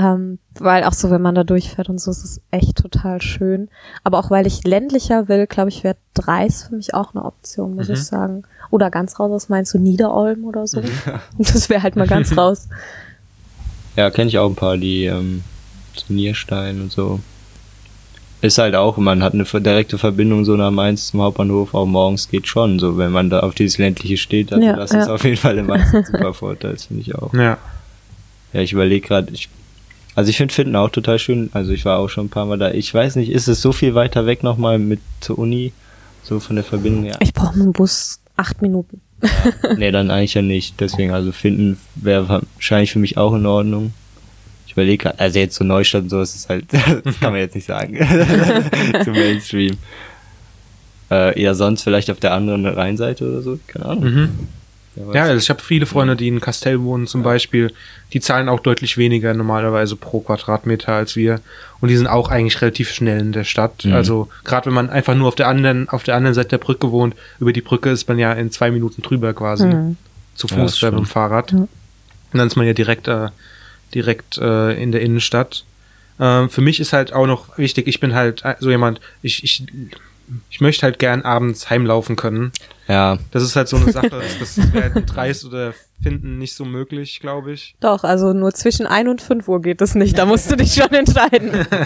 Ähm, 0.00 0.38
weil 0.60 0.84
auch 0.84 0.92
so, 0.92 1.10
wenn 1.10 1.22
man 1.22 1.34
da 1.34 1.42
durchfährt 1.42 1.88
und 1.88 1.98
so, 2.00 2.10
ist 2.12 2.22
es 2.22 2.40
echt 2.52 2.76
total 2.76 3.20
schön. 3.20 3.68
Aber 4.04 4.18
auch 4.18 4.30
weil 4.30 4.46
ich 4.46 4.62
ländlicher 4.64 5.28
will, 5.28 5.46
glaube 5.48 5.70
ich, 5.70 5.82
wäre 5.82 5.96
Dreis 6.14 6.64
für 6.68 6.76
mich 6.76 6.94
auch 6.94 7.14
eine 7.14 7.24
Option, 7.24 7.74
muss 7.74 7.88
Mhm. 7.88 7.94
ich 7.94 8.04
sagen. 8.04 8.42
Oder 8.70 8.90
ganz 8.90 9.18
raus 9.18 9.32
aus 9.32 9.48
meinst 9.48 9.74
du 9.74 9.78
Niederolm 9.78 10.44
oder 10.44 10.66
so. 10.68 10.80
Das 11.38 11.68
wäre 11.68 11.82
halt 11.82 11.96
mal 11.96 12.06
ganz 12.06 12.30
raus. 12.36 12.68
Ja, 13.98 14.12
kenne 14.12 14.28
ich 14.28 14.38
auch 14.38 14.48
ein 14.48 14.54
paar, 14.54 14.76
die 14.76 15.06
ähm, 15.06 15.42
zu 15.96 16.12
Nierstein 16.12 16.82
und 16.82 16.92
so. 16.92 17.18
Ist 18.40 18.58
halt 18.58 18.76
auch, 18.76 18.96
man 18.96 19.24
hat 19.24 19.34
eine 19.34 19.42
direkte 19.42 19.98
Verbindung 19.98 20.44
so 20.44 20.54
nach 20.54 20.70
Mainz 20.70 21.08
zum 21.08 21.20
Hauptbahnhof, 21.20 21.74
auch 21.74 21.84
morgens 21.84 22.28
geht 22.28 22.46
schon, 22.46 22.78
so 22.78 22.96
wenn 22.96 23.10
man 23.10 23.28
da 23.28 23.40
auf 23.40 23.56
dieses 23.56 23.76
ländliche 23.78 24.16
steht, 24.16 24.52
also 24.52 24.64
Ja, 24.64 24.76
das 24.76 24.92
ist 24.92 25.08
ja. 25.08 25.14
auf 25.14 25.24
jeden 25.24 25.36
Fall 25.36 25.58
in 25.58 25.66
Mainz 25.66 25.92
ein 25.92 26.04
super 26.12 26.32
Vorteil, 26.32 26.74
das 26.74 26.84
finde 26.84 27.02
ich 27.02 27.12
auch. 27.16 27.34
Ja. 27.34 27.58
Ja, 28.52 28.60
ich 28.60 28.72
überlege 28.72 29.04
gerade, 29.04 29.32
ich, 29.32 29.48
also 30.14 30.30
ich 30.30 30.36
finde 30.36 30.54
Finden 30.54 30.76
auch 30.76 30.90
total 30.90 31.18
schön, 31.18 31.50
also 31.52 31.72
ich 31.72 31.84
war 31.84 31.98
auch 31.98 32.08
schon 32.08 32.26
ein 32.26 32.30
paar 32.30 32.46
Mal 32.46 32.56
da. 32.56 32.70
Ich 32.70 32.94
weiß 32.94 33.16
nicht, 33.16 33.32
ist 33.32 33.48
es 33.48 33.60
so 33.60 33.72
viel 33.72 33.96
weiter 33.96 34.26
weg 34.26 34.44
nochmal 34.44 34.78
mit 34.78 35.00
zur 35.18 35.40
Uni, 35.40 35.72
so 36.22 36.38
von 36.38 36.54
der 36.54 36.64
Verbindung 36.64 37.02
her? 37.02 37.16
Ich 37.18 37.34
brauche 37.34 37.58
mit 37.58 37.66
dem 37.66 37.72
Bus 37.72 38.20
acht 38.36 38.62
Minuten. 38.62 39.00
Nee, 39.76 39.90
dann 39.90 40.10
eigentlich 40.10 40.34
ja 40.34 40.42
nicht, 40.42 40.80
deswegen, 40.80 41.12
also 41.12 41.32
Finden 41.32 41.78
wäre 41.94 42.28
wahrscheinlich 42.28 42.92
für 42.92 42.98
mich 42.98 43.16
auch 43.16 43.34
in 43.34 43.46
Ordnung. 43.46 43.92
Ich 44.66 44.72
überlege 44.72 45.04
gerade, 45.04 45.18
also 45.18 45.38
jetzt 45.38 45.56
so 45.56 45.64
Neustadt 45.64 46.02
und 46.02 46.10
so, 46.10 46.20
ist 46.20 46.34
es 46.34 46.48
halt, 46.48 46.66
das 47.04 47.20
kann 47.20 47.32
man 47.32 47.40
jetzt 47.40 47.54
nicht 47.54 47.66
sagen. 47.66 47.96
Zu 49.04 49.10
Mainstream. 49.10 49.76
äh, 51.10 51.40
eher 51.40 51.54
sonst 51.54 51.82
vielleicht 51.82 52.10
auf 52.10 52.20
der 52.20 52.32
anderen 52.32 52.66
Rheinseite 52.66 53.28
oder 53.28 53.42
so, 53.42 53.58
keine 53.66 53.86
Ahnung. 53.86 54.04
Mhm. 54.04 54.28
Ja, 54.96 55.22
also 55.24 55.38
ich 55.38 55.48
habe 55.48 55.62
viele 55.62 55.86
Freunde, 55.86 56.16
die 56.16 56.28
in 56.28 56.40
Kastell 56.40 56.80
wohnen 56.82 57.06
zum 57.06 57.22
Beispiel. 57.22 57.72
Die 58.12 58.20
zahlen 58.20 58.48
auch 58.48 58.60
deutlich 58.60 58.96
weniger 58.96 59.32
normalerweise 59.34 59.94
pro 59.96 60.20
Quadratmeter 60.20 60.92
als 60.92 61.14
wir. 61.14 61.40
Und 61.80 61.88
die 61.88 61.96
sind 61.96 62.08
auch 62.08 62.30
eigentlich 62.30 62.60
relativ 62.60 62.90
schnell 62.90 63.20
in 63.20 63.32
der 63.32 63.44
Stadt. 63.44 63.84
Mhm. 63.84 63.92
Also 63.92 64.28
gerade 64.44 64.66
wenn 64.66 64.74
man 64.74 64.90
einfach 64.90 65.14
nur 65.14 65.28
auf 65.28 65.36
der 65.36 65.46
anderen, 65.48 65.88
auf 65.88 66.02
der 66.02 66.16
anderen 66.16 66.34
Seite 66.34 66.50
der 66.50 66.58
Brücke 66.58 66.90
wohnt, 66.90 67.14
über 67.38 67.52
die 67.52 67.60
Brücke 67.60 67.90
ist 67.90 68.08
man 68.08 68.18
ja 68.18 68.32
in 68.32 68.50
zwei 68.50 68.70
Minuten 68.70 69.02
drüber 69.02 69.34
quasi. 69.34 69.66
Mhm. 69.66 69.96
Zu 70.34 70.48
Ja, 70.48 70.56
Fuß 70.56 70.82
oder 70.82 70.92
mit 70.92 71.00
dem. 71.00 71.06
Fahrrad. 71.06 71.52
Ja. 71.52 71.58
Und 71.58 71.68
dann 72.32 72.46
ist 72.46 72.56
man 72.56 72.66
ja 72.66 72.72
direkt, 72.72 73.08
äh, 73.08 73.28
direkt 73.94 74.38
äh, 74.38 74.72
in 74.82 74.92
der 74.92 75.00
Innenstadt. 75.00 75.64
Ähm, 76.20 76.50
für 76.50 76.60
mich 76.60 76.80
ist 76.80 76.92
halt 76.92 77.12
auch 77.12 77.26
noch 77.26 77.56
wichtig, 77.58 77.86
ich 77.86 78.00
bin 78.00 78.14
halt 78.14 78.44
äh, 78.44 78.56
so 78.58 78.70
jemand, 78.70 79.00
ich, 79.22 79.44
ich, 79.44 79.64
ich 80.50 80.60
möchte 80.60 80.82
halt 80.82 80.98
gern 80.98 81.22
abends 81.22 81.70
heimlaufen 81.70 82.16
können. 82.16 82.52
Ja, 82.86 83.18
Das 83.32 83.42
ist 83.42 83.54
halt 83.54 83.68
so 83.68 83.76
eine 83.76 83.92
Sache, 83.92 84.08
das, 84.08 84.38
das 84.56 84.72
wäre 84.72 84.90
mit 84.90 85.14
Reis 85.16 85.44
oder 85.44 85.74
Finden 86.02 86.38
nicht 86.38 86.54
so 86.54 86.64
möglich, 86.64 87.20
glaube 87.20 87.52
ich. 87.52 87.74
Doch, 87.80 88.04
also 88.04 88.32
nur 88.32 88.54
zwischen 88.54 88.86
1 88.86 89.08
und 89.08 89.20
5 89.20 89.48
Uhr 89.48 89.60
geht 89.60 89.82
es 89.82 89.94
nicht. 89.94 90.16
Da 90.16 90.24
musst 90.26 90.50
du 90.50 90.56
dich 90.56 90.74
schon 90.74 90.92
entscheiden. 90.92 91.66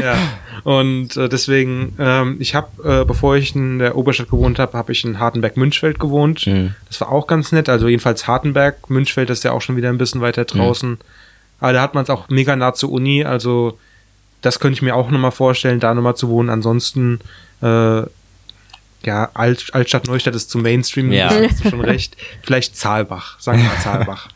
Ja. 0.00 0.16
Und 0.64 1.16
äh, 1.16 1.28
deswegen, 1.28 1.94
ähm, 1.98 2.36
ich 2.38 2.54
habe, 2.54 3.02
äh, 3.02 3.04
bevor 3.04 3.36
ich 3.36 3.54
in 3.54 3.78
der 3.78 3.96
Oberstadt 3.96 4.30
gewohnt 4.30 4.58
habe, 4.58 4.76
habe 4.76 4.92
ich 4.92 5.04
in 5.04 5.18
Hartenberg-Münchfeld 5.18 5.98
gewohnt. 5.98 6.46
Mhm. 6.46 6.74
Das 6.88 7.00
war 7.00 7.10
auch 7.10 7.26
ganz 7.26 7.52
nett. 7.52 7.68
Also 7.68 7.88
jedenfalls 7.88 8.26
Hartenberg, 8.26 8.88
Münchfeld 8.90 9.30
ist 9.30 9.44
ja 9.44 9.52
auch 9.52 9.60
schon 9.60 9.76
wieder 9.76 9.88
ein 9.88 9.98
bisschen 9.98 10.20
weiter 10.20 10.44
draußen. 10.44 10.98
Aber 11.60 11.72
da 11.72 11.82
hat 11.82 11.94
man 11.94 12.04
es 12.04 12.10
auch 12.10 12.28
mega 12.28 12.54
nah 12.56 12.74
zur 12.74 12.92
Uni. 12.92 13.24
Also 13.24 13.78
das 14.40 14.60
könnte 14.60 14.74
ich 14.74 14.82
mir 14.82 14.94
auch 14.94 15.10
nochmal 15.10 15.30
vorstellen, 15.30 15.80
da 15.80 15.94
nochmal 15.94 16.16
zu 16.16 16.28
wohnen. 16.28 16.50
Ansonsten, 16.50 17.20
äh, 17.62 18.02
ja, 19.04 19.30
Alt, 19.34 19.66
Altstadt 19.72 20.06
Neustadt 20.06 20.34
ist 20.34 20.50
zu 20.50 20.58
Mainstream, 20.58 21.12
Ja. 21.12 21.30
hast 21.30 21.64
du 21.64 21.70
schon 21.70 21.80
recht. 21.80 22.16
Vielleicht 22.42 22.76
Zahlbach, 22.76 23.40
sagen 23.40 23.58
wir 23.62 23.68
mal 23.68 23.76
Zahlbach. 23.82 24.28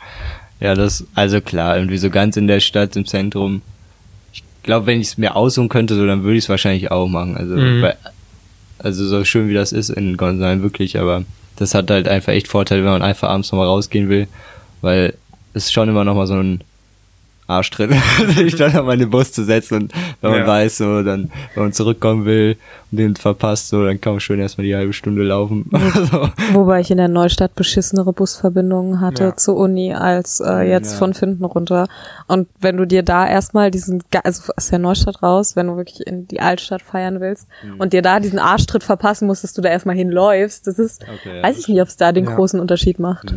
ja, 0.61 0.75
das, 0.75 1.05
also 1.15 1.41
klar, 1.41 1.77
irgendwie 1.77 1.99
so 1.99 2.11
ganz 2.11 2.37
in 2.37 2.47
der 2.49 2.61
Stadt, 2.61 2.97
im 2.97 3.07
Zentrum. 3.07 3.63
Ich 4.33 4.43
glaube, 4.65 4.87
wenn 4.87 5.01
ich 5.01 5.09
es 5.09 5.19
mir 5.19 5.37
aussuchen 5.37 5.69
könnte, 5.69 5.95
so, 5.95 6.05
dann 6.07 6.25
würde 6.25 6.37
ich 6.39 6.45
es 6.45 6.49
wahrscheinlich 6.49 6.91
auch 6.91 7.07
machen. 7.07 7.37
Also, 7.37 7.55
Mhm. 7.55 7.83
weil, 7.83 7.97
also 8.81 9.07
so 9.07 9.25
schön 9.25 9.49
wie 9.49 9.55
das 9.55 9.73
ist 9.73 9.91
in 9.91 10.17
Gonsenheim, 10.17 10.63
wirklich, 10.63 10.99
aber 10.99 11.23
das 11.57 11.75
hat 11.75 11.89
halt 11.91 12.09
einfach 12.09 12.33
echt 12.33 12.49
Vorteile, 12.49 12.83
wenn 12.85 12.91
man 12.91 13.03
einfach 13.03 13.29
abends 13.29 13.53
nochmal 13.53 13.69
rausgehen 13.69 14.09
will, 14.09 14.27
weil 14.83 15.15
es 15.55 15.71
schon 15.73 15.89
immer 15.89 16.03
nochmal 16.05 16.27
so 16.27 16.35
ein 16.35 16.61
Arschtritt, 17.49 17.91
sich 18.37 18.57
dann 18.57 18.89
in 18.91 18.99
den 18.99 19.11
Bus 19.11 19.31
zu 19.33 19.45
setzen 19.45 19.75
und 19.83 19.93
wenn 20.21 20.31
man 20.33 20.41
Ja. 20.41 20.47
weiß, 20.47 20.79
so, 20.79 21.03
dann, 21.03 21.31
wenn 21.55 21.63
man 21.65 21.73
zurückkommen 21.73 22.25
will 22.25 22.57
und 22.91 22.99
den 22.99 23.15
verpasst, 23.17 23.69
so, 23.69 23.85
dann 23.85 24.01
kann 24.01 24.15
man 24.15 24.21
schön 24.21 24.41
erstmal 24.41 24.67
die 24.67 24.75
halbe 24.75 24.93
Stunde 24.93 25.23
laufen. 25.23 25.71
so. 26.11 26.29
Wobei 26.53 26.81
ich 26.81 26.91
in 26.91 26.97
der 26.97 27.09
Neustadt 27.09 27.55
beschissenere 27.55 28.13
Busverbindungen 28.13 29.01
hatte 29.01 29.25
Ja. 29.25 29.37
zur 29.37 29.57
Uni 29.57 29.95
als 29.95 30.41
äh, 30.41 30.63
jetzt 30.69 30.93
Ja. 30.93 30.99
von 30.99 31.15
Finden 31.15 31.45
runter. 31.45 31.87
Und 32.27 32.49
wenn 32.61 32.77
du 32.77 32.85
dir 32.87 33.03
da 33.03 33.27
erstmal 33.29 33.71
diesen, 33.71 34.03
Ga- 34.11 34.21
also 34.25 34.53
aus 34.57 34.69
der 34.71 34.79
Neustadt 34.81 35.23
raus, 35.23 35.55
wenn 35.57 35.69
du 35.69 35.77
wirklich 35.77 36.07
in 36.07 36.27
die 36.27 36.41
Altstadt 36.41 36.83
feiern 36.83 37.21
willst 37.21 37.47
Mhm. 37.65 37.81
und 37.81 37.93
dir 37.93 38.03
da 38.03 38.19
diesen 38.21 38.39
Arschtritt 38.41 38.83
verpassen 38.83 39.27
musst, 39.27 39.45
dass 39.45 39.53
du 39.53 39.63
da 39.63 39.69
erstmal 39.69 39.95
hinläufst, 39.97 40.67
das 40.67 40.79
ist, 40.79 41.03
Okay, 41.03 41.37
ja, 41.37 41.43
weiß 41.43 41.59
ich 41.59 41.69
nicht, 41.69 41.81
ob 41.81 41.89
es 41.89 41.97
da 41.97 42.11
den 42.13 42.25
Ja. 42.25 42.35
großen 42.35 42.59
Unterschied 42.61 42.99
macht. 42.99 43.33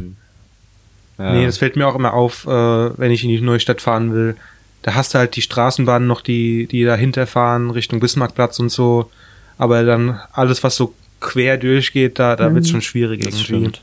Ja. 1.20 1.34
Nee, 1.34 1.46
das 1.46 1.58
fällt 1.58 1.76
mir 1.76 1.88
auch 1.88 1.96
immer 1.96 2.14
auf, 2.14 2.46
äh, 2.48 2.50
wenn 2.50 3.12
ich 3.12 3.24
in 3.24 3.30
die 3.30 3.42
Neustadt 3.42 3.82
fahren 3.82 4.14
will. 4.14 4.36
Da 4.82 4.96
hast 4.96 5.14
du 5.14 5.20
halt 5.20 5.36
die 5.36 5.42
Straßenbahnen 5.42 6.08
noch, 6.08 6.22
die, 6.22 6.66
die 6.68 6.86
dahinter 6.86 7.28
fahren, 7.28 7.70
Richtung 7.70 8.00
Bismarckplatz 8.00 8.60
und 8.60 8.70
so. 8.70 9.12
Aber 9.58 9.84
dann 9.84 10.20
alles, 10.32 10.64
was 10.64 10.78
so 10.78 10.94
quer 11.20 11.58
durchgeht, 11.58 12.18
da, 12.18 12.38
da 12.38 12.54
wird's 12.56 12.70
schon 12.70 12.82
schwierig 12.82 13.22
Das 13.26 13.50
irgendwie. 13.50 13.74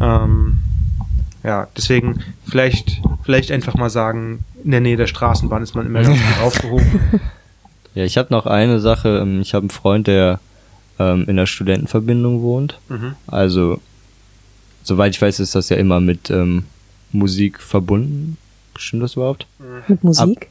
Ähm, 0.00 0.58
ja, 1.44 1.68
deswegen 1.76 2.24
vielleicht, 2.48 3.00
vielleicht 3.22 3.52
einfach 3.52 3.74
mal 3.74 3.90
sagen, 3.90 4.40
in 4.64 4.72
der 4.72 4.80
Nähe 4.80 4.96
der 4.96 5.06
Straßenbahn 5.06 5.62
ist 5.62 5.76
man 5.76 5.86
immer 5.86 6.02
ganz 6.02 6.18
gut 6.18 6.42
aufgehoben. 6.42 7.00
Ja, 7.94 8.04
ich 8.04 8.16
habe 8.16 8.32
noch 8.32 8.46
eine 8.46 8.78
Sache. 8.78 9.18
ähm, 9.22 9.40
Ich 9.40 9.54
habe 9.54 9.62
einen 9.64 9.70
Freund, 9.70 10.06
der 10.06 10.38
ähm, 11.00 11.24
in 11.26 11.36
der 11.36 11.46
Studentenverbindung 11.46 12.42
wohnt. 12.42 12.78
Mhm. 12.88 13.14
Also, 13.26 13.80
soweit 14.88 15.14
ich 15.14 15.22
weiß, 15.22 15.38
ist 15.38 15.54
das 15.54 15.68
ja 15.68 15.76
immer 15.76 16.00
mit 16.00 16.30
ähm, 16.30 16.64
Musik 17.12 17.60
verbunden. 17.60 18.36
Stimmt 18.76 19.02
das 19.02 19.14
überhaupt? 19.14 19.46
Mit 19.86 20.02
Musik? 20.02 20.48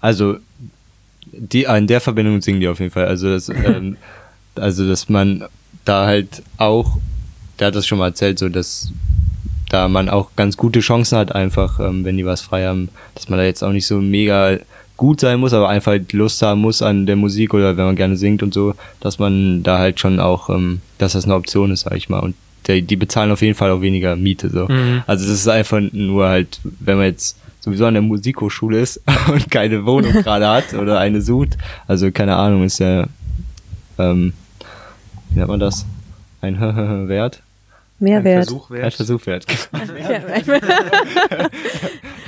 Also, 0.00 0.36
die, 1.32 1.64
in 1.64 1.86
der 1.86 2.00
Verbindung 2.00 2.40
singen 2.40 2.60
die 2.60 2.68
auf 2.68 2.80
jeden 2.80 2.92
Fall. 2.92 3.06
Also, 3.06 3.28
das, 3.28 3.48
ähm, 3.50 3.96
also, 4.54 4.88
dass 4.88 5.08
man 5.08 5.44
da 5.84 6.06
halt 6.06 6.42
auch, 6.56 6.98
der 7.58 7.68
hat 7.68 7.74
das 7.74 7.86
schon 7.86 7.98
mal 7.98 8.08
erzählt, 8.08 8.38
so, 8.38 8.48
dass 8.48 8.90
da 9.68 9.88
man 9.88 10.08
auch 10.08 10.30
ganz 10.36 10.56
gute 10.56 10.80
Chancen 10.80 11.18
hat, 11.18 11.34
einfach, 11.34 11.80
ähm, 11.80 12.04
wenn 12.04 12.16
die 12.16 12.26
was 12.26 12.40
frei 12.42 12.66
haben, 12.66 12.90
dass 13.14 13.28
man 13.28 13.38
da 13.38 13.44
jetzt 13.44 13.64
auch 13.64 13.72
nicht 13.72 13.86
so 13.86 14.00
mega 14.00 14.58
gut 14.96 15.20
sein 15.20 15.40
muss, 15.40 15.54
aber 15.54 15.68
einfach 15.68 15.92
halt 15.92 16.12
Lust 16.12 16.42
haben 16.42 16.60
muss 16.60 16.82
an 16.82 17.06
der 17.06 17.16
Musik 17.16 17.54
oder 17.54 17.76
wenn 17.76 17.86
man 17.86 17.96
gerne 17.96 18.16
singt 18.16 18.42
und 18.42 18.52
so, 18.54 18.74
dass 19.00 19.18
man 19.18 19.62
da 19.62 19.78
halt 19.78 19.98
schon 19.98 20.20
auch, 20.20 20.50
ähm, 20.50 20.82
dass 20.98 21.14
das 21.14 21.24
eine 21.24 21.34
Option 21.34 21.70
ist, 21.70 21.80
sag 21.80 21.96
ich 21.96 22.10
mal. 22.10 22.20
Und 22.20 22.34
der, 22.66 22.80
die 22.80 22.96
bezahlen 22.96 23.30
auf 23.30 23.42
jeden 23.42 23.54
Fall 23.54 23.70
auch 23.70 23.80
weniger 23.80 24.16
Miete. 24.16 24.48
So. 24.50 24.68
Mhm. 24.68 25.02
Also 25.06 25.26
das 25.26 25.34
ist 25.34 25.48
einfach 25.48 25.80
nur 25.92 26.28
halt, 26.28 26.60
wenn 26.62 26.96
man 26.96 27.06
jetzt 27.06 27.36
sowieso 27.60 27.86
an 27.86 27.94
der 27.94 28.02
Musikhochschule 28.02 28.80
ist 28.80 29.00
und 29.28 29.50
keine 29.50 29.84
Wohnung 29.86 30.12
gerade 30.22 30.48
hat 30.48 30.74
oder 30.74 30.98
eine 30.98 31.22
sucht, 31.22 31.56
also 31.86 32.10
keine 32.10 32.36
Ahnung, 32.36 32.64
ist 32.64 32.80
ja, 32.80 33.06
ähm, 33.98 34.32
wie 35.30 35.38
nennt 35.38 35.48
man 35.48 35.60
das? 35.60 35.86
Ein 36.40 36.60
Wert? 37.08 37.42
Ein 38.02 38.04
Mehrwert. 38.04 38.46
Versuch 38.46 38.70
Ein 38.70 38.76
wert. 38.78 38.94
Versuch 38.94 39.26
wert. 39.26 39.46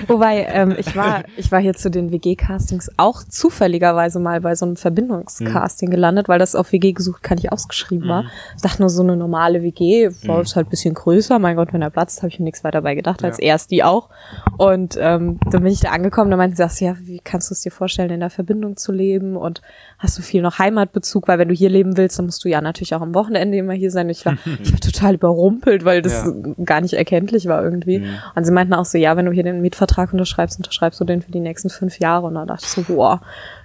Wobei, 0.07 0.47
ähm, 0.51 0.75
ich 0.79 0.95
war, 0.95 1.25
ich 1.37 1.51
war 1.51 1.61
hier 1.61 1.75
zu 1.75 1.91
den 1.91 2.13
WG-Castings 2.13 2.91
auch 2.97 3.23
zufälligerweise 3.25 4.21
mal 4.21 4.41
bei 4.41 4.55
so 4.55 4.67
einem 4.67 4.77
Verbindungscasting 4.77 5.91
gelandet, 5.91 6.29
weil 6.29 6.39
das 6.39 6.55
auf 6.55 6.73
WG 6.73 6.93
gesucht 6.93 7.23
kann 7.23 7.39
ich 7.39 7.51
ausgeschrieben 7.53 8.09
war. 8.09 8.25
Ich 8.57 8.63
dachte 8.63 8.83
nur 8.83 8.91
so 8.91 9.03
eine 9.03 9.17
normale 9.17 9.63
WG, 9.63 10.11
war 10.27 10.41
es 10.41 10.57
halt 10.57 10.67
ein 10.69 10.71
bisschen 10.71 10.95
größer. 10.95 11.39
Mein 11.39 11.57
Gott, 11.57 11.73
wenn 11.73 11.83
er 11.83 11.91
Platz 11.91 12.15
ist, 12.15 12.23
habe 12.23 12.29
ich 12.29 12.39
mir 12.39 12.45
nichts 12.45 12.63
weiter 12.63 12.79
dabei 12.79 12.95
gedacht, 12.95 13.25
als 13.25 13.39
Ja. 13.39 13.45
erst 13.45 13.71
die 13.71 13.83
auch. 13.83 14.11
Und 14.59 14.97
ähm, 15.01 15.39
dann 15.51 15.63
bin 15.63 15.73
ich 15.73 15.81
da 15.81 15.91
angekommen, 15.91 16.31
da 16.31 16.37
meinten 16.37 16.57
sie, 16.57 16.63
sagst, 16.63 16.81
ja, 16.81 16.97
wie 17.01 17.21
kannst 17.21 17.51
du 17.51 17.55
es 17.55 17.61
dir 17.63 17.73
vorstellen, 17.73 18.11
in 18.11 18.21
der 18.21 18.31
Verbindung 18.31 18.77
zu 18.77 18.93
leben 18.93 19.37
und 19.37 19.63
hast 19.99 20.19
du 20.19 20.23
viel 20.23 20.43
noch 20.43 20.59
Heimatbezug, 20.59 21.29
weil 21.29 21.39
wenn 21.39 21.49
du 21.49 21.55
hier 21.55 21.71
leben 21.71 21.97
willst, 21.97 22.19
dann 22.19 22.27
musst 22.27 22.45
du 22.45 22.49
ja 22.49 22.61
natürlich 22.61 22.95
auch 22.95 23.01
am 23.01 23.15
Wochenende 23.15 23.57
immer 23.59 23.73
hier 23.73 23.91
sein. 23.91 24.11
Ich 24.11 24.27
war, 24.27 24.37
ich 24.63 24.73
war 24.73 24.81
total 24.81 25.15
überrumpelt, 25.15 25.64
weil 25.67 26.03
das 26.03 26.25
Ja. 26.25 26.33
gar 26.65 26.81
nicht 26.81 26.95
erkenntlich 26.95 27.47
war 27.47 27.63
irgendwie. 27.63 28.05
Und 28.35 28.45
sie 28.45 28.53
meinten 28.53 28.75
auch 28.75 28.85
so, 28.85 28.99
ja, 28.99 29.17
wenn 29.17 29.27
du 29.27 29.33
hier 29.33 29.43
den 29.43 29.61
Mietvertrag 29.61 30.13
unterschreibst, 30.13 30.59
unterschreibst 30.59 31.01
du 31.01 31.05
den 31.05 31.23
für 31.23 31.33
die 31.33 31.41
nächsten 31.41 31.71
fünf 31.71 31.99
Jahre. 31.99 32.27
Und 32.27 32.35
da 32.35 32.45
dachte 32.47 32.65
ich 32.65 32.71
so, 32.71 32.83
boah, 32.83 33.21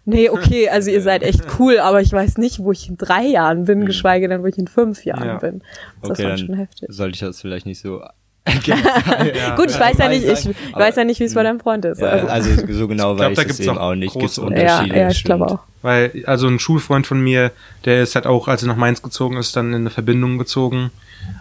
nee, 0.06 0.30
okay, 0.30 0.70
also 0.70 0.90
ihr 0.90 1.02
seid 1.02 1.24
echt 1.24 1.42
cool, 1.60 1.80
aber 1.80 2.02
ich 2.02 2.12
weiß 2.12 2.38
nicht, 2.38 2.60
wo 2.60 2.72
ich 2.72 2.90
in 2.90 2.98
drei 2.98 3.24
Jahren 3.26 3.66
bin, 3.66 3.86
geschweige 3.86 4.28
denn, 4.28 4.42
wo 4.42 4.48
ich 4.48 4.58
in 4.58 4.68
fünf 4.68 5.06
Jahren 5.06 5.28
Ja. 5.28 5.38
bin. 5.38 5.62
Das 6.02 6.12
Okay, 6.12 6.24
war 6.24 6.30
dann 6.32 6.38
schon 6.40 6.56
heftig. 6.56 6.88
sollte 6.92 7.14
ich 7.16 7.20
das 7.20 7.42
vielleicht 7.42 7.66
nicht 7.66 7.82
so 7.82 8.02
Ja. 8.66 9.56
Gut, 9.56 9.70
ich 9.70 9.80
weiß 9.80 9.98
ja 10.00 10.08
nicht, 10.10 10.24
ich, 10.26 10.50
ich 10.50 10.56
Aber- 10.74 10.86
weiß 10.86 10.96
ja 10.96 11.04
nicht, 11.04 11.20
wie 11.20 11.26
es 11.26 11.34
bei 11.36 11.44
deinem 11.44 11.60
Freund 11.60 11.86
ist. 11.86 12.02
Ja, 12.02 12.08
Also, 12.08 12.28
also 12.28 12.74
so 12.74 12.88
genau 12.88 13.12
Ich 13.12 13.18
glaub, 13.18 13.30
weiß 13.32 13.36
da 13.36 13.42
ich 13.44 13.50
es 13.50 13.60
eben 13.60 13.78
auch 13.78 13.82
auch 13.92 13.96
nicht. 13.96 14.14
Gibt's 14.14 14.36
große 14.38 14.42
Unterschiede. 14.42 14.96
ja, 14.96 15.02
ja, 15.04 15.10
ich 15.10 15.24
glaube 15.24 15.46
stimmt. 15.46 15.60
auch. 15.60 15.64
Weil, 15.82 16.24
also 16.26 16.48
ein 16.48 16.58
Schulfreund 16.60 17.06
von 17.06 17.22
mir, 17.22 17.52
der 17.86 18.02
ist 18.02 18.16
halt 18.16 18.26
auch, 18.26 18.48
als 18.48 18.64
er 18.64 18.68
nach 18.70 18.76
Mainz 18.76 19.02
gezogen 19.02 19.38
ist, 19.38 19.56
dann 19.56 19.70
in 19.70 19.76
eine 19.82 19.90
Verbindung 19.92 20.38
gezogen. 20.38 20.90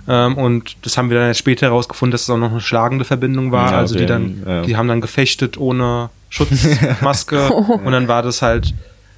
Ähm, 0.08 0.36
und 0.36 0.76
das 0.82 0.96
haben 0.96 1.10
wir 1.10 1.18
dann 1.18 1.34
später 1.34 1.66
herausgefunden, 1.66 2.12
dass 2.12 2.22
es 2.22 2.30
auch 2.30 2.38
noch 2.38 2.50
eine 2.50 2.60
schlagende 2.60 3.04
Verbindung 3.04 3.52
war. 3.52 3.72
Ja, 3.72 3.78
also 3.78 3.96
die 3.96 4.06
dann, 4.06 4.42
ja. 4.46 4.62
die 4.62 4.76
haben 4.76 4.88
dann 4.88 5.00
gefechtet 5.00 5.58
ohne 5.58 6.10
Schutzmaske. 6.30 7.50
und 7.84 7.92
dann 7.92 8.08
war 8.08 8.22
das 8.22 8.42
halt, 8.42 8.74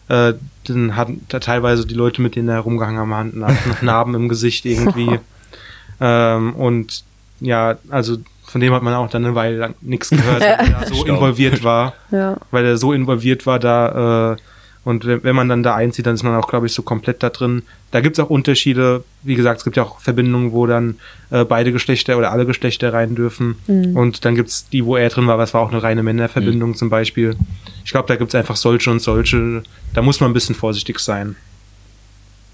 äh, 0.09 0.35
dann 0.67 0.97
hatten 0.97 1.25
da 1.29 1.39
teilweise 1.39 1.87
die 1.87 1.95
Leute, 1.95 2.23
mit 2.23 2.37
denen 2.37 2.49
er 2.49 2.61
rumgehangen 2.61 3.01
haben, 3.01 3.15
hatten 3.15 3.69
noch 3.69 3.83
Narben 3.83 4.15
im 4.15 4.29
Gesicht 4.29 4.65
irgendwie. 4.65 5.19
ähm, 6.01 6.55
und 6.55 7.05
ja, 7.41 7.77
also 7.89 8.19
von 8.51 8.61
dem 8.61 8.75
hat 8.75 8.83
man 8.83 8.95
auch 8.95 9.09
dann 9.09 9.25
eine 9.25 9.35
Weile 9.37 9.57
lang 9.57 9.75
nichts 9.81 10.11
gehört, 10.11 10.41
weil 10.41 10.49
er 10.49 10.81
da 10.81 10.87
so 10.87 11.05
involviert 11.05 11.63
war 11.63 11.95
Ja. 12.11 12.37
weil 12.51 12.65
er 12.65 12.77
so 12.77 12.93
involviert 12.93 13.47
war 13.47 13.61
da 13.61 14.33
äh, 14.33 14.37
und 14.83 15.05
wenn, 15.05 15.37
man 15.37 15.49
dann 15.49 15.63
da 15.63 15.75
einzieht, 15.75 16.07
dann 16.07 16.15
ist 16.15 16.23
man 16.23 16.35
auch, 16.35 16.49
glaube 16.49 16.67
ich, 16.67 16.73
so 16.73 16.83
komplett 16.83 17.23
da 17.23 17.29
drin. 17.29 17.63
Da 17.91 18.01
gibt's 18.01 18.19
auch 18.19 18.31
Unterschiede. 18.31 19.05
Wie 19.23 19.35
gesagt, 19.35 19.59
es 19.59 19.65
gibt 19.65 19.77
ja 19.77 19.83
auch 19.83 20.01
Verbindungen, 20.01 20.53
wo 20.53 20.67
dann 20.67 20.97
äh, 21.31 21.45
beide 21.45 21.71
Geschlechter 21.71 22.17
oder 22.17 22.33
alle 22.33 22.47
Geschlechter 22.47 22.93
rein 22.93 23.15
dürfen. 23.15 23.57
Und 23.95 24.25
dann 24.25 24.37
gibt's 24.37 24.69
die, 24.71 24.87
wo 24.87 24.97
er 24.97 25.11
drin 25.11 25.27
war, 25.27 25.37
was 25.37 25.53
war 25.53 25.61
auch 25.61 25.71
eine 25.71 25.83
reine 25.83 26.03
Männerverbindung 26.03 26.77
zum 26.77 26.89
Beispiel. 26.89 27.37
Ich 27.85 27.91
glaube, 27.91 28.09
da 28.09 28.17
gibt's 28.17 28.35
einfach 28.35 28.57
solche 28.57 28.91
und 28.91 29.01
solche. 29.01 29.63
Da 29.93 30.01
muss 30.01 30.21
man 30.21 30.31
ein 30.31 30.35
bisschen 30.35 30.55
vorsichtig 30.55 30.99
sein. 30.99 31.37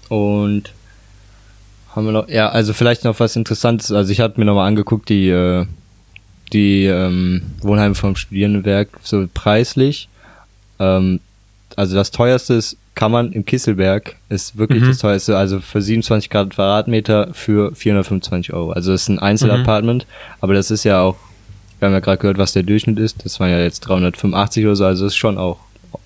Und 0.09 0.73
haben 1.95 2.05
wir 2.05 2.11
noch, 2.11 2.27
ja, 2.27 2.49
also 2.49 2.73
vielleicht 2.73 3.05
noch 3.05 3.19
was 3.21 3.37
Interessantes. 3.37 3.91
Also 3.91 4.11
ich 4.11 4.19
habe 4.19 4.33
mir 4.37 4.45
nochmal 4.45 4.67
angeguckt, 4.67 5.07
die, 5.07 5.29
äh, 5.29 5.65
die 6.51 6.85
ähm, 6.85 7.43
Wohnheime 7.61 7.95
vom 7.95 8.17
Studierendenwerk, 8.17 8.89
so 9.01 9.27
preislich. 9.33 10.09
Ähm, 10.79 11.21
also 11.77 11.95
das 11.95 12.11
teuerste 12.11 12.55
ist 12.55 12.75
kann 12.95 13.11
man 13.11 13.31
im 13.31 13.45
Kisselberg, 13.45 14.15
ist 14.29 14.57
wirklich 14.57 14.81
Mhm. 14.81 14.87
das 14.87 14.97
teuerste, 14.97 15.37
also 15.37 15.59
für 15.59 15.81
27 15.83 16.31
Grad 16.31 16.49
Quadratmeter 16.49 17.29
für 17.31 17.73
425 17.75 18.53
Euro. 18.53 18.71
Also 18.71 18.91
das 18.91 19.03
ist 19.03 19.09
ein 19.09 19.19
Einzelapartment, 19.19 20.07
aber 20.41 20.55
das 20.55 20.71
ist 20.71 20.83
ja 20.83 21.01
auch, 21.01 21.15
wir 21.79 21.85
haben 21.85 21.93
ja 21.93 21.99
gerade 21.99 22.17
gehört, 22.17 22.39
was 22.39 22.53
der 22.53 22.63
Durchschnitt 22.63 22.97
ist, 22.97 23.23
das 23.23 23.39
waren 23.39 23.51
ja 23.51 23.59
jetzt 23.59 23.81
385 23.81 24.65
oder 24.65 24.75
so, 24.75 24.85
also 24.85 25.05
das 25.05 25.13
ist 25.13 25.17
schon 25.17 25.37
auch 25.37 25.59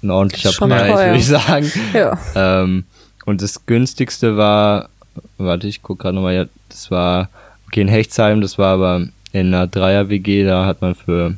ein 0.03 0.09
ordentlicher 0.11 0.51
Schon 0.51 0.69
Preis, 0.69 0.99
würde 0.99 1.17
ich 1.17 1.25
sagen. 1.27 1.71
Ja. 1.93 2.17
Ähm, 2.35 2.83
und 3.25 3.41
das 3.41 3.65
günstigste 3.65 4.35
war, 4.35 4.89
warte, 5.37 5.67
ich 5.67 5.81
guck 5.81 5.99
gerade 5.99 6.15
nochmal, 6.15 6.35
ja, 6.35 6.45
das 6.67 6.91
war, 6.91 7.29
okay, 7.67 7.79
in 7.81 7.87
Hechtsheim, 7.87 8.41
das 8.41 8.57
war 8.57 8.73
aber 8.73 9.07
in 9.31 9.47
einer 9.53 9.65
Dreier-WG, 9.67 10.43
da 10.43 10.65
hat 10.65 10.81
man 10.81 10.93
für 10.93 11.35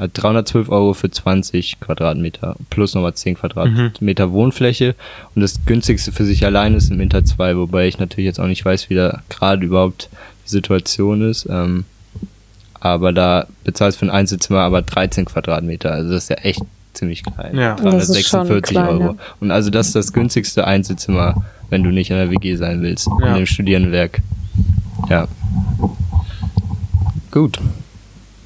äh, 0.00 0.08
312 0.08 0.68
Euro 0.70 0.92
für 0.94 1.10
20 1.10 1.78
Quadratmeter 1.80 2.56
plus 2.70 2.94
nochmal 2.94 3.14
10 3.14 3.34
Quadratmeter 3.36 4.32
Wohnfläche. 4.32 4.94
Und 5.34 5.42
das 5.42 5.64
günstigste 5.66 6.12
für 6.12 6.24
sich 6.24 6.44
allein 6.44 6.74
ist 6.74 6.90
im 6.90 7.00
Inter 7.00 7.24
2, 7.24 7.56
wobei 7.56 7.86
ich 7.88 7.98
natürlich 7.98 8.26
jetzt 8.26 8.40
auch 8.40 8.46
nicht 8.46 8.64
weiß, 8.64 8.90
wie 8.90 8.94
da 8.94 9.22
gerade 9.28 9.64
überhaupt 9.64 10.08
die 10.46 10.50
Situation 10.50 11.28
ist. 11.28 11.46
Ähm, 11.50 11.84
aber 12.80 13.12
da 13.12 13.46
bezahlst 13.64 13.96
du 13.96 14.06
für 14.06 14.06
ein 14.06 14.16
Einzelzimmer 14.16 14.60
aber 14.60 14.82
13 14.82 15.26
Quadratmeter. 15.26 15.92
Also 15.92 16.12
das 16.12 16.24
ist 16.24 16.30
ja 16.30 16.36
echt 16.36 16.62
ziemlich 16.94 17.22
klein. 17.22 17.56
Ja. 17.56 17.74
Das 17.76 18.08
ist 18.08 18.28
schon 18.28 18.40
346 18.46 18.62
klein, 18.74 18.88
Euro. 18.88 19.02
ja. 19.02 19.14
Und 19.40 19.50
also 19.50 19.70
das 19.70 19.88
ist 19.88 19.96
das 19.96 20.12
günstigste 20.12 20.66
Einzelzimmer, 20.66 21.44
wenn 21.68 21.82
du 21.84 21.90
nicht 21.90 22.10
in 22.10 22.16
der 22.16 22.30
WG 22.30 22.56
sein 22.56 22.80
willst, 22.82 23.06
Ja. 23.20 23.28
in 23.28 23.34
dem 23.36 23.46
Studierendenwerk. 23.46 24.20
Ja. 25.08 25.28
Gut. 27.30 27.58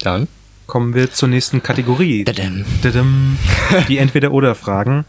Dann. 0.01 0.27
Kommen 0.67 0.93
wir 0.95 1.11
zur 1.11 1.29
nächsten 1.29 1.61
Kategorie. 1.61 2.23
Dadam. 2.23 2.65
Dadam. 2.81 3.37
Die 3.87 3.97
Entweder-Oder-Fragen. 3.99 5.05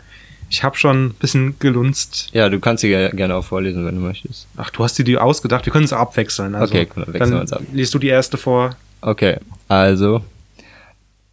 Ich 0.49 0.63
habe 0.63 0.77
schon 0.77 1.07
ein 1.07 1.15
bisschen 1.15 1.59
gelunzt. 1.59 2.29
Ja, 2.33 2.49
du 2.49 2.61
kannst 2.61 2.83
sie 2.83 2.89
ge- 2.89 3.11
gerne 3.17 3.35
auch 3.35 3.45
vorlesen, 3.45 3.85
wenn 3.85 3.97
du 3.97 4.01
möchtest. 4.01 4.47
Ach, 4.57 4.71
du 4.71 4.85
hast 4.85 4.97
dir 4.99 5.05
die 5.05 5.19
ausgedacht. 5.19 5.67
Wir 5.67 5.73
können 5.73 5.87
es 5.87 5.93
abwechseln. 5.93 6.55
Also, 6.55 6.73
Okay, 6.75 6.87
cool, 6.97 7.05
dann 7.05 7.15
wechseln 7.15 7.31
wir 7.31 7.35
dann 7.35 7.41
uns 7.41 7.53
ab. 7.53 7.63
Liest 7.73 7.95
du 7.95 7.99
die 7.99 8.09
erste 8.09 8.37
vor. 8.37 8.77
Okay, 9.01 9.39
also. 9.69 10.23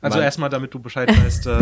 Also 0.01 0.19
erstmal, 0.19 0.49
damit 0.49 0.73
du 0.73 0.79
Bescheid 0.79 1.07
weißt, 1.09 1.47
äh, 1.47 1.59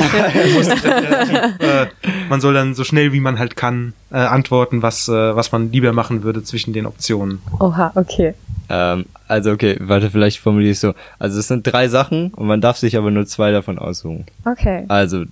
äh, 1.83 1.87
man 2.29 2.41
soll 2.41 2.53
dann 2.55 2.73
so 2.73 2.83
schnell 2.83 3.13
wie 3.13 3.19
man 3.19 3.37
halt 3.37 3.55
kann 3.55 3.93
äh, 4.11 4.15
antworten, 4.17 4.81
was, 4.81 5.07
äh, 5.07 5.11
was 5.35 5.51
man 5.51 5.71
lieber 5.71 5.93
machen 5.93 6.23
würde 6.23 6.43
zwischen 6.43 6.73
den 6.73 6.85
Optionen. 6.87 7.39
Oha, 7.59 7.91
okay. 7.95 8.33
Ähm, 8.71 9.05
also 9.27 9.51
okay, 9.51 9.75
warte, 9.81 10.09
vielleicht 10.09 10.39
formuliere 10.39 10.71
ich 10.71 10.79
so. 10.79 10.93
Also 11.19 11.37
es 11.39 11.49
sind 11.49 11.67
drei 11.67 11.89
Sachen 11.89 12.33
und 12.33 12.47
man 12.47 12.61
darf 12.61 12.77
sich 12.77 12.95
aber 12.95 13.11
nur 13.11 13.25
zwei 13.25 13.51
davon 13.51 13.77
aussuchen. 13.77 14.25
Okay. 14.45 14.85
Also 14.87 15.25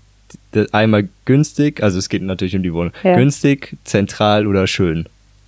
einmal 0.73 1.07
günstig, 1.23 1.81
also 1.81 1.97
es 1.97 2.09
geht 2.09 2.21
natürlich 2.21 2.53
um 2.55 2.63
die 2.63 2.73
Wohnung. 2.73 2.91
Ja. 3.03 3.15
Günstig, 3.15 3.77
zentral 3.85 4.45
oder 4.45 4.67
schön. 4.67 5.07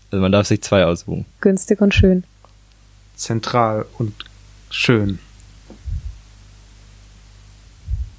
Also 0.10 0.22
man 0.22 0.32
darf 0.32 0.48
sich 0.48 0.62
zwei 0.62 0.86
aussuchen. 0.86 1.26
Günstig 1.42 1.82
und 1.82 1.94
schön. 1.94 2.24
Zentral 3.16 3.86
und 3.98 4.14
schön. 4.70 5.20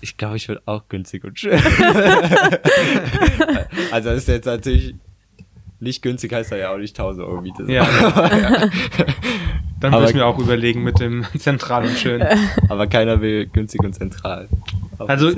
Ich 0.03 0.19
glaube, 0.19 0.37
ich 0.37 0.49
würde 0.49 0.61
auch 0.67 0.83
günstig 0.89 1.25
und 1.25 1.39
schön. 1.39 1.53
also 3.91 4.11
das 4.11 4.19
ist 4.19 4.29
jetzt 4.29 4.45
natürlich 4.45 4.97
nicht 5.83 6.03
günstig, 6.03 6.33
heißt 6.33 6.53
ja 6.53 6.73
auch 6.73 6.79
nicht 6.79 6.99
1000 6.99 7.27
Euro 7.27 7.41
Miete. 7.41 7.65
Ja. 7.73 7.87
Dann 9.81 9.93
Aber- 9.95 10.03
würde 10.03 10.11
ich 10.11 10.15
mir 10.17 10.27
auch 10.27 10.39
überlegen 10.39 10.83
mit 10.85 11.01
dem 11.01 11.25
Zentral 11.39 11.85
und 11.85 11.99
schön. 11.99 12.23
Aber 12.69 12.87
keiner 12.87 13.21
will 13.21 13.47
günstig 13.47 13.81
und 13.83 13.95
zentral. 13.95 14.49
Also, 14.99 15.33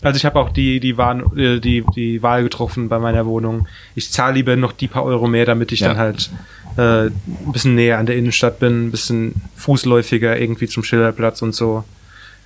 also 0.00 0.16
ich 0.16 0.24
habe 0.24 0.38
auch 0.40 0.48
die, 0.50 0.80
die, 0.80 0.96
Wahl, 0.96 1.22
äh, 1.36 1.60
die, 1.60 1.84
die 1.94 2.22
Wahl 2.22 2.42
getroffen 2.42 2.88
bei 2.88 2.98
meiner 2.98 3.26
Wohnung. 3.26 3.68
Ich 3.94 4.10
zahle 4.10 4.34
lieber 4.34 4.56
noch 4.56 4.72
die 4.72 4.88
paar 4.88 5.04
Euro 5.04 5.26
mehr, 5.26 5.44
damit 5.44 5.72
ich 5.72 5.80
Ja. 5.80 5.88
dann 5.88 5.98
halt 5.98 6.30
äh, 6.78 7.06
ein 7.08 7.12
bisschen 7.52 7.74
näher 7.74 7.98
an 7.98 8.06
der 8.06 8.16
Innenstadt 8.16 8.58
bin, 8.58 8.86
ein 8.86 8.90
bisschen 8.90 9.34
fußläufiger 9.56 10.38
irgendwie 10.40 10.68
zum 10.68 10.82
Schilderplatz 10.82 11.42
und 11.42 11.54
so. 11.54 11.84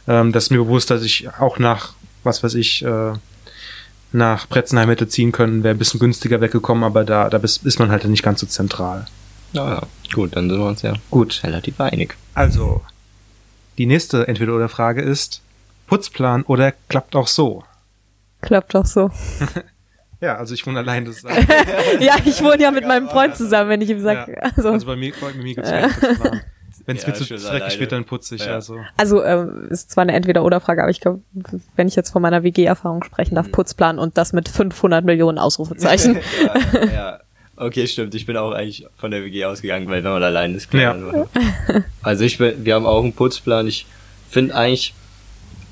Ähm, 0.08 0.32
das 0.32 0.44
ist 0.44 0.50
mir 0.50 0.58
bewusst, 0.58 0.90
dass 0.90 1.04
ich 1.04 1.28
auch 1.38 1.60
nach, 1.60 1.92
was 2.24 2.42
weiß 2.42 2.54
ich, 2.54 2.84
äh, 2.84 3.12
nach 4.14 4.48
Pretzenheim 4.48 4.88
hätte 4.88 5.08
ziehen 5.08 5.32
können, 5.32 5.64
wäre 5.64 5.74
ein 5.74 5.78
bisschen 5.78 6.00
günstiger 6.00 6.40
weggekommen, 6.40 6.84
aber 6.84 7.04
da, 7.04 7.28
da 7.28 7.38
ist, 7.38 7.64
ist 7.66 7.78
man 7.78 7.90
halt 7.90 8.04
nicht 8.04 8.22
ganz 8.22 8.40
so 8.40 8.46
zentral. 8.46 9.06
Ja, 9.52 9.74
ja. 9.74 9.82
Gut, 10.12 10.36
dann 10.36 10.48
sind 10.48 10.58
wir 10.58 10.66
uns 10.66 10.82
ja 10.82 10.94
Gut. 11.10 11.40
relativ 11.42 11.80
einig. 11.80 12.16
Also, 12.34 12.80
die 13.76 13.86
nächste 13.86 14.28
Entweder-Oder-Frage 14.28 15.02
ist, 15.02 15.42
Putzplan 15.86 16.42
oder 16.44 16.72
klappt 16.88 17.16
auch 17.16 17.26
so? 17.26 17.64
Klappt 18.40 18.74
doch 18.74 18.86
so. 18.86 19.10
Ja, 20.20 20.36
also 20.36 20.54
ich 20.54 20.66
wohne 20.66 20.78
allein, 20.78 21.04
das 21.04 21.20
ja, 22.00 22.14
ich 22.24 22.42
wohne 22.42 22.62
ja 22.62 22.70
mit 22.70 22.86
meinem 22.86 23.10
Freund 23.10 23.36
zusammen, 23.36 23.68
wenn 23.68 23.82
ich 23.82 23.90
ihm 23.90 24.00
sage. 24.00 24.32
Ja. 24.32 24.50
Also, 24.56 24.70
Also 24.70 24.86
bei 24.86 24.96
mir, 24.96 25.12
bei 25.20 25.34
mir 25.34 25.54
gibt's 25.54 25.68
keinen 25.68 25.92
Putzplan. 26.00 26.40
Wenn 26.86 26.96
es 26.96 27.02
Ja, 27.02 27.08
mir 27.08 27.14
zu 27.14 27.24
dreckig 27.24 27.48
alleine. 27.48 27.80
wird, 27.80 27.92
dann 27.92 28.04
putze 28.04 28.34
ich. 28.34 28.44
Ja. 28.44 28.54
Also. 28.54 28.78
also 28.96 29.24
ähm, 29.24 29.68
ist 29.70 29.90
zwar 29.90 30.02
eine 30.02 30.12
Entweder-Oder-Frage, 30.12 30.82
aber 30.82 30.90
ich 30.90 31.00
glaube, 31.00 31.20
wenn 31.76 31.88
ich 31.88 31.96
jetzt 31.96 32.10
von 32.10 32.20
meiner 32.22 32.42
WG-Erfahrung 32.42 33.02
sprechen 33.04 33.34
darf, 33.36 33.50
Putzplan 33.50 33.98
und 33.98 34.18
das 34.18 34.32
mit 34.32 34.48
500 34.48 35.04
Millionen 35.04 35.38
Ausrufezeichen. 35.38 36.18
ja, 36.74 36.84
ja. 36.92 37.18
Okay, 37.56 37.86
stimmt. 37.86 38.14
Ich 38.16 38.26
bin 38.26 38.36
auch 38.36 38.50
eigentlich 38.52 38.86
von 38.96 39.10
der 39.12 39.22
WG 39.24 39.44
ausgegangen, 39.44 39.88
weil 39.88 40.02
wenn 40.02 40.10
man 40.12 40.22
allein 40.22 40.54
ist, 40.54 40.70
klar. 40.70 40.96
Ja. 40.96 41.84
Also 42.02 42.24
ich 42.24 42.36
bin, 42.38 42.64
wir 42.64 42.74
haben 42.74 42.84
auch 42.84 43.02
einen 43.02 43.12
Putzplan. 43.12 43.66
Ich 43.68 43.86
finde 44.28 44.56
eigentlich 44.56 44.92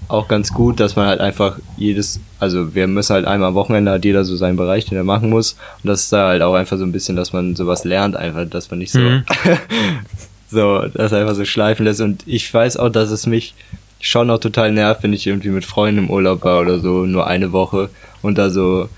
auch 0.08 0.28
ganz 0.28 0.52
gut, 0.52 0.78
dass 0.78 0.94
man 0.94 1.06
halt 1.06 1.20
einfach 1.20 1.58
jedes, 1.76 2.20
also 2.38 2.74
wir 2.74 2.86
müssen 2.86 3.14
halt 3.14 3.24
einmal 3.26 3.48
am 3.48 3.54
Wochenende 3.54 3.90
hat 3.90 4.04
jeder 4.04 4.24
so 4.24 4.36
seinen 4.36 4.56
Bereich, 4.56 4.84
den 4.86 4.96
er 4.98 5.04
machen 5.04 5.30
muss. 5.30 5.52
Und 5.82 5.88
das 5.88 6.02
ist 6.04 6.12
da 6.12 6.28
halt 6.28 6.42
auch 6.42 6.54
einfach 6.54 6.76
so 6.78 6.84
ein 6.84 6.92
bisschen, 6.92 7.16
dass 7.16 7.32
man 7.32 7.56
sowas 7.56 7.84
lernt, 7.84 8.14
einfach, 8.16 8.44
dass 8.48 8.70
man 8.70 8.78
nicht 8.78 8.92
so, 8.92 9.00
Mhm. 9.00 9.24
so, 10.52 10.84
das 10.94 11.12
einfach 11.12 11.34
so 11.34 11.44
schleifen 11.44 11.84
lässt. 11.84 12.00
Und 12.00 12.22
ich 12.26 12.52
weiß 12.52 12.76
auch, 12.76 12.88
dass 12.90 13.10
es 13.10 13.26
mich 13.26 13.54
schon 14.00 14.30
auch 14.30 14.38
total 14.38 14.72
nervt, 14.72 15.02
wenn 15.02 15.12
ich 15.12 15.26
irgendwie 15.26 15.50
mit 15.50 15.64
Freunden 15.64 16.04
im 16.04 16.10
Urlaub 16.10 16.44
war 16.44 16.60
oder 16.60 16.78
so, 16.80 17.04
nur 17.06 17.26
eine 17.26 17.52
Woche 17.52 17.90
und 18.22 18.38
da 18.38 18.50
so, 18.50 18.88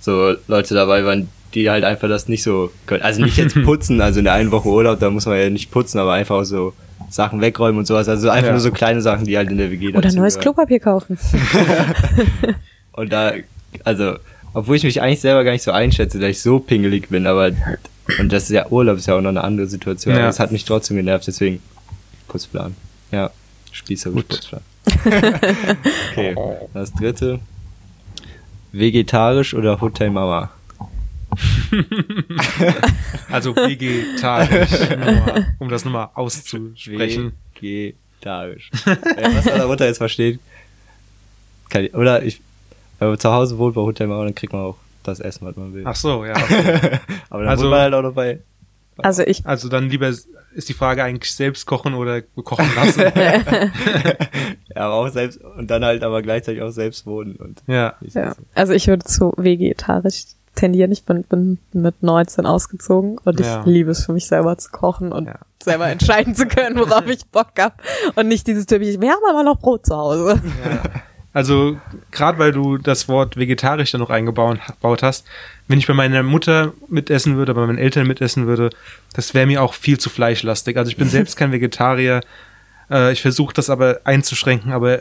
so 0.00 0.34
Leute 0.48 0.74
dabei 0.74 1.04
waren, 1.04 1.28
die 1.54 1.68
halt 1.70 1.84
einfach 1.84 2.08
das 2.08 2.28
nicht 2.28 2.42
so 2.42 2.70
können. 2.86 3.02
Also 3.02 3.22
nicht 3.22 3.36
jetzt 3.36 3.54
putzen, 3.64 4.00
also 4.00 4.18
in 4.20 4.24
der 4.24 4.34
einen 4.34 4.50
Woche 4.52 4.68
Urlaub, 4.68 5.00
da 5.00 5.10
muss 5.10 5.26
man 5.26 5.38
ja 5.38 5.50
nicht 5.50 5.70
putzen, 5.70 5.98
aber 5.98 6.12
einfach 6.12 6.44
so 6.44 6.72
Sachen 7.08 7.40
wegräumen 7.40 7.78
und 7.78 7.86
sowas. 7.86 8.08
Also 8.08 8.28
einfach 8.30 8.46
Ja. 8.48 8.52
nur 8.52 8.60
so 8.60 8.70
kleine 8.70 9.00
Sachen, 9.00 9.24
die 9.24 9.36
halt 9.36 9.50
in 9.50 9.58
der 9.58 9.70
WG 9.70 9.88
Oder 9.88 10.02
dazu 10.02 10.18
neues 10.18 10.34
gehören. 10.34 10.54
Klopapier 10.54 10.80
kaufen. 10.80 11.18
Und 12.92 13.12
da, 13.12 13.32
also, 13.84 14.14
obwohl 14.52 14.76
ich 14.76 14.84
mich 14.84 15.00
eigentlich 15.00 15.20
selber 15.20 15.44
gar 15.44 15.52
nicht 15.52 15.62
so 15.62 15.70
einschätze, 15.72 16.18
dass 16.18 16.30
ich 16.30 16.42
so 16.42 16.58
pingelig 16.58 17.08
bin, 17.08 17.26
aber, 17.26 17.50
und 18.18 18.32
das 18.32 18.44
ist 18.44 18.50
ja 18.50 18.66
Urlaub, 18.68 18.98
ist 18.98 19.06
ja 19.06 19.16
auch 19.16 19.20
noch 19.20 19.30
eine 19.30 19.42
andere 19.44 19.66
Situation, 19.66 20.14
Ja. 20.14 20.20
aber 20.20 20.28
es 20.28 20.40
hat 20.40 20.52
mich 20.52 20.64
trotzdem 20.64 20.96
genervt, 20.96 21.26
deswegen 21.26 21.60
Putzplan. 22.28 22.74
Ja, 23.12 23.30
spießerisch 23.72 24.14
Gut. 24.16 24.28
Putzplan. 24.28 24.62
okay, 26.12 26.34
das 26.74 26.92
dritte. 26.92 27.40
Vegetarisch 28.72 29.54
oder 29.54 29.80
Hotel 29.80 30.10
Mama? 30.10 30.50
Also 33.30 33.54
vegetarisch, 33.54 34.70
nur, 34.98 35.46
um 35.60 35.68
das 35.68 35.84
nochmal 35.84 36.08
auszusprechen. 36.14 37.32
Vegetarisch. 37.60 38.70
ja, 38.86 39.34
was 39.34 39.44
man 39.44 39.58
darunter 39.58 39.86
jetzt 39.86 39.98
versteht, 39.98 40.40
kann 41.68 41.84
ich, 41.84 41.94
oder 41.94 42.22
ich, 42.24 42.40
wenn 42.98 43.08
man 43.10 43.18
zu 43.18 43.30
Hause 43.32 43.58
wohnt 43.58 43.74
bei 43.76 43.80
Hotel 43.82 44.08
Mama, 44.08 44.24
dann 44.24 44.34
kriegt 44.34 44.52
man 44.52 44.62
auch 44.62 44.76
das 45.02 45.20
Essen, 45.20 45.46
was 45.46 45.56
man 45.56 45.72
will. 45.74 45.82
Ach 45.86 45.96
so, 45.96 46.24
ja. 46.24 46.34
Okay. 46.36 46.98
aber 47.30 47.42
dann 47.42 47.50
also- 47.50 47.62
wohnt 47.64 47.70
man 47.72 47.80
halt 47.80 47.94
auch 47.94 48.02
noch 48.02 48.14
bei 48.14 48.40
Also 48.98 49.22
ich, 49.22 49.46
Also 49.46 49.68
dann 49.68 49.88
lieber 49.88 50.08
ist 50.08 50.68
die 50.68 50.74
Frage 50.74 51.04
eigentlich 51.04 51.32
selbst 51.34 51.64
kochen 51.66 51.94
oder 51.94 52.22
kochen 52.22 52.66
lassen. 52.76 53.02
Ja, 54.74 54.82
aber 54.86 54.94
auch 54.94 55.08
selbst 55.08 55.40
und 55.42 55.68
dann 55.68 55.84
halt 55.84 56.04
aber 56.04 56.22
gleichzeitig 56.22 56.62
auch 56.62 56.70
selbst 56.70 57.04
wohnen 57.04 57.34
und 57.36 57.60
ja. 57.66 57.94
ich 58.00 58.14
ja, 58.14 58.34
also 58.54 58.72
ich 58.72 58.86
würde 58.86 59.04
zu 59.04 59.32
vegetarisch 59.36 60.22
tendieren. 60.54 60.92
Ich 60.92 61.04
bin, 61.04 61.22
bin 61.24 61.58
mit 61.72 62.02
19 62.04 62.46
ausgezogen 62.46 63.18
und 63.18 63.40
ich 63.40 63.46
Ja. 63.46 63.62
liebe 63.64 63.90
es 63.90 64.04
für 64.04 64.12
mich 64.12 64.26
selber 64.28 64.56
zu 64.58 64.70
kochen 64.70 65.10
und 65.12 65.26
Ja. 65.26 65.40
selber 65.62 65.88
entscheiden 65.88 66.34
zu 66.36 66.46
können, 66.46 66.76
worauf 66.78 67.06
ich 67.08 67.26
Bock 67.26 67.48
hab 67.58 67.82
und 68.14 68.28
nicht 68.28 68.46
dieses 68.46 68.66
typische, 68.66 69.00
wir 69.00 69.10
haben 69.10 69.22
aber 69.28 69.42
noch 69.42 69.58
Brot 69.58 69.86
zu 69.86 69.96
Hause. 69.96 70.40
Also, 71.32 71.78
gerade 72.10 72.38
weil 72.38 72.50
du 72.50 72.76
das 72.76 73.08
Wort 73.08 73.36
vegetarisch 73.36 73.92
dann 73.92 74.00
noch 74.00 74.10
eingebaut 74.10 74.58
gebaut 74.66 75.02
hast, 75.02 75.26
wenn 75.68 75.78
ich 75.78 75.86
bei 75.86 75.94
meiner 75.94 76.24
Mutter 76.24 76.72
mitessen 76.88 77.36
würde, 77.36 77.54
bei 77.54 77.66
meinen 77.66 77.78
Eltern 77.78 78.08
mitessen 78.08 78.46
würde, 78.46 78.70
das 79.12 79.32
wäre 79.32 79.46
mir 79.46 79.62
auch 79.62 79.74
viel 79.74 79.98
zu 79.98 80.10
fleischlastig. 80.10 80.76
Also 80.76 80.90
ich 80.90 80.96
bin 80.96 81.08
selbst 81.10 81.36
kein 81.36 81.52
Vegetarier, 81.52 82.20
Äh, 82.90 83.12
ich 83.12 83.22
versuche 83.22 83.54
das 83.54 83.70
aber 83.70 84.00
einzuschränken, 84.04 84.72
aber 84.72 85.00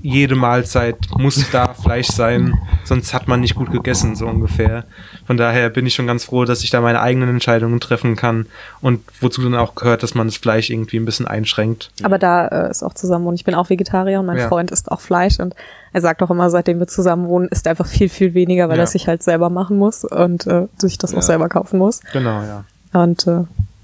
jede 0.00 0.34
Mahlzeit 0.36 0.96
muss 1.18 1.50
da 1.50 1.74
Fleisch 1.74 2.08
sein, 2.08 2.54
sonst 2.84 3.12
hat 3.12 3.28
man 3.28 3.40
nicht 3.40 3.54
gut 3.56 3.70
gegessen, 3.72 4.14
so 4.16 4.26
ungefähr. 4.26 4.84
Von 5.26 5.36
daher 5.36 5.68
bin 5.68 5.84
ich 5.84 5.94
schon 5.94 6.06
ganz 6.06 6.24
froh, 6.24 6.44
dass 6.44 6.62
ich 6.62 6.70
da 6.70 6.80
meine 6.80 7.00
eigenen 7.00 7.28
Entscheidungen 7.28 7.80
treffen 7.80 8.16
kann 8.16 8.46
und 8.80 9.00
wozu 9.20 9.42
dann 9.42 9.54
auch 9.56 9.74
gehört, 9.74 10.02
dass 10.02 10.14
man 10.14 10.26
das 10.28 10.36
Fleisch 10.36 10.70
irgendwie 10.70 10.96
ein 10.98 11.04
bisschen 11.04 11.26
einschränkt. 11.26 11.90
Aber 12.02 12.18
da 12.18 12.46
äh, 12.48 12.70
ist 12.70 12.82
auch 12.82 12.94
zusammen 12.94 13.26
und 13.26 13.34
ich 13.34 13.44
bin 13.44 13.54
auch 13.54 13.68
Vegetarier 13.68 14.20
und 14.20 14.26
mein 14.26 14.38
Ja. 14.38 14.48
Freund 14.48 14.70
isst 14.70 14.90
auch 14.90 15.00
Fleisch 15.00 15.38
und 15.40 15.54
er 15.92 16.00
sagt 16.00 16.22
auch 16.22 16.30
immer, 16.30 16.48
seitdem 16.50 16.78
wir 16.78 16.86
zusammen 16.86 17.26
wohnen, 17.28 17.48
isst 17.48 17.66
er 17.66 17.70
einfach 17.70 17.86
viel, 17.86 18.08
viel 18.08 18.32
weniger, 18.34 18.68
weil 18.68 18.76
Ja. 18.76 18.84
er 18.84 18.86
sich 18.86 19.06
halt 19.08 19.22
selber 19.22 19.50
machen 19.50 19.76
muss 19.76 20.04
und 20.04 20.46
äh, 20.46 20.68
sich 20.78 20.96
das 20.98 21.12
Ja. 21.12 21.18
auch 21.18 21.22
selber 21.22 21.48
kaufen 21.48 21.78
muss. 21.78 22.00
Genau, 22.12 22.42
ja. 22.42 22.64
Und 22.92 23.26
äh, 23.26 23.40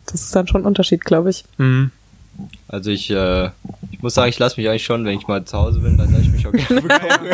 das 0.06 0.22
ist 0.22 0.36
dann 0.36 0.46
schon 0.46 0.62
ein 0.62 0.66
Unterschied, 0.66 1.04
glaube 1.04 1.30
ich. 1.30 1.44
Mhm. 1.58 1.90
Also 2.68 2.90
ich, 2.90 3.10
äh, 3.10 3.46
ich 3.90 4.00
muss 4.02 4.14
sagen, 4.14 4.28
ich 4.28 4.38
lasse 4.38 4.60
mich 4.60 4.68
eigentlich 4.68 4.84
schon, 4.84 5.04
wenn 5.04 5.18
ich 5.18 5.26
mal 5.26 5.44
zu 5.44 5.56
Hause 5.58 5.80
bin, 5.80 5.96
dann 5.98 6.10
lasse 6.12 6.24
ich 6.24 6.30
mich 6.30 6.46
auch 6.46 6.52
gerne 6.52 6.82
bekochen. 6.82 7.28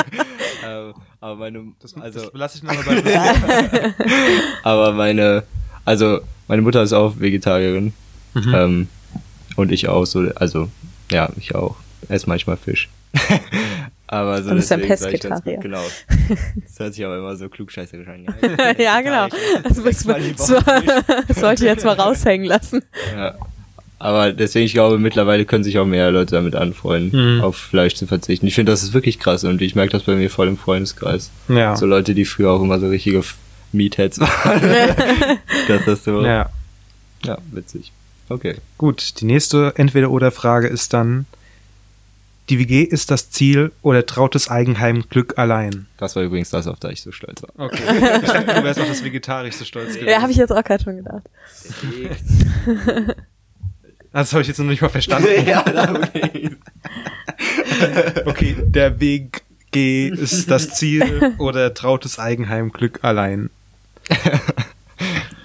ähm, 0.67 0.95
aber 1.21 1.37
meine, 1.37 1.65
Das, 1.81 1.95
also, 1.97 2.21
das 2.27 2.31
lasse 2.35 2.59
ich 2.59 2.63
noch 2.63 2.75
mal 2.75 2.85
bei 3.03 3.93
aber 4.63 4.93
meine, 4.93 5.43
also 5.85 6.21
meine 6.49 6.63
Mutter 6.63 6.83
ist 6.83 6.93
auch 6.93 7.19
Vegetarierin 7.19 7.93
Mhm. 8.37 8.55
ähm, 8.55 8.89
und 9.57 9.71
ich 9.71 9.89
auch 9.89 10.05
so, 10.07 10.29
also 10.35 10.69
ja, 11.13 11.29
ich 11.37 11.55
auch. 11.55 11.77
Esse 12.09 12.29
manchmal 12.29 12.57
Fisch. 12.57 12.89
aber 14.09 14.43
so 14.43 14.51
bist 14.55 14.73
ein 14.73 14.81
deswegen 14.81 14.97
sag 14.97 15.13
ich 15.15 15.21
ganz 15.21 15.43
Pesketarier. 15.45 15.55
gut, 15.57 15.63
Genau. 15.63 16.37
Das 16.67 16.79
hört 16.81 16.95
sich 16.95 17.05
aber 17.05 17.19
immer 17.19 17.37
so 17.37 17.49
klugscheißerisch 17.49 18.09
an. 18.09 18.27
ja, 18.79 19.01
genau. 19.03 19.29
Das, 19.63 19.83
Das, 19.83 20.03
das, 20.05 20.05
das, 20.05 20.65
das 21.29 21.43
wollte 21.43 21.65
ich 21.65 21.71
jetzt 21.71 21.85
mal 21.85 21.95
raushängen 21.95 22.47
lassen. 22.47 22.83
Ja. 23.17 23.35
Aber 24.05 24.35
deswegen, 24.35 24.67
ich 24.67 24.75
glaube, 24.75 24.99
mittlerweile 24.99 25.47
können 25.47 25.65
sich 25.65 25.79
auch 25.79 25.87
mehr 25.87 26.11
Leute 26.11 26.35
damit 26.35 26.55
anfreunden, 26.55 27.37
Mhm. 27.39 27.41
auf 27.41 27.57
Fleisch 27.57 27.95
zu 27.95 28.07
verzichten. 28.07 28.47
Ich 28.47 28.55
finde, 28.55 28.71
das 28.71 28.83
ist 28.83 28.93
wirklich 28.93 29.19
krass 29.19 29.45
und 29.45 29.63
ich 29.63 29.75
merke 29.75 29.93
das 29.93 30.03
bei 30.03 30.15
mir 30.15 30.29
voll 30.29 30.47
im 30.47 30.59
Freundeskreis. 30.59 31.31
Ja. 31.49 31.75
So 31.75 31.87
Leute, 31.87 32.15
die 32.15 32.27
früher 32.27 32.51
auch 32.51 32.61
immer 32.61 32.79
so 32.79 32.89
richtige 32.89 33.23
Meatheads 33.73 34.21
waren. 34.21 34.61
dass 35.69 35.85
das 35.87 36.05
so. 36.05 36.23
Ja. 36.23 36.51
ja. 37.25 37.39
witzig. 37.51 37.93
Okay. 38.29 38.57
Gut, 38.77 39.21
die 39.23 39.25
nächste 39.25 39.73
Entweder-Oder-Frage 39.77 40.67
ist 40.69 40.93
dann, 40.93 41.25
die 42.51 42.59
WG 42.59 42.83
ist 42.83 43.11
das 43.11 43.31
Ziel 43.31 43.73
oder 43.81 44.05
trautes 44.05 44.51
Eigenheim 44.51 45.05
Glück 45.09 45.39
allein? 45.39 45.87
Das 45.97 46.15
war 46.15 46.23
übrigens 46.25 46.51
das, 46.51 46.67
auf 46.67 46.79
das 46.79 46.93
ich 46.93 47.01
so 47.01 47.11
stolz 47.11 47.43
war. 47.43 47.49
Okay. 47.57 47.81
Ich 48.23 48.31
dachte, 48.31 48.55
du 48.55 48.65
wärst 48.65 48.81
auf 48.81 48.89
das 48.89 49.03
Vegetarischste 49.03 49.65
stolz 49.65 49.95
gewesen. 49.95 50.11
Ja, 50.11 50.21
habe 50.21 50.31
ich 50.31 50.37
jetzt 50.37 50.53
auch 50.53 50.63
gerade 50.63 50.85
schon 50.85 50.97
gedacht. 50.99 51.23
Das 54.15 54.33
habe 54.33 54.43
ich 54.43 54.49
jetzt 54.49 54.59
noch 54.59 54.67
nicht 54.67 54.81
mal 54.81 54.89
verstanden. 54.89 55.29
ja, 55.47 55.63
ging's. 56.23 56.57
Okay, 58.25 58.57
der 58.65 59.01
Weg 59.01 59.43
G 59.73 60.09
ist 60.09 60.51
das 60.51 60.71
Ziel 60.71 61.35
oder 61.39 61.75
trautes 61.75 62.21
Eigenheim 62.21 62.71
Glück 62.71 63.01
allein. 63.03 63.51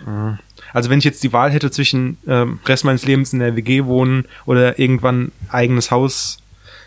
Ja. 0.05 0.37
Also 0.71 0.91
wenn 0.91 0.99
ich 0.99 1.05
jetzt 1.05 1.23
die 1.23 1.33
Wahl 1.33 1.51
hätte 1.51 1.71
zwischen 1.71 2.19
ähm, 2.27 2.59
Rest 2.63 2.85
meines 2.85 3.03
Lebens 3.03 3.33
in 3.33 3.39
der 3.39 3.55
WG 3.55 3.85
wohnen 3.85 4.25
oder 4.45 4.77
irgendwann 4.77 5.31
eigenes 5.49 5.89
Haus, 5.89 6.37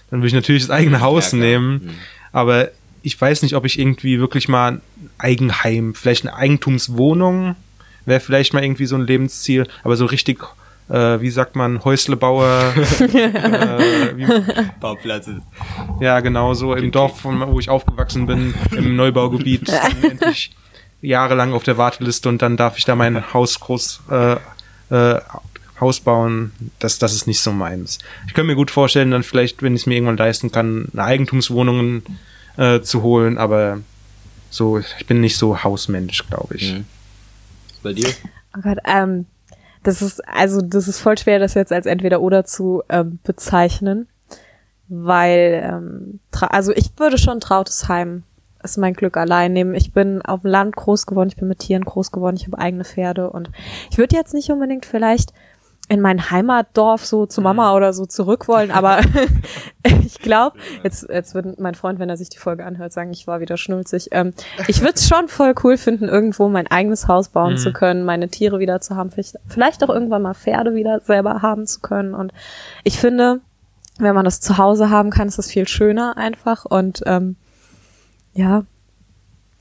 dann 0.09 0.20
würde 0.20 0.28
ich 0.28 0.35
natürlich 0.35 0.62
das 0.62 0.70
eigene 0.70 1.01
Haus 1.01 1.33
Ja, 1.33 1.39
nehmen. 1.39 1.72
Mhm. 1.72 1.91
Aber 2.30 2.70
ich 3.03 3.20
weiß 3.20 3.43
nicht, 3.43 3.57
ob 3.57 3.64
ich 3.64 3.80
irgendwie 3.80 4.20
wirklich 4.20 4.49
mal 4.49 4.74
ein 4.74 4.80
Eigenheim, 5.18 5.95
vielleicht 5.95 6.24
eine 6.24 6.37
Eigentumswohnung 6.37 7.57
wäre 8.05 8.20
vielleicht 8.20 8.55
mal 8.55 8.62
irgendwie 8.62 8.87
so 8.87 8.97
ein 8.97 9.07
Lebensziel, 9.07 9.66
aber 9.83 9.97
so 9.97 10.07
richtig, 10.07 10.41
äh, 10.93 11.20
wie 11.22 11.30
sagt 11.30 11.57
man, 11.57 11.82
Häuslebauer, 11.84 12.74
äh, 13.01 14.16
wie, 14.16 14.26
Bauplatz 14.78 15.26
ist. 15.26 15.40
ja, 16.01 16.20
genau 16.20 16.53
so 16.53 16.74
im 16.74 16.93
Dorf, 16.93 17.20
von, 17.20 17.40
wo 17.51 17.59
ich 17.59 17.70
aufgewachsen 17.70 18.26
bin, 18.26 18.55
im 18.76 18.95
Neubaugebiet, 18.95 19.72
endlich 20.03 20.55
jahrelang 21.01 21.55
auf 21.55 21.62
der 21.62 21.78
Warteliste 21.78 22.28
und 22.28 22.43
dann 22.43 22.57
darf 22.57 22.76
ich 22.76 22.84
da 22.84 22.95
mein 22.95 23.32
Haus 23.32 23.59
groß 23.59 24.03
äh, 24.11 24.36
äh, 24.90 25.20
Haus 25.80 25.99
bauen. 25.99 26.53
Das, 26.78 26.99
das 26.99 27.14
ist 27.14 27.26
nicht 27.26 27.40
so 27.40 27.53
meins. 27.53 27.99
Ich 28.28 28.34
könnte 28.34 28.49
mir 28.49 28.55
gut 28.55 28.70
vorstellen, 28.70 29.11
dann 29.11 29.22
vielleicht, 29.22 29.62
wenn 29.62 29.74
ich 29.74 29.82
es 29.82 29.86
mir 29.86 29.95
irgendwann 29.95 30.18
leisten 30.18 30.53
kann, 30.53 30.88
eine 30.93 31.05
Eigentumswohnung 31.05 32.03
äh, 32.57 32.82
zu 32.82 33.03
holen, 33.03 33.38
aber 33.38 33.80
so, 34.51 34.78
ich 34.78 35.07
bin 35.07 35.22
nicht 35.22 35.38
so 35.38 35.64
Hausmensch, 35.64 36.28
glaube 36.28 36.57
ich. 36.57 36.74
Mhm. 36.74 36.84
Bei 37.82 37.95
dir? 37.95 38.11
Oh 38.57 38.61
Gott, 38.61 38.78
ähm, 38.84 39.26
das 39.83 40.03
ist, 40.03 40.26
also 40.28 40.61
das 40.61 40.89
ist 40.89 41.01
voll 41.01 41.18
schwer, 41.18 41.39
das 41.39 41.55
jetzt 41.55 41.72
als 41.72 41.87
entweder 41.87 42.20
oder 42.20 42.45
zu 42.45 42.83
ähm, 42.89 43.18
bezeichnen, 43.24 44.09
weil, 44.89 45.62
ähm, 45.64 46.20
also 46.30 46.72
ich 46.72 46.91
würde 46.97 47.18
schon 47.18 47.41
trautes 47.41 47.89
Heim 47.89 48.24
ist 48.62 48.78
mein 48.78 48.95
Glück 48.95 49.16
allein 49.16 49.53
nehmen. 49.53 49.74
Ich 49.74 49.93
bin 49.93 50.22
auf 50.22 50.43
dem 50.43 50.51
Land 50.51 50.76
groß 50.76 51.07
geworden, 51.07 51.28
ich 51.28 51.37
bin 51.37 51.49
mit 51.49 51.59
Tieren 51.59 51.85
groß 51.85 52.12
geworden, 52.12 52.37
ich 52.37 52.47
habe 52.47 52.59
eigene 52.59 52.85
Pferde 52.85 53.30
und 53.30 53.51
ich 53.91 53.99
würde 53.99 54.16
jetzt 54.16 54.35
nicht 54.35 54.51
unbedingt 54.51 54.87
vielleicht 54.87 55.33
in 55.93 56.01
mein 56.01 56.30
Heimatdorf 56.30 57.05
so 57.05 57.26
zu 57.26 57.43
Mama 57.43 57.74
oder 57.76 57.93
so 57.93 58.07
zurück 58.07 58.49
wollen, 58.49 58.70
aber 58.70 59.01
ich 60.07 60.18
glaube, 60.20 60.57
jetzt, 60.82 61.07
jetzt 61.11 61.34
wird 61.34 61.61
mein 61.61 61.74
Freund, 61.74 61.99
wenn 61.99 62.09
er 62.09 62.16
sich 62.16 62.30
die 62.30 62.38
Folge 62.38 62.64
anhört, 62.64 62.93
sagen, 62.95 63.11
ich 63.12 63.26
war 63.26 63.40
wieder 63.40 63.57
schnulzig. 63.59 64.09
Ähm, 64.12 64.32
ich 64.68 64.80
würde 64.80 64.95
es 64.95 65.07
schon 65.07 65.28
voll 65.28 65.55
cool 65.62 65.76
finden, 65.76 66.09
irgendwo 66.09 66.49
mein 66.49 66.66
eigenes 66.66 67.09
Haus 67.09 67.28
bauen 67.28 67.53
Mhm. 67.55 67.59
zu 67.59 67.72
können, 67.74 68.05
meine 68.05 68.28
Tiere 68.30 68.59
wieder 68.59 68.80
zu 68.80 68.97
haben, 68.97 69.11
vielleicht, 69.11 69.36
vielleicht 69.49 69.84
auch 69.84 69.90
irgendwann 69.90 70.22
mal 70.22 70.32
Pferde 70.34 70.74
wieder 70.74 71.01
selber 71.01 71.43
haben 71.43 71.66
zu 71.66 71.80
können. 71.80 72.14
Und 72.14 72.32
ich 72.84 72.99
finde, 72.99 73.40
wenn 73.99 74.14
man 74.14 74.24
das 74.24 74.40
zu 74.40 74.57
Hause 74.57 74.88
haben 74.88 75.11
kann, 75.11 75.28
ist 75.28 75.36
das 75.36 75.51
viel 75.51 75.68
schöner 75.68 76.16
einfach. 76.16 76.64
Und 76.64 77.03
ähm, 77.05 77.36
ja, 78.32 78.64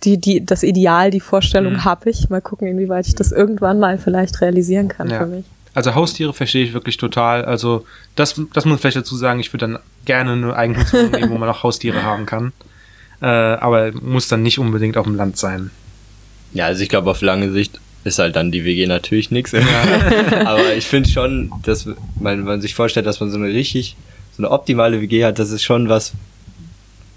die, 0.05 0.17
die, 0.17 0.45
das 0.45 0.63
Ideal, 0.63 1.11
die 1.11 1.19
Vorstellung 1.19 1.73
Mhm. 1.73 1.86
habe 1.86 2.09
ich. 2.09 2.29
Mal 2.29 2.41
gucken, 2.41 2.67
inwieweit 2.69 3.05
ich 3.07 3.15
das 3.15 3.34
irgendwann 3.34 3.79
mal 3.79 3.97
vielleicht 3.97 4.39
realisieren 4.39 4.88
kann 4.88 5.09
Ja. 5.09 5.19
für 5.19 5.25
mich. 5.25 5.45
Also 5.74 5.95
Haustiere 5.95 6.34
verstehe 6.34 6.65
ich 6.65 6.74
wirklich 6.74 6.97
total. 6.97 7.45
Also 7.45 7.86
das, 8.15 8.39
das 8.53 8.65
muss 8.65 8.76
ich 8.76 8.82
vielleicht 8.82 8.97
dazu 8.97 9.15
sagen, 9.15 9.39
ich 9.39 9.53
würde 9.53 9.67
dann 9.67 9.80
gerne 10.05 10.34
eine 10.34 10.55
Eigentumswohnung 10.55 11.11
nehmen, 11.11 11.30
wo 11.30 11.38
man 11.38 11.49
auch 11.49 11.63
Haustiere 11.63 12.03
haben 12.03 12.26
kann. 12.26 12.51
Äh, 13.22 13.26
aber 13.26 13.91
muss 13.93 14.28
dann 14.28 14.43
nicht 14.43 14.59
unbedingt 14.59 14.97
auf 14.97 15.05
dem 15.05 15.15
Land 15.15 15.38
sein. 15.38 15.72
Ja, 16.53 16.65
also 16.65 16.84
ich 16.84 16.89
glaube, 16.89 17.09
auf 17.09 17.22
lange 17.22 17.51
Sicht 17.51 17.80
ist 18.03 18.19
halt 18.19 18.36
dann 18.36 18.51
die 18.51 18.65
WG 18.65 18.88
natürlich 18.88 19.32
nichts. 19.32 19.53
Aber 20.45 20.74
ich 20.76 20.86
finde 20.86 21.09
schon, 21.09 21.51
dass 21.63 21.86
man, 21.86 22.39
wenn 22.39 22.43
man 22.43 22.61
sich 22.61 22.74
vorstellt, 22.74 23.05
dass 23.05 23.19
man 23.19 23.30
so 23.30 23.38
eine 23.38 23.47
richtig, 23.47 23.95
so 24.36 24.43
eine 24.43 24.51
optimale 24.51 25.01
WG 25.01 25.24
hat, 25.24 25.39
das 25.39 25.51
ist 25.51 25.63
schon 25.63 25.88
was, 25.88 26.13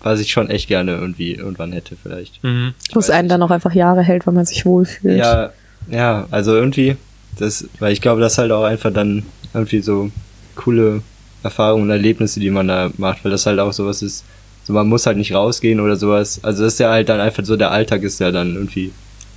was 0.02 0.20
ich 0.20 0.30
schon 0.30 0.50
echt 0.50 0.68
gerne 0.68 0.92
irgendwie 0.92 1.34
irgendwann 1.34 1.72
hätte 1.72 1.96
vielleicht. 2.00 2.44
Mhm. 2.44 2.74
Wo 2.92 3.00
es 3.00 3.10
einen 3.10 3.28
dann 3.28 3.42
auch 3.42 3.50
einfach 3.50 3.72
Jahre 3.72 4.02
hält, 4.02 4.26
weil 4.26 4.34
man 4.34 4.44
sich 4.44 4.66
wohlfühlt. 4.66 5.18
Ja, 5.18 5.52
ja, 5.90 6.26
also 6.30 6.54
irgendwie, 6.54 6.96
das, 7.38 7.66
weil 7.78 7.92
ich 7.92 8.00
glaube, 8.00 8.20
das 8.20 8.38
halt 8.38 8.52
auch 8.52 8.64
einfach 8.64 8.92
dann 8.92 9.24
irgendwie 9.52 9.80
so 9.80 10.10
coole 10.56 11.02
Erfahrungen 11.42 11.84
und 11.84 11.90
Erlebnisse, 11.90 12.40
die 12.40 12.50
man 12.50 12.68
da 12.68 12.90
macht, 12.96 13.24
weil 13.24 13.32
das 13.32 13.46
halt 13.46 13.58
auch 13.60 13.72
sowas 13.72 14.02
ist, 14.02 14.24
so 14.64 14.72
man 14.72 14.88
muss 14.88 15.06
halt 15.06 15.18
nicht 15.18 15.34
rausgehen 15.34 15.80
oder 15.80 15.96
sowas. 15.96 16.40
Also 16.42 16.64
das 16.64 16.74
ist 16.74 16.78
ja 16.78 16.90
halt 16.90 17.08
dann 17.08 17.20
einfach 17.20 17.44
so, 17.44 17.56
der 17.56 17.70
Alltag 17.70 18.02
ist 18.02 18.18
ja 18.20 18.30
dann 18.30 18.54
irgendwie 18.54 18.92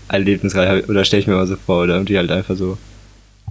erlebnisreich, 0.08 0.88
oder 0.88 1.04
stelle 1.04 1.22
ich 1.22 1.28
mir 1.28 1.36
mal 1.36 1.48
so 1.48 1.58
vor, 1.58 1.84
oder 1.84 1.96
irgendwie 1.96 2.18
halt 2.18 2.32
einfach 2.32 2.56
so. 2.56 2.78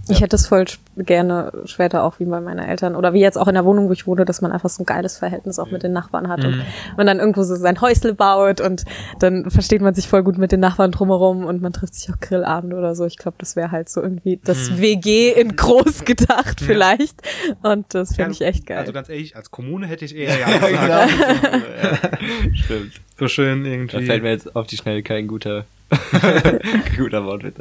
Ich 0.09 0.21
hätte 0.21 0.35
es 0.35 0.47
voll 0.47 0.65
gerne 0.97 1.51
später 1.65 2.03
auch 2.03 2.19
wie 2.19 2.25
bei 2.25 2.39
meinen 2.41 2.59
Eltern 2.59 2.95
oder 2.95 3.13
wie 3.13 3.19
jetzt 3.19 3.37
auch 3.37 3.47
in 3.47 3.53
der 3.55 3.65
Wohnung, 3.65 3.87
wo 3.89 3.93
ich 3.93 4.07
wohne, 4.07 4.25
dass 4.25 4.41
man 4.41 4.51
einfach 4.51 4.69
so 4.69 4.83
ein 4.83 4.85
geiles 4.85 5.17
Verhältnis 5.17 5.59
auch 5.59 5.71
mit 5.71 5.83
den 5.83 5.93
Nachbarn 5.93 6.27
hat 6.27 6.43
und 6.45 6.57
Mhm. 6.57 6.61
man 6.97 7.07
dann 7.07 7.19
irgendwo 7.19 7.43
so 7.43 7.55
sein 7.55 7.79
Häusle 7.81 8.13
baut 8.13 8.61
und 8.61 8.83
dann 9.19 9.49
versteht 9.49 9.81
man 9.81 9.93
sich 9.93 10.07
voll 10.07 10.23
gut 10.23 10.37
mit 10.37 10.51
den 10.51 10.59
Nachbarn 10.59 10.91
drumherum 10.91 11.45
und 11.45 11.61
man 11.61 11.73
trifft 11.73 11.95
sich 11.95 12.09
auch 12.13 12.19
Grillabend 12.19 12.73
oder 12.73 12.95
so. 12.95 13.05
Ich 13.05 13.17
glaube, 13.17 13.37
das 13.39 13.55
wäre 13.55 13.71
halt 13.71 13.89
so 13.89 14.01
irgendwie 14.01 14.39
das 14.43 14.71
Mhm. 14.71 14.81
WG 14.81 15.31
in 15.31 15.55
groß 15.55 16.05
gedacht 16.05 16.59
vielleicht 16.61 17.21
und 17.63 17.93
das 17.93 18.15
finde 18.15 18.31
ich 18.31 18.41
echt 18.41 18.65
geil. 18.65 18.77
Also 18.79 18.93
ganz 18.93 19.09
ehrlich, 19.09 19.35
als 19.35 19.51
Kommune 19.51 19.87
hätte 19.87 20.05
ich 20.05 20.15
eher 20.15 20.37
ja 20.39 20.57
gesagt. 20.57 21.11
Stimmt. 22.53 22.93
So 23.19 23.27
schön 23.27 23.63
Da 23.63 23.69
irgendwie. 23.69 24.05
fällt 24.05 24.23
mir 24.23 24.29
jetzt 24.31 24.55
auf 24.55 24.67
die 24.67 24.77
Schnelle 24.77 25.01
kein 25.03 25.27
guter, 25.27 25.65
guter 26.97 27.25
Wortwitz. 27.25 27.55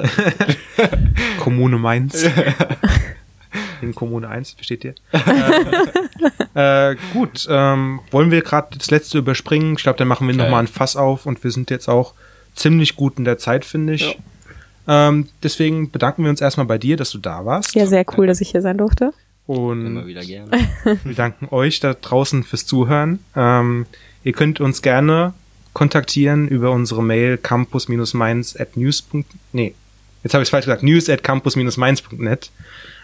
Kommune 1.39 1.79
Mainz. 1.79 2.27
In 3.83 3.95
Kommune 3.95 4.29
1, 4.29 4.53
versteht 4.53 4.85
ihr? 4.85 4.95
äh, 6.55 6.91
äh, 6.93 6.97
gut, 7.13 7.47
ähm, 7.49 8.01
wollen 8.11 8.31
wir 8.31 8.43
gerade 8.43 8.77
das 8.77 8.91
letzte 8.91 9.19
überspringen? 9.19 9.75
Ich 9.77 9.83
glaube, 9.83 9.99
dann 9.99 10.09
machen 10.09 10.27
wir 10.27 10.35
Ja, 10.35 10.43
nochmal 10.45 10.59
ja. 10.65 10.65
ein 10.65 10.67
Fass 10.67 10.97
auf 10.97 11.27
und 11.27 11.43
wir 11.45 11.51
sind 11.51 11.71
jetzt 11.71 11.89
auch 11.89 12.15
ziemlich 12.55 12.97
gut 12.97 13.19
in 13.19 13.25
der 13.25 13.39
Zeit, 13.39 13.65
finde 13.65 13.95
ich. 13.95 14.19
Ähm, 14.89 15.29
deswegen 15.43 15.91
bedanken 15.91 16.23
wir 16.25 16.31
uns 16.31 16.41
erstmal 16.41 16.67
bei 16.67 16.79
dir, 16.79 16.97
dass 16.97 17.11
du 17.11 17.19
da 17.19 17.45
warst. 17.45 17.75
ja, 17.75 17.87
sehr 17.87 18.05
cool, 18.17 18.27
dass 18.27 18.41
ich 18.41 18.51
hier 18.51 18.63
sein 18.63 18.79
durfte. 18.79 19.13
Immer 19.49 19.59
Und 19.61 20.07
wieder 20.07 20.23
gerne. 20.25 20.51
wir 21.05 21.15
danken 21.15 21.49
euch 21.51 21.81
da 21.81 21.95
draußen 21.95 22.43
fürs 22.45 22.67
Zuhören. 22.67 23.21
Ähm, 23.37 23.87
ihr 24.25 24.33
könnt 24.33 24.61
uns 24.61 24.83
gerne 24.83 25.35
kontaktieren 25.77 26.49
über 26.49 26.71
unsere 26.71 27.03
Mail 27.03 27.37
campus-mainz 27.37 28.57
at 28.59 28.79
news. 28.79 29.07
Nee, 29.53 29.75
jetzt 30.25 30.33
habe 30.33 30.43
ich 30.43 30.49
falsch 30.49 30.65
gesagt. 30.65 30.83
news 30.83 31.11
at 31.11 31.23
campus-mainz.net. 31.23 32.51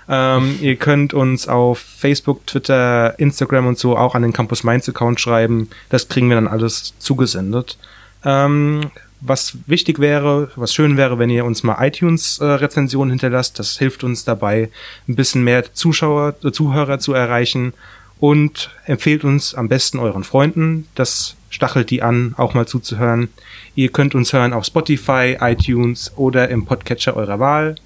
Ähm, 0.09 0.59
ihr 0.63 0.77
könnt 0.77 1.13
uns 1.13 1.49
auf 1.49 1.79
Facebook, 1.81 2.47
Twitter, 2.47 3.19
Instagram 3.19 3.67
und 3.67 3.79
so 3.79 3.95
auch 3.95 4.15
an 4.15 4.23
den 4.23 4.33
Campus 4.33 4.65
Mainz 4.65 4.89
Account 4.89 5.21
schreiben. 5.21 5.69
Das 5.91 6.09
kriegen 6.09 6.31
wir 6.31 6.37
dann 6.37 6.49
alles 6.49 6.95
zugesendet. 6.99 7.77
Ähm, 8.25 8.91
was 9.21 9.59
wichtig 9.67 9.99
wäre, 9.99 10.51
was 10.57 10.73
schön 10.73 10.97
wäre, 10.97 11.19
wenn 11.19 11.29
ihr 11.29 11.45
uns 11.45 11.63
mal 11.63 11.77
iTunes-Rezensionen 11.79 13.11
hinterlasst. 13.11 13.59
Das 13.59 13.77
hilft 13.77 14.03
uns 14.03 14.25
dabei, 14.25 14.71
ein 15.09 15.15
bisschen 15.15 15.45
mehr 15.45 15.75
Zuschauer, 15.75 16.37
äh, 16.43 16.53
Zuhörer 16.53 16.99
zu 16.99 17.13
erreichen. 17.13 17.75
Und 18.19 18.71
empfehlt 18.87 19.25
uns 19.25 19.55
am 19.55 19.69
besten 19.69 19.99
euren 19.99 20.25
Freunden. 20.25 20.89
Das 20.95 21.37
stachelt 21.53 21.91
die 21.91 22.03
an, 22.03 22.35
auch 22.37 22.55
mal 22.55 22.67
zuzuhören. 22.67 23.29
Ihr 23.77 23.91
könnt 23.91 24.17
uns 24.17 24.33
hören 24.33 24.53
auf 24.53 24.65
Spotify, 24.65 25.37
iTunes 25.41 26.13
oder 26.17 26.49
im 26.49 26.65
Podcatcher 26.67 27.15
eurer 27.17 27.39
Wahl. 27.39 27.77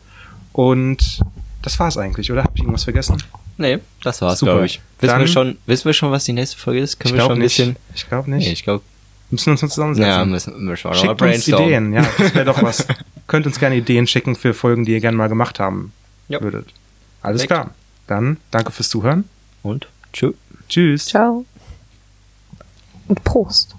Und 0.53 1.21
das 1.61 1.79
war's 1.79 1.99
eigentlich, 1.99 2.33
oder? 2.33 2.45
Hab 2.45 2.53
ich 2.55 2.63
irgendwas 2.63 2.85
vergessen? 2.85 3.23
Nee, 3.59 3.79
das 4.03 4.23
war's, 4.23 4.39
Super. 4.39 4.53
glaube 4.53 4.67
ich. 4.67 4.81
Wissen 5.01 5.11
Dann- 5.13 5.21
wir, 5.21 5.27
schon, 5.29 5.59
wissen 5.67 5.85
wir 5.87 5.93
schon, 5.93 6.11
was 6.11 6.25
die 6.25 6.33
nächste 6.33 6.57
Folge 6.57 6.81
ist? 6.81 6.99
Können 7.01 7.15
wir 7.15 7.23
schon 7.23 7.33
ein 7.33 7.39
nicht. 7.39 7.57
bisschen. 7.57 7.77
Ich 7.95 8.09
glaube 8.09 8.31
nicht. 8.31 8.47
Nee, 8.47 8.53
ich 8.53 8.63
glaube. 8.65 8.83
müssen 9.31 9.51
uns 9.51 9.63
mal 9.63 9.69
zusammensetzen. 9.69 10.09
Ja, 10.11 10.25
müssen 10.25 10.69
wir 10.69 10.77
schon 10.77 10.93
mal 10.93 10.97
Schickt 10.97 11.21
uns. 11.23 11.49
Ideen, 11.49 11.93
ja, 11.93 12.07
das 12.19 12.35
wäre 12.35 12.45
doch 12.45 12.63
was. 12.63 12.87
Könnt 13.27 13.47
uns 13.47 13.59
gerne 13.59 13.77
Ideen 13.77 14.07
schicken 14.07 14.37
für 14.37 14.55
Folgen, 14.55 14.85
die 14.85 14.93
ihr 14.93 15.01
gerne 15.01 15.17
mal 15.17 15.29
gemacht 15.29 15.59
haben 15.59 15.93
Ja. 16.29 16.41
würdet. 16.41 16.69
Alles 17.23 17.43
Perfekt. 17.47 17.51
klar. 17.65 17.75
Dann 18.07 18.37
danke 18.53 18.71
fürs 18.71 18.89
Zuhören. 18.89 19.25
Und 19.63 19.89
tschüss. 20.13 20.35
Tschüss. 20.69 21.07
Ciao. 21.07 21.45
Und 23.09 23.23
Prost. 23.25 23.77